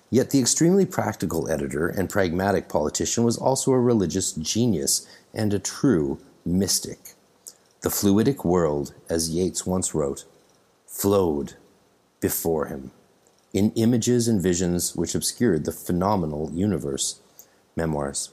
[0.09, 5.59] Yet the extremely practical editor and pragmatic politician was also a religious genius and a
[5.59, 6.99] true mystic.
[7.81, 10.25] The fluidic world, as Yeats once wrote,
[10.87, 11.55] flowed
[12.25, 12.89] before him
[13.53, 17.19] in images and visions which obscured the phenomenal universe.
[17.75, 18.31] Memoirs.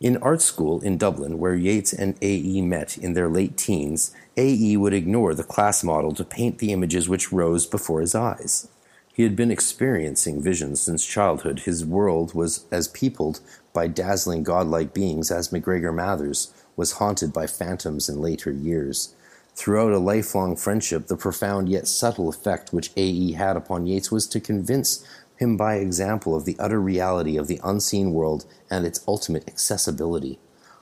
[0.00, 2.60] In art school in Dublin, where Yeats and A.E.
[2.60, 4.76] met in their late teens, A.E.
[4.76, 8.66] would ignore the class model to paint the images which rose before his eyes.
[9.14, 11.60] He had been experiencing visions since childhood.
[11.60, 13.38] His world was as peopled
[13.72, 19.14] by dazzling godlike beings as MacGregor Mathers was haunted by phantoms in later years.
[19.58, 23.32] Throughout a lifelong friendship, the profound yet subtle effect which A.E.
[23.32, 25.04] had upon Yeats was to convince
[25.36, 30.38] him by example of the utter reality of the unseen world and its ultimate accessibility.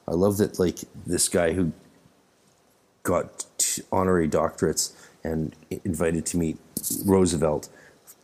[0.07, 1.73] I love that, like, this guy who
[3.03, 4.93] got honorary doctorates
[5.25, 6.59] and invited to meet
[7.03, 7.71] Roosevelt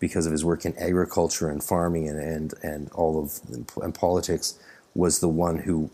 [0.00, 3.40] because of his work in agriculture and farming and, and, and all of
[3.82, 4.58] and politics,
[4.94, 5.88] was the one who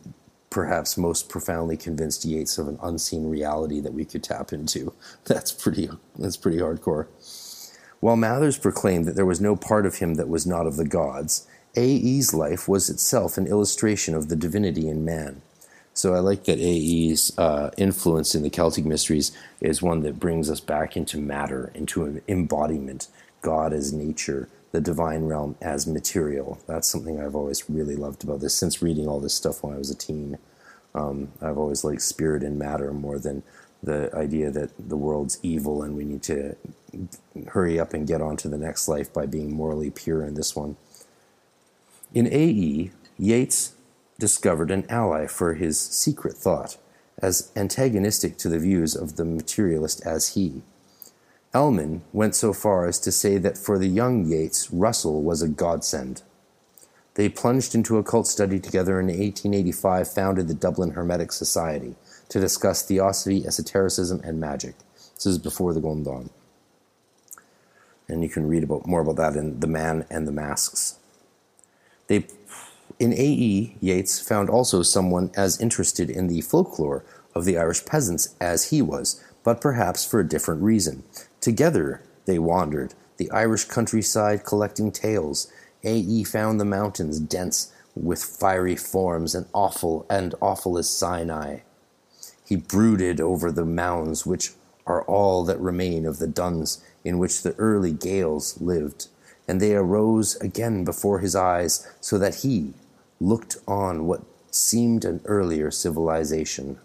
[0.50, 4.94] perhaps most profoundly convinced Yeats of an unseen reality that we could tap into.
[5.24, 7.06] That's pretty that's pretty hardcore.
[8.00, 10.86] While Mathers proclaimed that there was no part of him that was not of the
[10.86, 11.46] gods,
[11.76, 15.42] A.E.'s life was itself an illustration of the divinity in man.
[15.94, 20.48] So I like that A.E.'s uh, influence in the Celtic mysteries is one that brings
[20.48, 23.08] us back into matter, into an embodiment,
[23.42, 26.58] God as nature, the divine realm as material.
[26.66, 29.78] That's something I've always really loved about this since reading all this stuff when I
[29.78, 30.38] was a teen.
[30.94, 33.42] Um, I've always liked spirit and matter more than
[33.82, 36.56] the idea that the world's evil and we need to
[37.48, 40.56] hurry up and get on to the next life by being morally pure in this
[40.56, 40.76] one.
[42.12, 43.74] In AE, Yeats
[44.18, 46.76] discovered an ally for his secret thought,
[47.20, 50.62] as antagonistic to the views of the materialist as he.
[51.54, 55.48] Ellmann went so far as to say that for the young Yeats, Russell was a
[55.48, 56.22] godsend.
[57.14, 61.96] They plunged into occult study together and in 1885 founded the Dublin Hermetic Society
[62.28, 64.74] to discuss theosophy, esotericism, and magic.
[65.14, 66.30] This is before the Golden Dawn.
[68.08, 70.98] And you can read about more about that in The Man and the Masks.
[72.06, 72.26] They,
[72.98, 77.04] in AE, Yeats found also someone as interested in the folklore
[77.34, 81.02] of the Irish peasants as he was, but perhaps for a different reason.
[81.40, 85.50] Together they wandered, the Irish countryside collecting tales.
[85.84, 86.24] A.E.
[86.24, 91.60] found the mountains dense with fiery forms and awful and awful as Sinai.
[92.44, 94.52] He brooded over the mounds which
[94.86, 99.08] are all that remain of the duns in which the early Gaels lived,
[99.46, 102.72] and they arose again before his eyes, so that he
[103.20, 106.78] looked on what seemed an earlier civilization.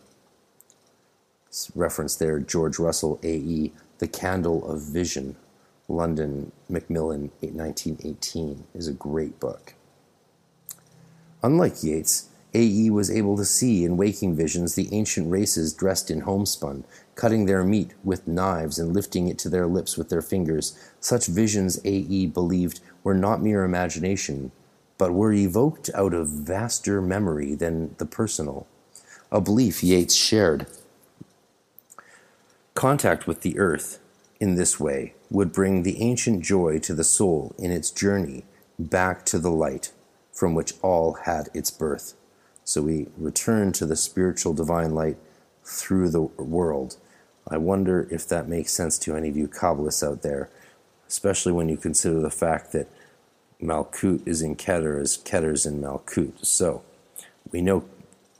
[1.75, 3.71] Reference there, George Russell, A.E.,
[4.03, 5.37] The Candle of Vision,
[5.87, 9.75] London, Macmillan, 1918, is a great book.
[11.41, 12.89] Unlike Yeats, A.E.
[12.89, 16.83] was able to see in waking visions the ancient races dressed in homespun,
[17.15, 20.77] cutting their meat with knives and lifting it to their lips with their fingers.
[20.99, 22.27] Such visions, A.E.
[22.27, 24.51] believed, were not mere imagination,
[24.97, 28.67] but were evoked out of vaster memory than the personal,
[29.31, 30.67] a belief Yeats shared.
[32.73, 33.99] Contact with the earth,
[34.39, 38.45] in this way, would bring the ancient joy to the soul in its journey
[38.79, 39.91] back to the light
[40.31, 42.15] from which all had its birth.
[42.63, 45.17] So we return to the spiritual divine light
[45.63, 46.97] through the world.
[47.47, 50.49] I wonder if that makes sense to any of you Kabbalists out there,
[51.07, 52.89] especially when you consider the fact that
[53.61, 56.43] Malkut is in Keter as Keter's in Malkut.
[56.43, 56.83] So
[57.51, 57.85] we know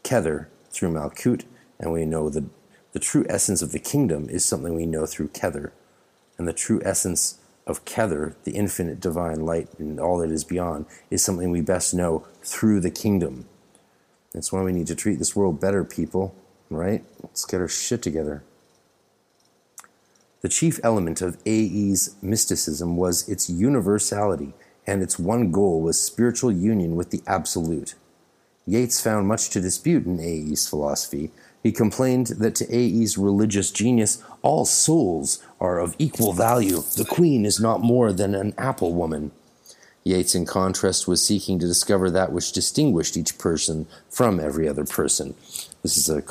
[0.04, 1.44] Keter through Malkut,
[1.80, 2.46] and we know the
[2.94, 5.72] the true essence of the kingdom is something we know through Kether.
[6.38, 10.86] And the true essence of Kether, the infinite divine light and all that is beyond,
[11.10, 13.46] is something we best know through the kingdom.
[14.34, 16.36] That's why we need to treat this world better, people,
[16.70, 17.04] right?
[17.22, 18.44] Let's get our shit together.
[20.42, 24.54] The chief element of AE's mysticism was its universality,
[24.86, 27.96] and its one goal was spiritual union with the Absolute.
[28.66, 31.32] Yeats found much to dispute in AE's philosophy,
[31.64, 36.82] he complained that to A.E.'s religious genius, all souls are of equal value.
[36.98, 39.32] The queen is not more than an apple woman.
[40.04, 44.84] Yeats, in contrast, was seeking to discover that which distinguished each person from every other
[44.84, 45.36] person.
[45.82, 46.22] This is a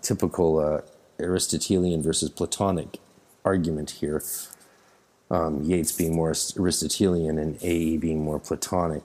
[0.00, 0.80] typical uh,
[1.20, 2.98] Aristotelian versus Platonic
[3.44, 4.22] argument here.
[5.30, 7.98] Um, Yeats being more Aristotelian and A.E.
[7.98, 9.02] being more Platonic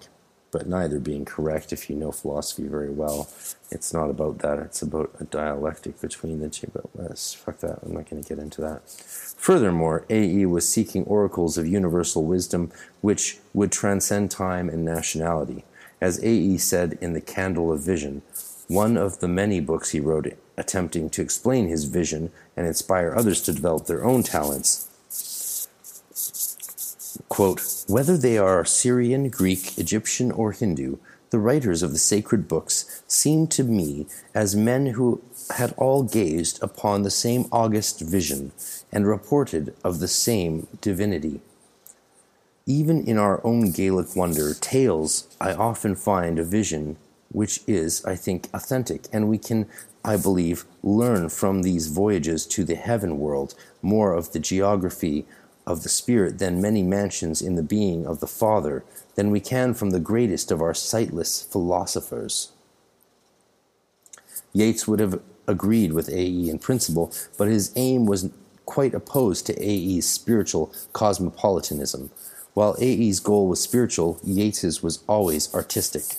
[0.54, 3.28] but neither being correct if you know philosophy very well.
[3.72, 4.60] It's not about that.
[4.60, 6.70] It's about a dialectic between the two.
[6.72, 7.80] But let's fuck that.
[7.82, 8.88] I'm not going to get into that.
[8.88, 15.66] Furthermore, AE was seeking oracles of universal wisdom which would transcend time and nationality.
[16.00, 18.22] As AE said in The Candle of Vision,
[18.68, 23.42] one of the many books he wrote attempting to explain his vision and inspire others
[23.42, 24.88] to develop their own talents
[27.34, 30.98] Quote, Whether they are Syrian, Greek, Egyptian, or Hindu,
[31.32, 34.06] the writers of the sacred books seem to me
[34.36, 35.20] as men who
[35.56, 38.52] had all gazed upon the same august vision
[38.92, 41.42] and reported of the same divinity.
[42.68, 46.98] Even in our own Gaelic wonder, tales, I often find a vision
[47.32, 49.66] which is, I think, authentic, and we can,
[50.06, 55.26] I believe, learn from these voyages to the heaven world more of the geography
[55.66, 58.84] of the Spirit than many mansions in the being of the Father
[59.16, 62.52] than we can from the greatest of our sightless philosophers.
[64.54, 66.50] Yeats would have agreed with A.E.
[66.50, 68.30] in principle, but his aim was
[68.66, 72.12] quite opposed to A.E.'s spiritual cosmopolitanism.
[72.54, 76.18] While A.E.'s goal was spiritual, Yeats's was always artistic.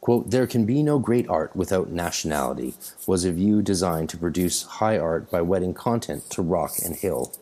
[0.00, 2.74] Quote, there can be no great art without nationality,
[3.06, 7.34] was a view designed to produce high art by wedding content to rock and hill.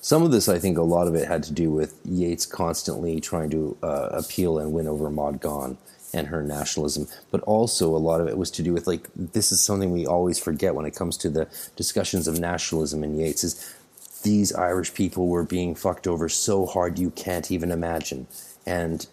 [0.00, 3.20] Some of this, I think, a lot of it had to do with Yeats constantly
[3.20, 5.76] trying to uh, appeal and win over Maud Gonne
[6.12, 9.52] and her nationalism, but also a lot of it was to do with like this
[9.52, 11.46] is something we always forget when it comes to the
[11.76, 13.76] discussions of nationalism in Yeats is
[14.22, 18.26] these Irish people were being fucked over so hard you can't even imagine,
[18.66, 19.06] and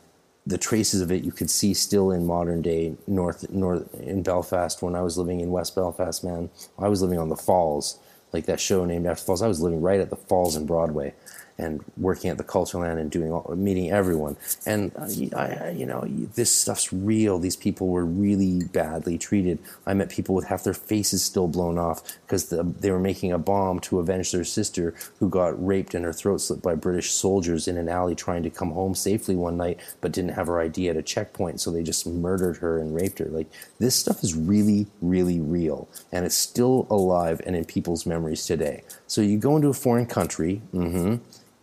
[0.46, 4.82] the traces of it you could see still in modern day North North in Belfast
[4.82, 6.24] when I was living in West Belfast.
[6.24, 6.50] Man,
[6.80, 8.00] I was living on the Falls
[8.34, 9.42] like that show named after falls.
[9.42, 11.14] I was living right at the falls in Broadway
[11.58, 14.38] and working at the Cultúrlann and doing all, meeting everyone.
[14.66, 16.04] And uh, I, you know,
[16.36, 17.40] this stuff's real.
[17.40, 19.60] These people were really badly treated.
[19.86, 23.32] I met people with half their faces still blown off because the, they were making
[23.32, 27.12] a bomb to avenge their sister who got raped and her throat slit by British
[27.12, 30.60] soldiers in an alley trying to come home safely one night, but didn't have her
[30.60, 33.26] ID at a checkpoint, so they just murdered her and raped her.
[33.26, 33.48] Like
[33.80, 38.84] this stuff is really, really real, and it's still alive and in people's memories today.
[39.08, 40.62] So you go into a foreign country.
[40.74, 41.16] Mm-hmm,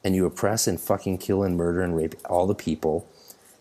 [0.05, 3.08] and you oppress and fucking kill and murder and rape all the people,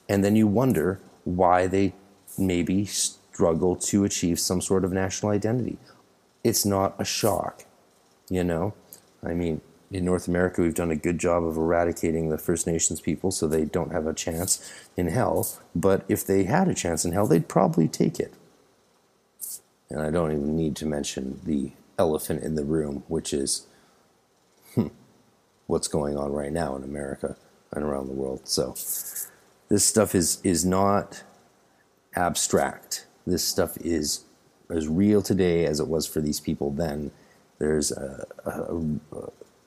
[0.09, 1.93] and then you wonder why they
[2.37, 5.77] maybe struggle to achieve some sort of national identity.
[6.43, 7.65] It's not a shock,
[8.29, 8.73] you know?
[9.23, 9.61] I mean,
[9.93, 13.47] in North America, we've done a good job of eradicating the First Nations people so
[13.47, 15.47] they don't have a chance in hell.
[15.75, 18.33] But if they had a chance in hell, they'd probably take it.
[19.89, 23.67] And I don't even need to mention the elephant in the room, which is
[24.73, 24.87] hmm,
[25.73, 27.35] what's going on right now in America
[27.71, 28.41] and around the world.
[28.47, 28.75] So
[29.69, 31.23] this stuff is is not
[32.15, 33.07] abstract.
[33.25, 34.23] This stuff is
[34.69, 37.09] as real today as it was for these people then.
[37.57, 38.81] There's a, a,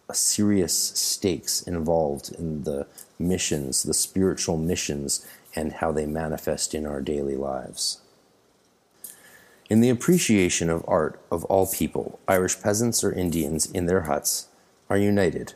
[0.08, 2.86] a serious stakes involved in the
[3.18, 5.26] missions, the spiritual missions,
[5.56, 8.00] and how they manifest in our daily lives.
[9.68, 14.46] In the appreciation of art of all people, Irish peasants or Indians in their huts
[14.88, 15.54] are united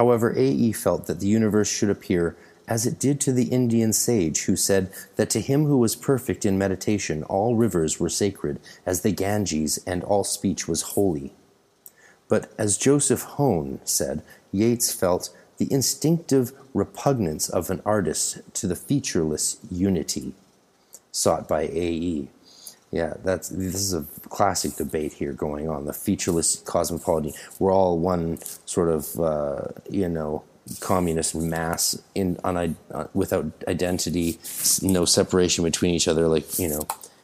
[0.00, 0.72] However, A.E.
[0.72, 2.34] felt that the universe should appear
[2.66, 6.46] as it did to the Indian sage who said that to him who was perfect
[6.46, 11.34] in meditation all rivers were sacred as the Ganges and all speech was holy.
[12.28, 14.22] But as Joseph Hone said,
[14.52, 20.32] Yeats felt the instinctive repugnance of an artist to the featureless unity
[21.12, 22.30] sought by A.E.
[22.90, 25.84] Yeah, that's this is a classic debate here going on.
[25.84, 27.32] The featureless cosmopolitan.
[27.58, 30.42] We're all one sort of uh, you know
[30.80, 34.38] communist mass in on uh, without identity,
[34.82, 36.26] no separation between each other.
[36.26, 36.82] Like you know,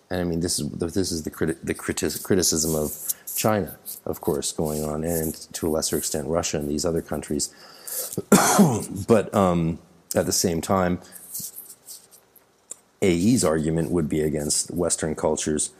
[0.08, 4.20] and I mean this is this is the criti- the criti- criticism of China, of
[4.20, 7.52] course, going on, and to a lesser extent Russia and these other countries.
[9.08, 9.78] but um,
[10.14, 11.00] at the same time,
[13.02, 15.70] AE's argument would be against Western cultures,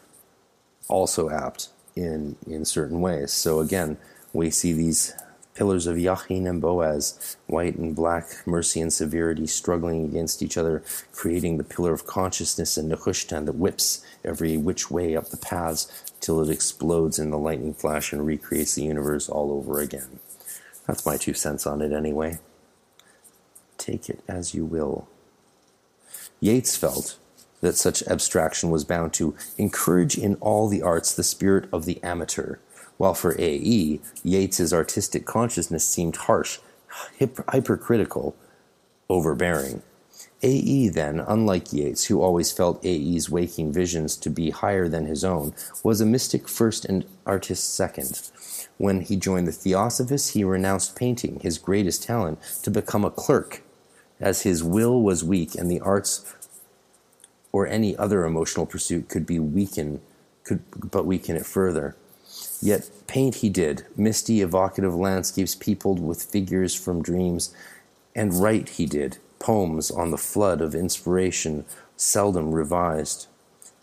[0.89, 3.33] also apt in in certain ways.
[3.33, 3.97] So again,
[4.33, 5.15] we see these
[5.55, 10.83] pillars of Jachin and Boaz, white and black, mercy and severity, struggling against each other,
[11.13, 16.13] creating the pillar of consciousness and Nehushtan that whips every which way up the paths
[16.21, 20.21] till it explodes in the lightning flash and recreates the universe all over again.
[20.87, 22.39] That's my two cents on it anyway.
[23.79, 25.09] Take it as you will.
[26.41, 27.17] Yeats felt
[27.61, 32.03] that such abstraction was bound to encourage in all the arts the spirit of the
[32.03, 32.57] amateur,
[32.99, 36.59] while for A.E., Yeats's artistic consciousness seemed harsh,
[37.19, 38.37] hypercritical,
[39.09, 39.83] overbearing.
[40.43, 40.89] A.E.
[40.91, 45.55] then, unlike Yeats, who always felt A.E.'s waking visions to be higher than his own,
[45.83, 48.31] was a mystic first and artist second.
[48.77, 53.63] When he joined the Theosophists, he renounced painting, his greatest talent, to become a clerk
[54.21, 56.35] as his will was weak and the arts
[57.53, 60.01] or any other emotional pursuit could be weaken
[60.45, 61.97] could but weaken it further.
[62.63, 63.85] Yet paint he did.
[63.97, 67.55] Misty evocative landscapes peopled with figures from dreams.
[68.15, 69.19] And write he did.
[69.39, 71.65] Poems on the flood of inspiration
[71.97, 73.27] seldom revised.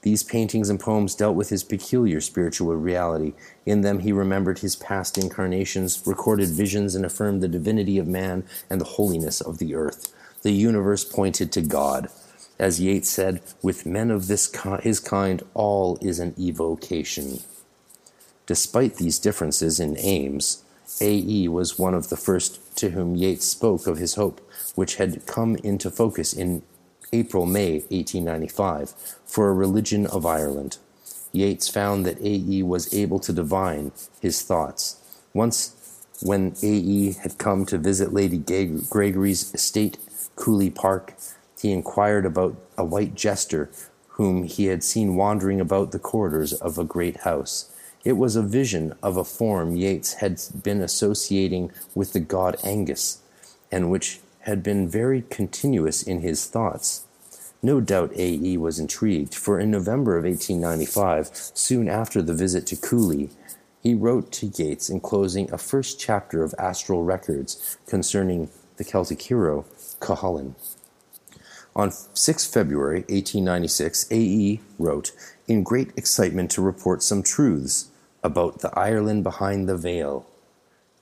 [0.01, 3.33] These paintings and poems dealt with his peculiar spiritual reality.
[3.65, 8.43] In them, he remembered his past incarnations, recorded visions, and affirmed the divinity of man
[8.69, 10.13] and the holiness of the earth.
[10.43, 12.09] The universe pointed to God.
[12.59, 17.39] As Yeats said, with men of this his kind, all is an evocation.
[18.45, 20.63] Despite these differences in aims,
[20.99, 21.47] A.E.
[21.47, 24.41] was one of the first to whom Yeats spoke of his hope,
[24.75, 26.61] which had come into focus in
[27.13, 28.93] April May 1895
[29.25, 30.77] for a religion of Ireland.
[31.31, 32.63] Yeats found that A.E.
[32.63, 34.97] was able to divine his thoughts.
[35.33, 35.73] Once,
[36.21, 37.13] when A.E.
[37.13, 39.97] had come to visit Lady Gregory's estate
[40.35, 41.13] Coole Park,
[41.59, 43.69] he inquired about a white jester
[44.09, 47.71] whom he had seen wandering about the corridors of a great house.
[48.03, 53.21] It was a vision of a form Yeats had been associating with the god Angus,
[53.71, 57.05] and which had been very continuous in his thoughts.
[57.61, 58.57] No doubt A.E.
[58.57, 63.29] was intrigued, for in November of 1895, soon after the visit to Coole,
[63.81, 69.65] he wrote to Yeats enclosing a first chapter of astral records concerning the Celtic hero
[70.03, 70.55] Cuchulainn.
[71.75, 74.59] On 6 February 1896, A.E.
[74.77, 75.11] wrote,
[75.47, 77.89] in great excitement to report some truths
[78.23, 80.27] about the Ireland behind the veil.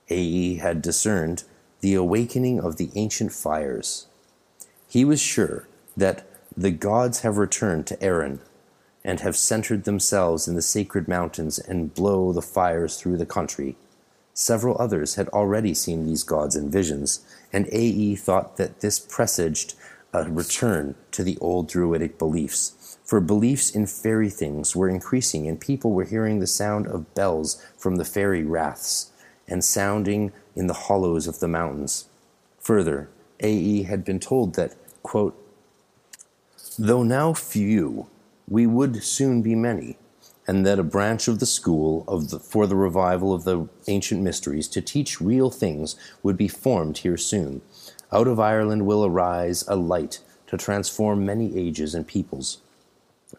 [0.08, 0.56] A.E.
[0.56, 1.44] had discerned
[1.80, 4.06] the awakening of the ancient fires.
[4.88, 8.40] He was sure that the gods have returned to Erin
[9.04, 13.76] and have centered themselves in the sacred mountains and blow the fires through the country.
[14.34, 17.20] Several others had already seen these gods in visions,
[17.52, 18.16] and A.E.
[18.16, 19.74] thought that this presaged
[20.12, 22.98] a return to the old Druidic beliefs.
[23.04, 27.62] For beliefs in fairy things were increasing, and people were hearing the sound of bells
[27.76, 29.10] from the fairy raths
[29.48, 32.08] and sounding in the hollows of the mountains.
[32.60, 33.08] Further,
[33.40, 33.84] A.E.
[33.84, 35.38] had been told that, quote,
[36.78, 38.06] Though now few,
[38.48, 39.98] we would soon be many,
[40.46, 44.22] and that a branch of the school of the, for the revival of the ancient
[44.22, 47.62] mysteries to teach real things would be formed here soon.
[48.12, 52.58] Out of Ireland will arise a light to transform many ages and peoples.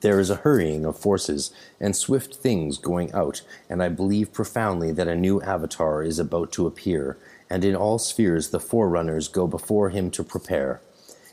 [0.01, 4.91] There is a hurrying of forces and swift things going out, and I believe profoundly
[4.93, 7.17] that a new avatar is about to appear,
[7.49, 10.81] and in all spheres the forerunners go before him to prepare.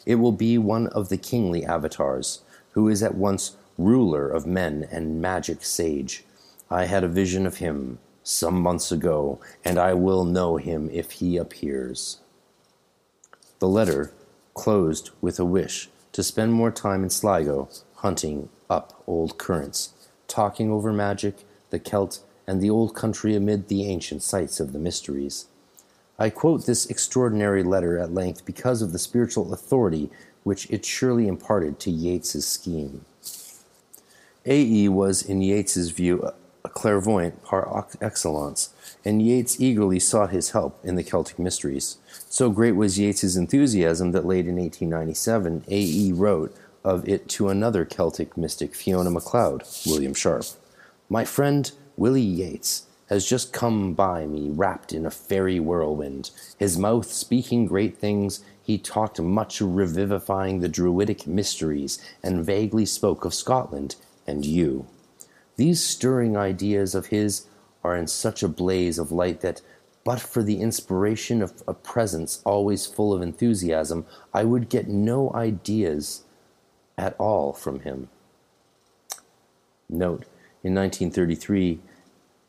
[0.05, 2.42] It will be one of the kingly avatars,
[2.73, 6.25] who is at once ruler of men and magic sage.
[6.70, 11.12] I had a vision of him some months ago, and I will know him if
[11.12, 12.20] he appears.
[13.59, 14.12] The letter
[14.55, 19.94] closed with a wish to spend more time in Sligo hunting up old currents,
[20.28, 24.78] talking over magic, the Celt, and the old country amid the ancient sites of the
[24.78, 25.47] mysteries.
[26.18, 30.10] I quote this extraordinary letter at length because of the spiritual authority
[30.42, 33.05] which it surely imparted to Yeats's scheme.
[34.47, 34.89] A.E.
[34.89, 36.23] was, in Yeats's view,
[36.65, 38.70] a clairvoyant par excellence,
[39.05, 41.99] and Yeats eagerly sought his help in the Celtic mysteries.
[42.31, 46.12] So great was Yeats's enthusiasm that late in 1897, A.E.
[46.12, 50.47] wrote of it to another Celtic mystic, Fiona Macleod, William Sharp.
[51.10, 56.31] My friend Willie Yeats has just come by me wrapped in a fairy whirlwind.
[56.59, 63.27] His mouth speaking great things, he talked much revivifying the Druidic mysteries, and vaguely spoke
[63.27, 63.97] of Scotland
[64.31, 64.86] and you.
[65.57, 67.47] These stirring ideas of his
[67.83, 69.60] are in such a blaze of light that,
[70.05, 75.33] but for the inspiration of a presence always full of enthusiasm, I would get no
[75.34, 76.23] ideas
[76.97, 78.09] at all from him.
[79.89, 80.25] Note,
[80.62, 81.81] in 1933,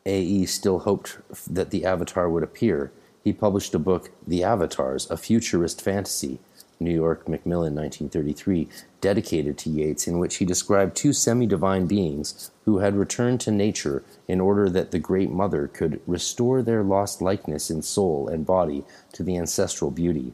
[0.06, 0.46] A.E.
[0.46, 1.18] still hoped
[1.50, 2.92] that the Avatar would appear.
[3.24, 6.40] He published a book, The Avatars, a futurist fantasy,
[6.82, 8.68] New York, Macmillan, 1933,
[9.00, 13.52] dedicated to Yeats, in which he described two semi divine beings who had returned to
[13.52, 18.46] nature in order that the Great Mother could restore their lost likeness in soul and
[18.46, 20.34] body to the ancestral beauty.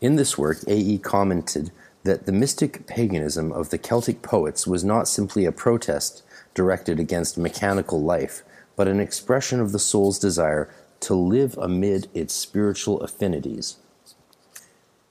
[0.00, 0.98] In this work, A.E.
[0.98, 1.72] commented
[2.04, 6.22] that the mystic paganism of the Celtic poets was not simply a protest
[6.54, 8.42] directed against mechanical life,
[8.76, 13.76] but an expression of the soul's desire to live amid its spiritual affinities.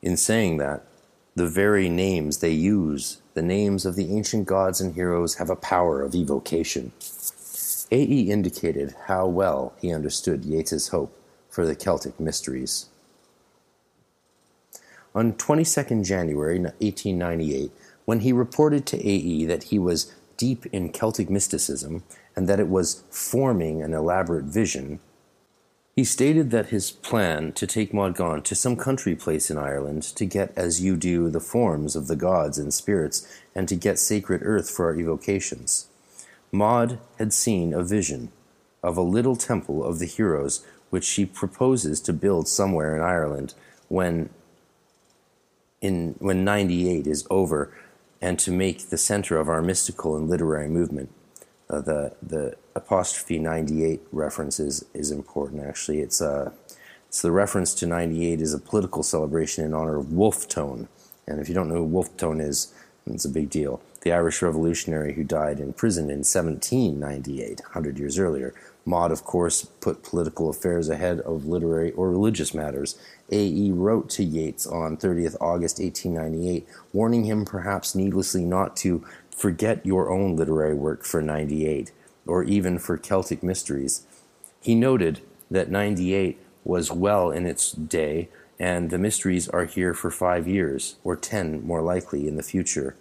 [0.01, 0.85] In saying that,
[1.35, 5.55] the very names they use, the names of the ancient gods and heroes, have a
[5.55, 6.91] power of evocation.
[7.91, 8.31] A.E.
[8.31, 11.15] indicated how well he understood Yeats's hope
[11.49, 12.87] for the Celtic mysteries.
[15.15, 17.71] On 22nd January 1898,
[18.05, 19.45] when he reported to A.E.
[19.45, 22.03] that he was deep in Celtic mysticism
[22.35, 24.99] and that it was forming an elaborate vision,
[25.99, 30.01] he stated that his plan to take Maud Gonne to some country place in Ireland
[30.03, 33.99] to get as you do the forms of the gods and spirits and to get
[33.99, 35.87] sacred earth for our evocations.
[36.53, 38.31] Maud had seen a vision
[38.81, 43.53] of a little temple of the heroes which she proposes to build somewhere in Ireland
[43.89, 44.29] when
[45.81, 47.73] in when 98 is over
[48.21, 51.09] and to make the center of our mystical and literary movement.
[51.69, 55.99] Uh, the the apostrophe 98 reference is, is important actually.
[55.99, 56.53] It's a
[57.07, 60.87] it's the reference to 98 is a political celebration in honor of Wolfe Tone.
[61.27, 62.73] And if you don't know who Wolfe Tone is
[63.13, 63.81] it's a big deal.
[64.01, 68.53] The Irish revolutionary who died in prison in 1798 100 years earlier.
[68.85, 72.97] Maud of course put political affairs ahead of literary or religious matters.
[73.31, 73.71] A.E.
[73.71, 79.05] wrote to Yeats on 30th August 1898 warning him perhaps needlessly not to
[79.39, 81.91] forget your own literary work for 98,
[82.27, 84.05] or even for Celtic Mysteries.
[84.61, 88.27] He noted that 98 was well in its day,
[88.59, 92.97] and the mysteries are here for five years, or ten more likely in the future.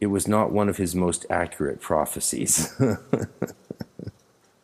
[0.00, 2.74] It was not one of his most accurate prophecies.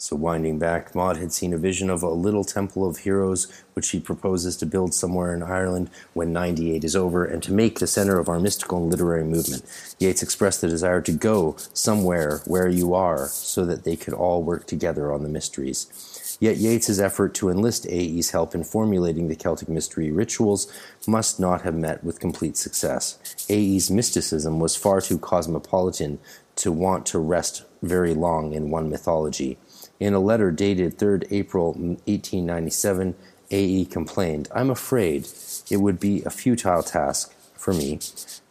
[0.05, 3.86] So, winding back, Maud had seen a vision of a little temple of heroes which
[3.86, 7.86] she proposes to build somewhere in Ireland when 98 is over and to make the
[7.86, 9.65] center of our mystical and literary movement.
[9.99, 14.42] Yeats expressed the desire to go somewhere where you are so that they could all
[14.42, 16.36] work together on the mysteries.
[16.39, 20.70] Yet Yeats's effort to enlist AE's help in formulating the Celtic mystery rituals
[21.07, 23.18] must not have met with complete success.
[23.49, 26.18] AE's mysticism was far too cosmopolitan
[26.57, 29.58] to want to rest very long in one mythology.
[30.01, 33.15] In a letter dated 3rd April mm, 1897,
[33.51, 35.29] AE complained, I'm afraid
[35.71, 38.01] it would be a futile task for me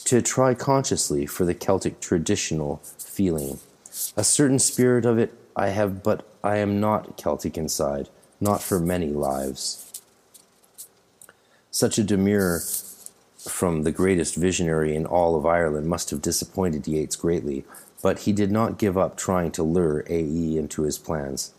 [0.06, 3.60] to try consciously for the Celtic traditional feeling.
[4.18, 8.80] A certain spirit of it I have, but I am not Celtic inside, not for
[8.80, 10.02] many lives.
[11.70, 12.62] Such a demur
[13.40, 17.66] from the greatest visionary in all of Ireland must have disappointed Yeats greatly,
[18.04, 20.58] but he did not give up trying to lure A.E.
[20.58, 21.54] into his plans.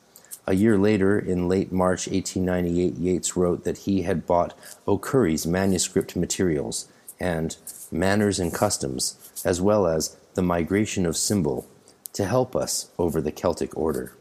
[0.47, 4.57] A year later, in late March 1898, Yeats wrote that he had bought
[4.87, 6.87] O'Curry's manuscript materials
[7.19, 7.57] and
[7.91, 11.67] Manners and Customs, as well as The Migration of Symbol,
[12.13, 14.13] to help us over the Celtic order.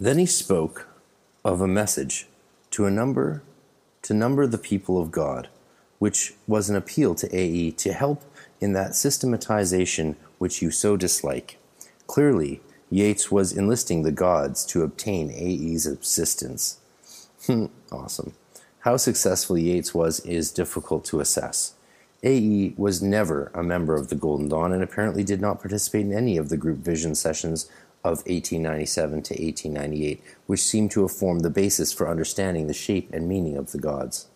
[0.00, 0.88] Then he spoke
[1.44, 2.26] of a message
[2.70, 3.42] to a number
[4.00, 5.48] to number the people of God,
[5.98, 8.22] which was an appeal to AE to help
[8.60, 11.58] in that systematization which you so dislike.
[12.06, 16.78] Clearly, Yeats was enlisting the gods to obtain AE's assistance.
[17.46, 18.32] Hmm, awesome.
[18.80, 21.74] How successful Yeats was is difficult to assess.
[22.22, 26.14] AE was never a member of the Golden Dawn and apparently did not participate in
[26.14, 27.66] any of the group vision sessions
[28.02, 33.10] of 1897 to 1898, which seem to have formed the basis for understanding the shape
[33.12, 34.28] and meaning of the gods.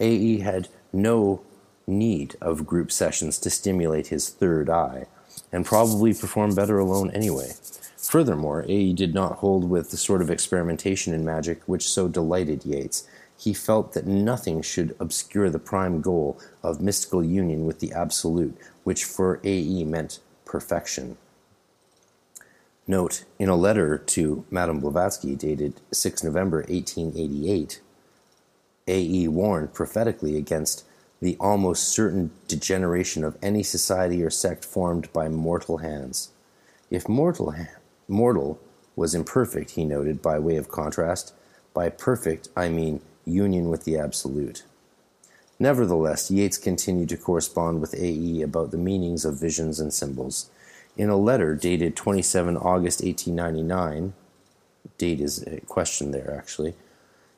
[0.00, 1.42] AE had no
[1.86, 5.06] need of group sessions to stimulate his third eye,
[5.52, 7.52] and probably perform better alone anyway.
[7.96, 12.64] Furthermore, AE did not hold with the sort of experimentation in magic which so delighted
[12.64, 13.06] Yeats.
[13.38, 18.56] He felt that nothing should obscure the prime goal of mystical union with the Absolute,
[18.84, 21.18] which for AE meant perfection.
[22.86, 27.80] Note, in a letter to Madame Blavatsky dated 6 November 1888,
[28.86, 30.84] AE warned prophetically against
[31.20, 36.30] the almost certain degeneration of any society or sect formed by mortal hands.
[36.90, 37.54] If mortal,
[38.06, 38.60] mortal
[38.94, 41.32] was imperfect, he noted by way of contrast,
[41.74, 44.64] by perfect I mean union with the Absolute.
[45.58, 50.50] Nevertheless, Yeats continued to correspond with AE about the meanings of visions and symbols.
[50.96, 54.12] In a letter dated 27 August 1899,
[54.98, 56.74] date is a question there actually,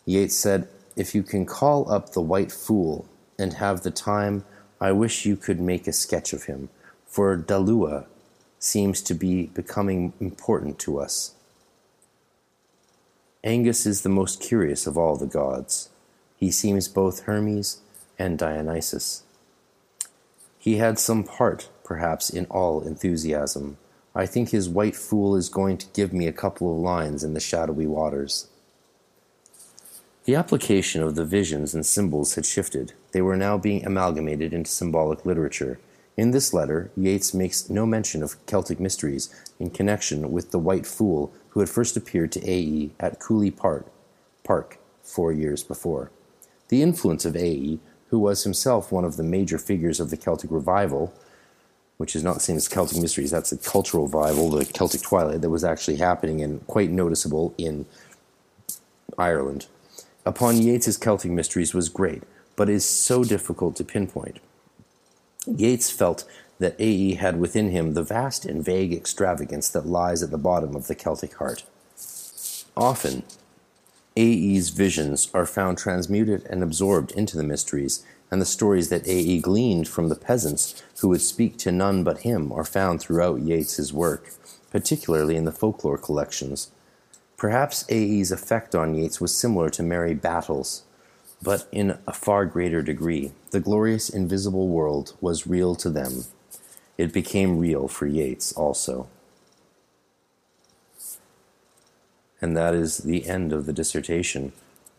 [0.05, 4.45] Yeats said, If you can call up the white fool and have the time,
[4.81, 6.69] I wish you could make a sketch of him,
[7.07, 8.07] for Dalua
[8.59, 11.35] seems to be becoming important to us.
[13.45, 15.91] Angus is the most curious of all the gods.
[16.37, 17.81] He seems both Hermes
[18.19, 19.23] and Dionysus.
[20.59, 23.79] He had some part, perhaps, in all enthusiasm.
[24.15, 27.35] I think his white fool is going to give me a couple of lines in
[27.35, 28.48] the shadowy waters.
[30.29, 32.93] The application of the visions and symbols had shifted.
[33.13, 35.81] They were now being amalgamated into symbolic literature.
[36.19, 40.85] In this letter, Yeats makes no mention of Celtic mysteries in connection with the White
[40.85, 42.91] Fool who had first appeared to A.E.
[43.01, 43.87] at Coole Park,
[44.45, 46.11] Park four years before.
[46.69, 50.51] The influence of A.E., who was himself one of the major figures of the Celtic
[50.51, 51.15] revival,
[51.97, 55.41] which is not the same as Celtic mysteries, that's the cultural revival, the Celtic twilight
[55.41, 57.87] that was actually happening and quite noticeable in
[59.17, 59.69] Ireland
[60.29, 62.23] upon Yeats's Celtic mysteries was great,
[62.55, 64.41] but is so difficult to pinpoint.
[65.47, 66.25] Yeats felt
[66.59, 67.15] that A.E.
[67.15, 70.95] had within him the vast and vague extravagance that lies at the bottom of the
[70.95, 71.65] Celtic heart.
[72.77, 73.23] Often,
[74.19, 79.41] A.E.'s visions are found transmuted and absorbed into the mysteries, and the stories that A.E.
[79.41, 83.95] gleaned from the peasants who would speak to none but him are found throughout Yeats's
[83.95, 84.35] work,
[84.71, 86.71] particularly in the folklore collections.
[87.39, 90.83] Perhaps A.E.'s effect on Yeats was similar to Mary Battle's,
[91.41, 93.31] but in a far greater degree.
[93.53, 96.25] The glorious invisible world was real to them.
[96.99, 99.07] It became real for Yeats also.
[102.41, 104.53] And that is the end of the dissertation,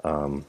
[0.06, 0.46] um,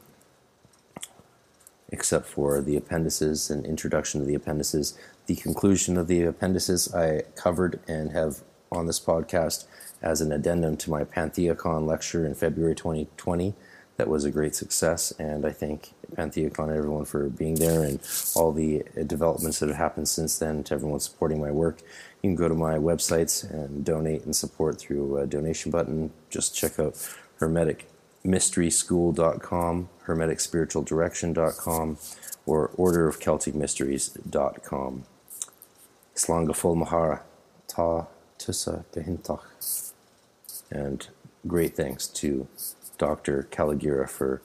[1.88, 4.96] except for the appendices and introduction to the appendices.
[5.26, 9.66] The conclusion of the appendices I covered and have on this podcast
[10.02, 13.54] as an addendum to my Pantheacon lecture in February 2020.
[13.96, 15.12] that was a great success.
[15.18, 18.00] And I thank Pantheacon everyone for being there and
[18.34, 21.82] all the developments that have happened since then to everyone supporting my work.
[22.22, 26.12] You can go to my websites and donate and support through a donation button.
[26.30, 26.94] Just check out
[27.40, 31.98] hermeticmysteryschool.com, hermeticspiritualdirection.com,
[32.46, 35.04] or orderofcelticmysteries.com.
[36.14, 37.20] Slanga Fulmahara,
[37.68, 38.06] Ta
[38.38, 39.42] Tusa Gahintach.
[40.70, 41.07] And
[41.47, 42.49] great thanks to
[42.99, 43.49] Dr.
[43.50, 44.42] Kalogera for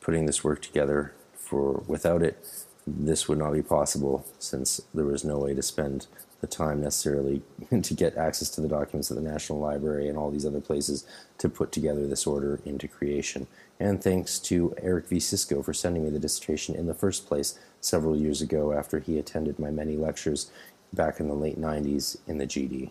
[0.00, 1.14] putting this work together.
[1.34, 2.38] For without it,
[2.86, 6.06] this would not be possible since there was no way to spend
[6.40, 7.42] the time necessarily
[7.82, 11.06] to get access to the documents at the National Library and all these other places
[11.38, 13.46] to put together this order into creation.
[13.80, 15.20] And thanks to Eric V.
[15.20, 19.18] Cisco for sending me the dissertation in the first place several years ago after he
[19.18, 20.50] attended my many lectures
[20.92, 22.90] back in the late 90s in the GD.